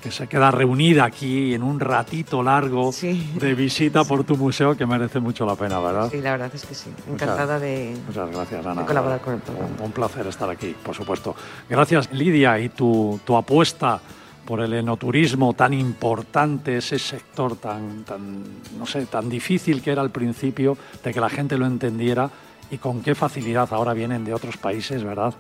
que 0.07 0.13
se 0.13 0.29
queda 0.29 0.53
reunida 0.53 1.05
aquí 1.05 1.53
en 1.53 1.65
un 1.65 1.81
ratito 1.81 2.41
largo 2.41 2.93
de 2.93 3.55
visita 3.57 4.05
por 4.05 4.23
tu 4.23 4.37
museo 4.37 4.77
que 4.77 4.87
merece 4.87 5.19
mucho 5.19 5.45
la 5.45 5.57
pena, 5.57 5.81
¿verdad? 5.81 6.09
Sí, 6.13 6.21
la 6.21 6.31
verdad 6.31 6.51
es 6.55 6.65
que 6.65 6.77
sí. 6.77 6.91
Encantada 7.11 7.59
de, 7.59 7.97
Muchas 8.07 8.31
gracias, 8.31 8.65
Ana. 8.65 8.83
de 8.83 8.87
colaborar 8.87 9.21
con 9.21 9.35
el 9.35 9.41
programa. 9.41 9.69
Un, 9.81 9.85
un 9.87 9.91
placer 9.91 10.25
estar 10.29 10.49
aquí, 10.49 10.77
por 10.81 10.95
supuesto. 10.95 11.35
Gracias, 11.69 12.13
Lidia, 12.13 12.57
y 12.61 12.69
tu, 12.69 13.19
tu 13.25 13.37
apuesta 13.37 14.01
por 14.45 14.61
el 14.61 14.75
enoturismo 14.75 15.55
tan 15.55 15.75
importante, 15.75 16.77
ese 16.77 17.01
sector 17.01 17.57
tan, 17.57 18.05
tan, 18.05 18.45
no 18.79 18.87
sé, 18.87 19.07
tan 19.07 19.29
difícil 19.29 19.83
que 19.83 19.91
era 19.91 20.03
al 20.03 20.11
principio, 20.11 20.79
de 21.03 21.13
que 21.13 21.21
la 21.21 21.29
gente 21.29 21.59
lo 21.59 21.67
entendiera 21.67 22.31
y 22.71 22.79
con 22.79 23.03
qué 23.03 23.17
facilidad 23.17 23.69
ahora 23.73 23.93
vienen 23.93 24.25
de 24.25 24.33
otros 24.33 24.57
países, 24.57 25.03
¿verdad?, 25.03 25.35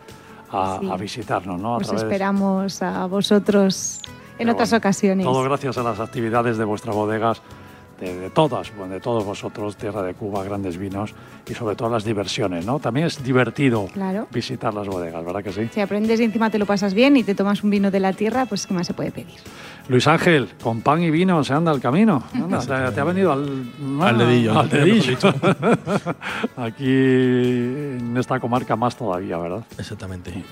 a, 0.50 0.78
Sí. 0.80 0.88
a 0.90 0.96
visitarnos, 0.96 1.60
¿no? 1.60 1.74
A 1.74 1.76
Os 1.78 1.84
través- 1.86 2.02
esperamos 2.02 2.82
a 2.82 3.06
vosotros 3.06 4.00
en 4.38 4.48
otras 4.48 4.70
bueno. 4.70 4.78
ocasiones. 4.78 5.24
Todo 5.26 5.42
gracias 5.42 5.78
a 5.78 5.82
las 5.82 6.00
actividades 6.00 6.56
de 6.58 6.64
vuestras 6.64 6.94
bodegas, 6.94 7.42
de, 8.00 8.14
de 8.18 8.30
todas, 8.30 8.74
bueno, 8.76 8.92
de 8.92 9.00
todos 9.00 9.24
vosotros, 9.24 9.76
Tierra 9.76 10.02
de 10.02 10.12
Cuba, 10.12 10.44
grandes 10.44 10.76
vinos 10.76 11.14
y 11.48 11.54
sobre 11.54 11.76
todo 11.76 11.88
las 11.88 12.04
diversiones, 12.04 12.66
¿no? 12.66 12.78
También 12.78 13.06
es 13.06 13.22
divertido 13.24 13.86
Claro. 13.92 14.26
visitar 14.30 14.74
las 14.74 14.86
bodegas, 14.86 15.24
¿verdad 15.24 15.42
que 15.42 15.52
sí? 15.52 15.68
Si 15.72 15.80
aprendes 15.80 16.20
y 16.20 16.24
encima 16.24 16.50
te 16.50 16.58
lo 16.58 16.66
pasas 16.66 16.92
bien 16.92 17.16
y 17.16 17.22
te 17.24 17.34
tomas 17.34 17.64
un 17.64 17.70
vino 17.70 17.90
de 17.90 18.00
la 18.00 18.12
tierra, 18.12 18.44
pues 18.44 18.66
¿qué 18.66 18.74
más 18.74 18.86
se 18.86 18.92
puede 18.92 19.12
pedir? 19.12 19.36
Luis 19.88 20.06
Ángel, 20.08 20.48
con 20.62 20.80
pan 20.80 21.00
y 21.02 21.10
vino 21.10 21.44
se 21.44 21.52
anda 21.54 21.70
el 21.72 21.80
camino. 21.80 22.24
Anda, 22.34 22.58
te, 22.60 22.94
te 22.94 23.00
ha 23.00 23.04
venido 23.04 23.32
al, 23.32 23.64
Al 24.00 24.18
dedillo, 24.18 24.58
Al. 24.58 24.68
Aquí 26.56 26.84
en 26.90 28.16
esta 28.16 28.40
comarca 28.40 28.74
más 28.74 28.96
todavía, 28.96 29.36
¿verdad? 29.38 29.64
Exactamente. 29.78 30.44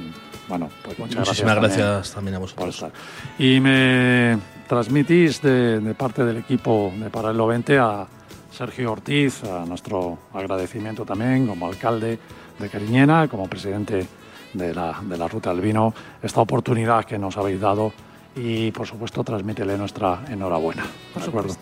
Bueno, 0.48 0.68
pues 0.84 0.98
muchas 0.98 1.26
Muchísimas 1.26 1.56
gracias. 1.56 1.78
gracias 1.78 2.14
también 2.14 2.36
a 2.36 2.38
vosotros. 2.38 2.76
por 2.80 2.88
estar. 2.88 2.92
Y 3.38 3.58
me 3.58 4.38
transmitís 4.68 5.42
de, 5.42 5.80
de 5.80 5.94
parte 5.94 6.24
del 6.24 6.36
equipo 6.36 6.92
de 6.96 7.10
Paralelo 7.10 7.48
20 7.48 7.78
a 7.78 8.06
Sergio 8.52 8.92
Ortiz, 8.92 9.42
a 9.44 9.64
nuestro 9.66 10.18
agradecimiento 10.32 11.04
también 11.04 11.48
como 11.48 11.66
alcalde 11.66 12.20
de 12.58 12.68
Cariñena, 12.68 13.26
como 13.26 13.48
presidente 13.48 14.06
de 14.52 14.72
la, 14.72 15.00
de 15.02 15.18
la 15.18 15.26
Ruta 15.26 15.50
del 15.50 15.60
Vino, 15.60 15.92
esta 16.22 16.40
oportunidad 16.40 17.04
que 17.04 17.18
nos 17.18 17.36
habéis 17.36 17.60
dado 17.60 17.92
y, 18.36 18.70
por 18.72 18.86
supuesto, 18.86 19.22
transmítele 19.22 19.78
nuestra 19.78 20.24
enhorabuena. 20.28 20.84
¿de 21.14 21.24
acuerdo? 21.24 21.54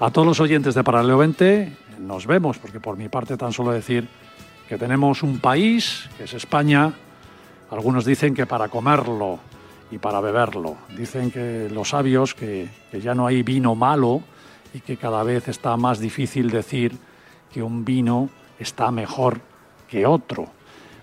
A 0.00 0.10
todos 0.10 0.26
los 0.26 0.40
oyentes 0.40 0.74
de 0.74 0.84
Paralelo 0.84 1.18
20, 1.18 1.76
nos 2.00 2.26
vemos, 2.26 2.58
porque 2.58 2.80
por 2.80 2.96
mi 2.96 3.08
parte 3.08 3.36
tan 3.36 3.52
solo 3.52 3.72
decir 3.72 4.08
que 4.68 4.78
tenemos 4.78 5.22
un 5.22 5.38
país, 5.38 6.08
que 6.16 6.24
es 6.24 6.34
España, 6.34 6.92
algunos 7.70 8.04
dicen 8.04 8.34
que 8.34 8.46
para 8.46 8.68
comerlo 8.68 9.38
y 9.90 9.98
para 9.98 10.20
beberlo. 10.20 10.76
Dicen 10.96 11.30
que 11.30 11.68
los 11.70 11.90
sabios 11.90 12.34
que, 12.34 12.68
que 12.90 13.00
ya 13.00 13.14
no 13.14 13.26
hay 13.26 13.42
vino 13.42 13.74
malo 13.74 14.22
y 14.74 14.80
que 14.80 14.96
cada 14.96 15.22
vez 15.22 15.48
está 15.48 15.76
más 15.76 15.98
difícil 15.98 16.50
decir 16.50 16.96
que 17.52 17.62
un 17.62 17.84
vino 17.84 18.28
está 18.58 18.90
mejor 18.90 19.40
que 19.88 20.06
otro. 20.06 20.48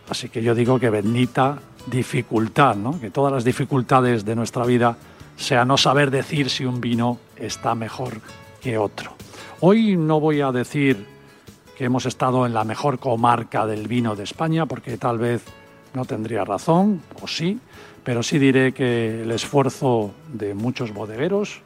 Así 0.10 0.30
que 0.30 0.42
yo 0.42 0.56
digo 0.56 0.80
que 0.80 0.90
bendita 0.90 1.60
dificultad, 1.88 2.76
¿no? 2.76 3.00
que 3.00 3.10
todas 3.10 3.34
las 3.34 3.44
dificultades 3.44 4.26
de 4.26 4.36
nuestra 4.36 4.66
vida 4.66 4.98
sea 5.38 5.64
no 5.64 5.78
saber 5.78 6.12
decir 6.12 6.50
si 6.50 6.66
un 6.66 6.82
vino 6.82 7.20
está 7.38 7.76
mejor 7.76 8.20
que 8.62 8.78
otro. 8.78 9.14
Hoy 9.62 9.96
no 9.96 10.20
voy 10.20 10.42
a 10.42 10.52
decir 10.52 11.06
que 11.78 11.86
hemos 11.86 12.06
estado 12.06 12.46
en 12.46 12.54
la 12.54 12.64
mejor 12.64 13.00
comarca 13.00 13.66
del 13.66 13.88
vino 13.88 14.16
de 14.16 14.24
España, 14.24 14.66
porque 14.66 14.98
tal 14.98 15.20
vez 15.20 15.44
no 15.94 16.06
tendría 16.06 16.44
razón, 16.44 17.02
o 17.22 17.28
sí, 17.28 17.60
pero 18.04 18.24
sí 18.24 18.40
diré 18.40 18.74
que 18.74 19.24
el 19.24 19.32
esfuerzo 19.32 20.12
de 20.34 20.54
muchos 20.54 20.94
bodegueros, 20.94 21.62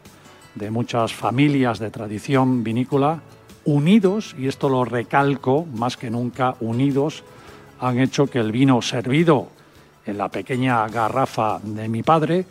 de 0.55 0.69
muchas 0.69 1.13
familias 1.13 1.79
de 1.79 1.91
tradición 1.91 2.63
vinícola, 2.63 3.21
unidos, 3.63 4.35
y 4.37 4.47
esto 4.47 4.67
lo 4.69 4.83
recalco 4.83 5.65
más 5.73 5.97
que 5.97 6.09
nunca, 6.09 6.55
unidos, 6.59 7.23
han 7.79 7.99
hecho 7.99 8.27
que 8.27 8.39
el 8.39 8.51
vino 8.51 8.81
servido 8.81 9.47
en 10.05 10.17
la 10.17 10.29
pequeña 10.29 10.87
garrafa 10.87 11.59
de 11.63 11.87
mi 11.87 12.03
padre, 12.03 12.45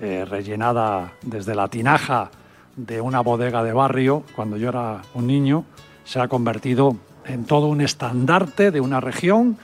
eh, 0.00 0.24
rellenada 0.24 1.12
desde 1.22 1.54
la 1.54 1.68
tinaja 1.68 2.30
de 2.76 3.00
una 3.00 3.20
bodega 3.20 3.62
de 3.62 3.72
barrio, 3.72 4.24
cuando 4.34 4.56
yo 4.56 4.70
era 4.70 5.02
un 5.14 5.26
niño, 5.26 5.64
se 6.04 6.20
ha 6.20 6.28
convertido 6.28 6.96
en 7.24 7.44
todo 7.44 7.66
un 7.66 7.80
estandarte 7.80 8.70
de 8.70 8.80
una 8.80 9.00
región 9.00 9.58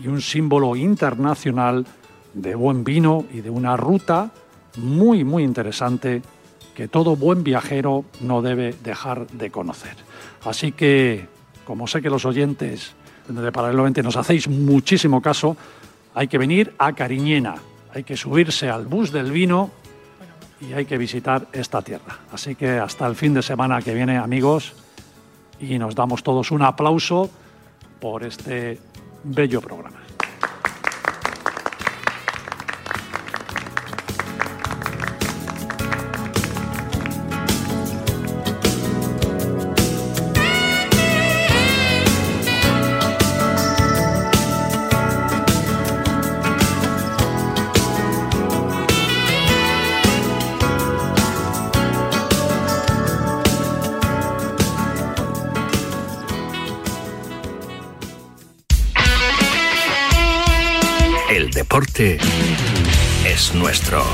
y 0.00 0.08
un 0.08 0.20
símbolo 0.20 0.74
internacional 0.76 1.86
de 2.32 2.54
buen 2.54 2.84
vino 2.84 3.24
y 3.32 3.40
de 3.40 3.50
una 3.50 3.76
ruta 3.76 4.30
muy, 4.76 5.22
muy 5.22 5.44
interesante 5.44 6.22
que 6.74 6.88
todo 6.88 7.14
buen 7.14 7.44
viajero 7.44 8.04
no 8.20 8.42
debe 8.42 8.74
dejar 8.82 9.26
de 9.28 9.50
conocer. 9.50 9.94
Así 10.44 10.72
que, 10.72 11.28
como 11.64 11.86
sé 11.86 12.02
que 12.02 12.10
los 12.10 12.24
oyentes 12.24 12.94
de 13.28 13.52
Paralelo 13.52 13.84
20 13.84 14.02
nos 14.02 14.16
hacéis 14.16 14.48
muchísimo 14.48 15.22
caso, 15.22 15.56
hay 16.14 16.26
que 16.26 16.38
venir 16.38 16.74
a 16.78 16.92
Cariñena, 16.92 17.56
hay 17.94 18.02
que 18.02 18.16
subirse 18.16 18.68
al 18.68 18.86
bus 18.86 19.12
del 19.12 19.30
vino 19.30 19.70
y 20.60 20.72
hay 20.72 20.84
que 20.84 20.98
visitar 20.98 21.46
esta 21.52 21.80
tierra. 21.82 22.18
Así 22.32 22.56
que 22.56 22.78
hasta 22.78 23.06
el 23.06 23.14
fin 23.14 23.34
de 23.34 23.42
semana 23.42 23.80
que 23.80 23.94
viene, 23.94 24.18
amigos, 24.18 24.74
y 25.60 25.78
nos 25.78 25.94
damos 25.94 26.22
todos 26.22 26.50
un 26.50 26.62
aplauso 26.62 27.30
por 28.00 28.24
este 28.24 28.78
bello 29.22 29.60
programa. 29.60 30.03
Es 63.24 63.54
nuestro. 63.54 64.04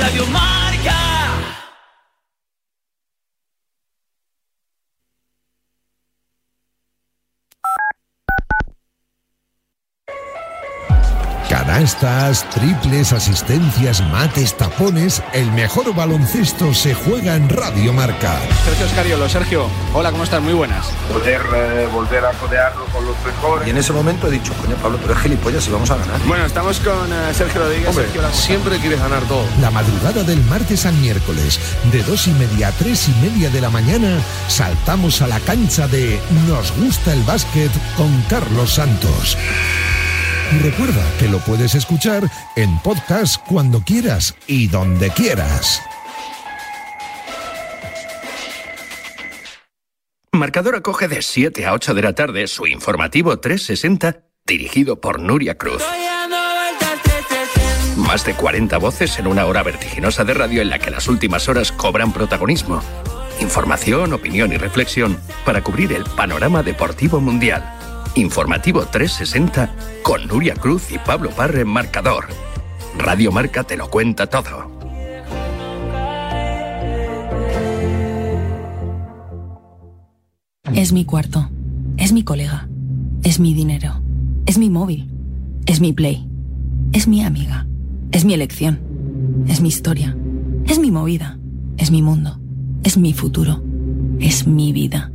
Radio 0.00 0.26
Marca. 0.28 0.55
Canastas, 11.76 12.48
triples, 12.48 13.12
asistencias, 13.12 14.00
mates, 14.10 14.56
tapones. 14.56 15.22
El 15.34 15.52
mejor 15.52 15.94
baloncesto 15.94 16.72
se 16.72 16.94
juega 16.94 17.36
en 17.36 17.50
Radio 17.50 17.92
Marca. 17.92 18.40
Sergio 18.64 18.86
Escariolo, 18.86 19.28
Sergio, 19.28 19.66
hola, 19.92 20.10
¿cómo 20.10 20.24
estás? 20.24 20.40
Muy 20.40 20.54
buenas. 20.54 20.86
Poder 21.12 21.42
eh, 21.54 21.86
volver 21.92 22.24
a 22.24 22.30
codearlo 22.30 22.86
con 22.86 23.04
los 23.04 23.14
mejores. 23.22 23.68
Y 23.68 23.72
en 23.72 23.76
ese 23.76 23.92
momento 23.92 24.28
he 24.28 24.30
dicho, 24.30 24.54
coño, 24.54 24.74
Pablo, 24.76 24.96
tú 24.96 25.10
eres 25.10 25.22
gilipollas 25.22 25.68
y 25.68 25.70
vamos 25.70 25.90
a 25.90 25.98
ganar. 25.98 26.18
Bueno, 26.26 26.46
estamos 26.46 26.80
con 26.80 27.12
eh, 27.12 27.34
Sergio 27.34 27.60
Rodríguez. 27.60 27.88
Hombre, 27.90 28.04
Sergio, 28.06 28.32
siempre 28.32 28.78
quieres 28.78 28.98
ganar 28.98 29.22
todo. 29.24 29.44
La 29.60 29.70
madrugada 29.70 30.22
del 30.22 30.42
martes 30.44 30.86
al 30.86 30.94
miércoles, 30.94 31.60
de 31.92 32.02
dos 32.04 32.26
y 32.26 32.30
media 32.30 32.68
a 32.68 32.72
tres 32.72 33.06
y 33.06 33.12
media 33.20 33.50
de 33.50 33.60
la 33.60 33.68
mañana, 33.68 34.18
saltamos 34.48 35.20
a 35.20 35.26
la 35.26 35.40
cancha 35.40 35.86
de 35.88 36.18
Nos 36.48 36.72
gusta 36.78 37.12
el 37.12 37.22
básquet 37.24 37.70
con 37.98 38.22
Carlos 38.30 38.72
Santos. 38.72 39.36
Recuerda 40.62 41.02
que 41.18 41.28
lo 41.28 41.38
puedes 41.40 41.74
escuchar 41.74 42.30
en 42.54 42.78
podcast 42.78 43.36
cuando 43.46 43.80
quieras 43.80 44.34
y 44.46 44.68
donde 44.68 45.10
quieras. 45.10 45.82
Marcador 50.32 50.76
acoge 50.76 51.08
de 51.08 51.22
7 51.22 51.66
a 51.66 51.72
8 51.72 51.94
de 51.94 52.02
la 52.02 52.14
tarde 52.14 52.46
su 52.46 52.66
informativo 52.66 53.38
360 53.38 54.24
dirigido 54.46 55.00
por 55.00 55.18
Nuria 55.18 55.56
Cruz. 55.56 55.82
Más 57.96 58.24
de 58.24 58.34
40 58.34 58.78
voces 58.78 59.18
en 59.18 59.26
una 59.26 59.46
hora 59.46 59.62
vertiginosa 59.62 60.24
de 60.24 60.34
radio 60.34 60.62
en 60.62 60.70
la 60.70 60.78
que 60.78 60.90
las 60.90 61.08
últimas 61.08 61.48
horas 61.48 61.72
cobran 61.72 62.12
protagonismo. 62.12 62.80
Información, 63.40 64.12
opinión 64.12 64.52
y 64.52 64.58
reflexión 64.58 65.18
para 65.44 65.62
cubrir 65.64 65.92
el 65.92 66.04
panorama 66.04 66.62
deportivo 66.62 67.20
mundial. 67.20 67.75
Informativo 68.16 68.86
360 68.86 69.74
con 70.02 70.26
Nuria 70.26 70.54
Cruz 70.54 70.90
y 70.90 70.98
Pablo 70.98 71.28
Parre 71.30 71.60
en 71.60 71.68
Marcador. 71.68 72.28
Radio 72.96 73.30
Marca 73.30 73.62
te 73.62 73.76
lo 73.76 73.90
cuenta 73.90 74.26
todo. 74.26 74.74
Es 80.74 80.92
mi 80.92 81.04
cuarto. 81.04 81.50
Es 81.98 82.12
mi 82.12 82.24
colega. 82.24 82.68
Es 83.22 83.38
mi 83.38 83.52
dinero. 83.52 84.00
Es 84.46 84.56
mi 84.56 84.70
móvil. 84.70 85.10
Es 85.66 85.80
mi 85.80 85.92
play. 85.92 86.26
Es 86.94 87.06
mi 87.08 87.22
amiga. 87.22 87.66
Es 88.12 88.24
mi 88.24 88.32
elección. 88.32 88.80
Es 89.46 89.60
mi 89.60 89.68
historia. 89.68 90.16
Es 90.66 90.78
mi 90.78 90.90
movida. 90.90 91.38
Es 91.76 91.90
mi 91.90 92.00
mundo. 92.00 92.40
Es 92.82 92.96
mi 92.96 93.12
futuro. 93.12 93.62
Es 94.20 94.46
mi 94.46 94.72
vida. 94.72 95.12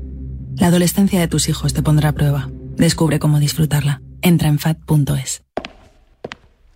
La 0.56 0.68
adolescencia 0.68 1.20
de 1.20 1.28
tus 1.28 1.49
hijos 1.49 1.74
te 1.74 1.82
pondrá 1.82 2.10
a 2.10 2.14
prueba. 2.14 2.49
Descubre 2.82 3.20
cómo 3.20 3.40
disfrutarla. 3.40 4.02
Entra 4.24 4.48
en 4.48 4.58
fat.es. 4.58 5.44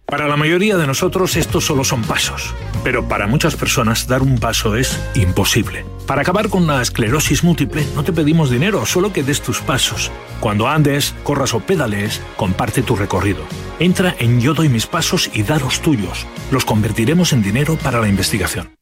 Para 0.05 0.27
la 0.27 0.37
mayoría 0.37 0.77
de 0.77 0.85
nosotros 0.85 1.35
estos 1.35 1.65
solo 1.65 1.83
son 1.83 2.03
pasos, 2.03 2.53
pero 2.83 3.07
para 3.07 3.25
muchas 3.25 3.55
personas 3.55 4.07
dar 4.07 4.21
un 4.21 4.37
paso 4.37 4.75
es 4.75 4.99
imposible. 5.15 5.83
Para 6.05 6.21
acabar 6.21 6.49
con 6.49 6.67
la 6.67 6.79
esclerosis 6.79 7.43
múltiple 7.43 7.83
no 7.95 8.03
te 8.03 8.13
pedimos 8.13 8.51
dinero, 8.51 8.85
solo 8.85 9.11
que 9.11 9.23
des 9.23 9.41
tus 9.41 9.61
pasos. 9.61 10.11
Cuando 10.41 10.67
andes, 10.67 11.15
corras 11.23 11.55
o 11.55 11.59
pedales, 11.59 12.21
comparte 12.37 12.83
tu 12.83 12.95
recorrido. 12.95 13.41
Entra 13.79 14.15
en 14.19 14.39
Yo 14.39 14.53
doy 14.53 14.69
mis 14.69 14.85
pasos 14.85 15.31
y 15.33 15.41
da 15.41 15.57
los 15.57 15.81
tuyos. 15.81 16.27
Los 16.51 16.65
convertiremos 16.65 17.33
en 17.33 17.41
dinero 17.41 17.79
para 17.81 17.99
la 17.99 18.07
investigación. 18.07 18.75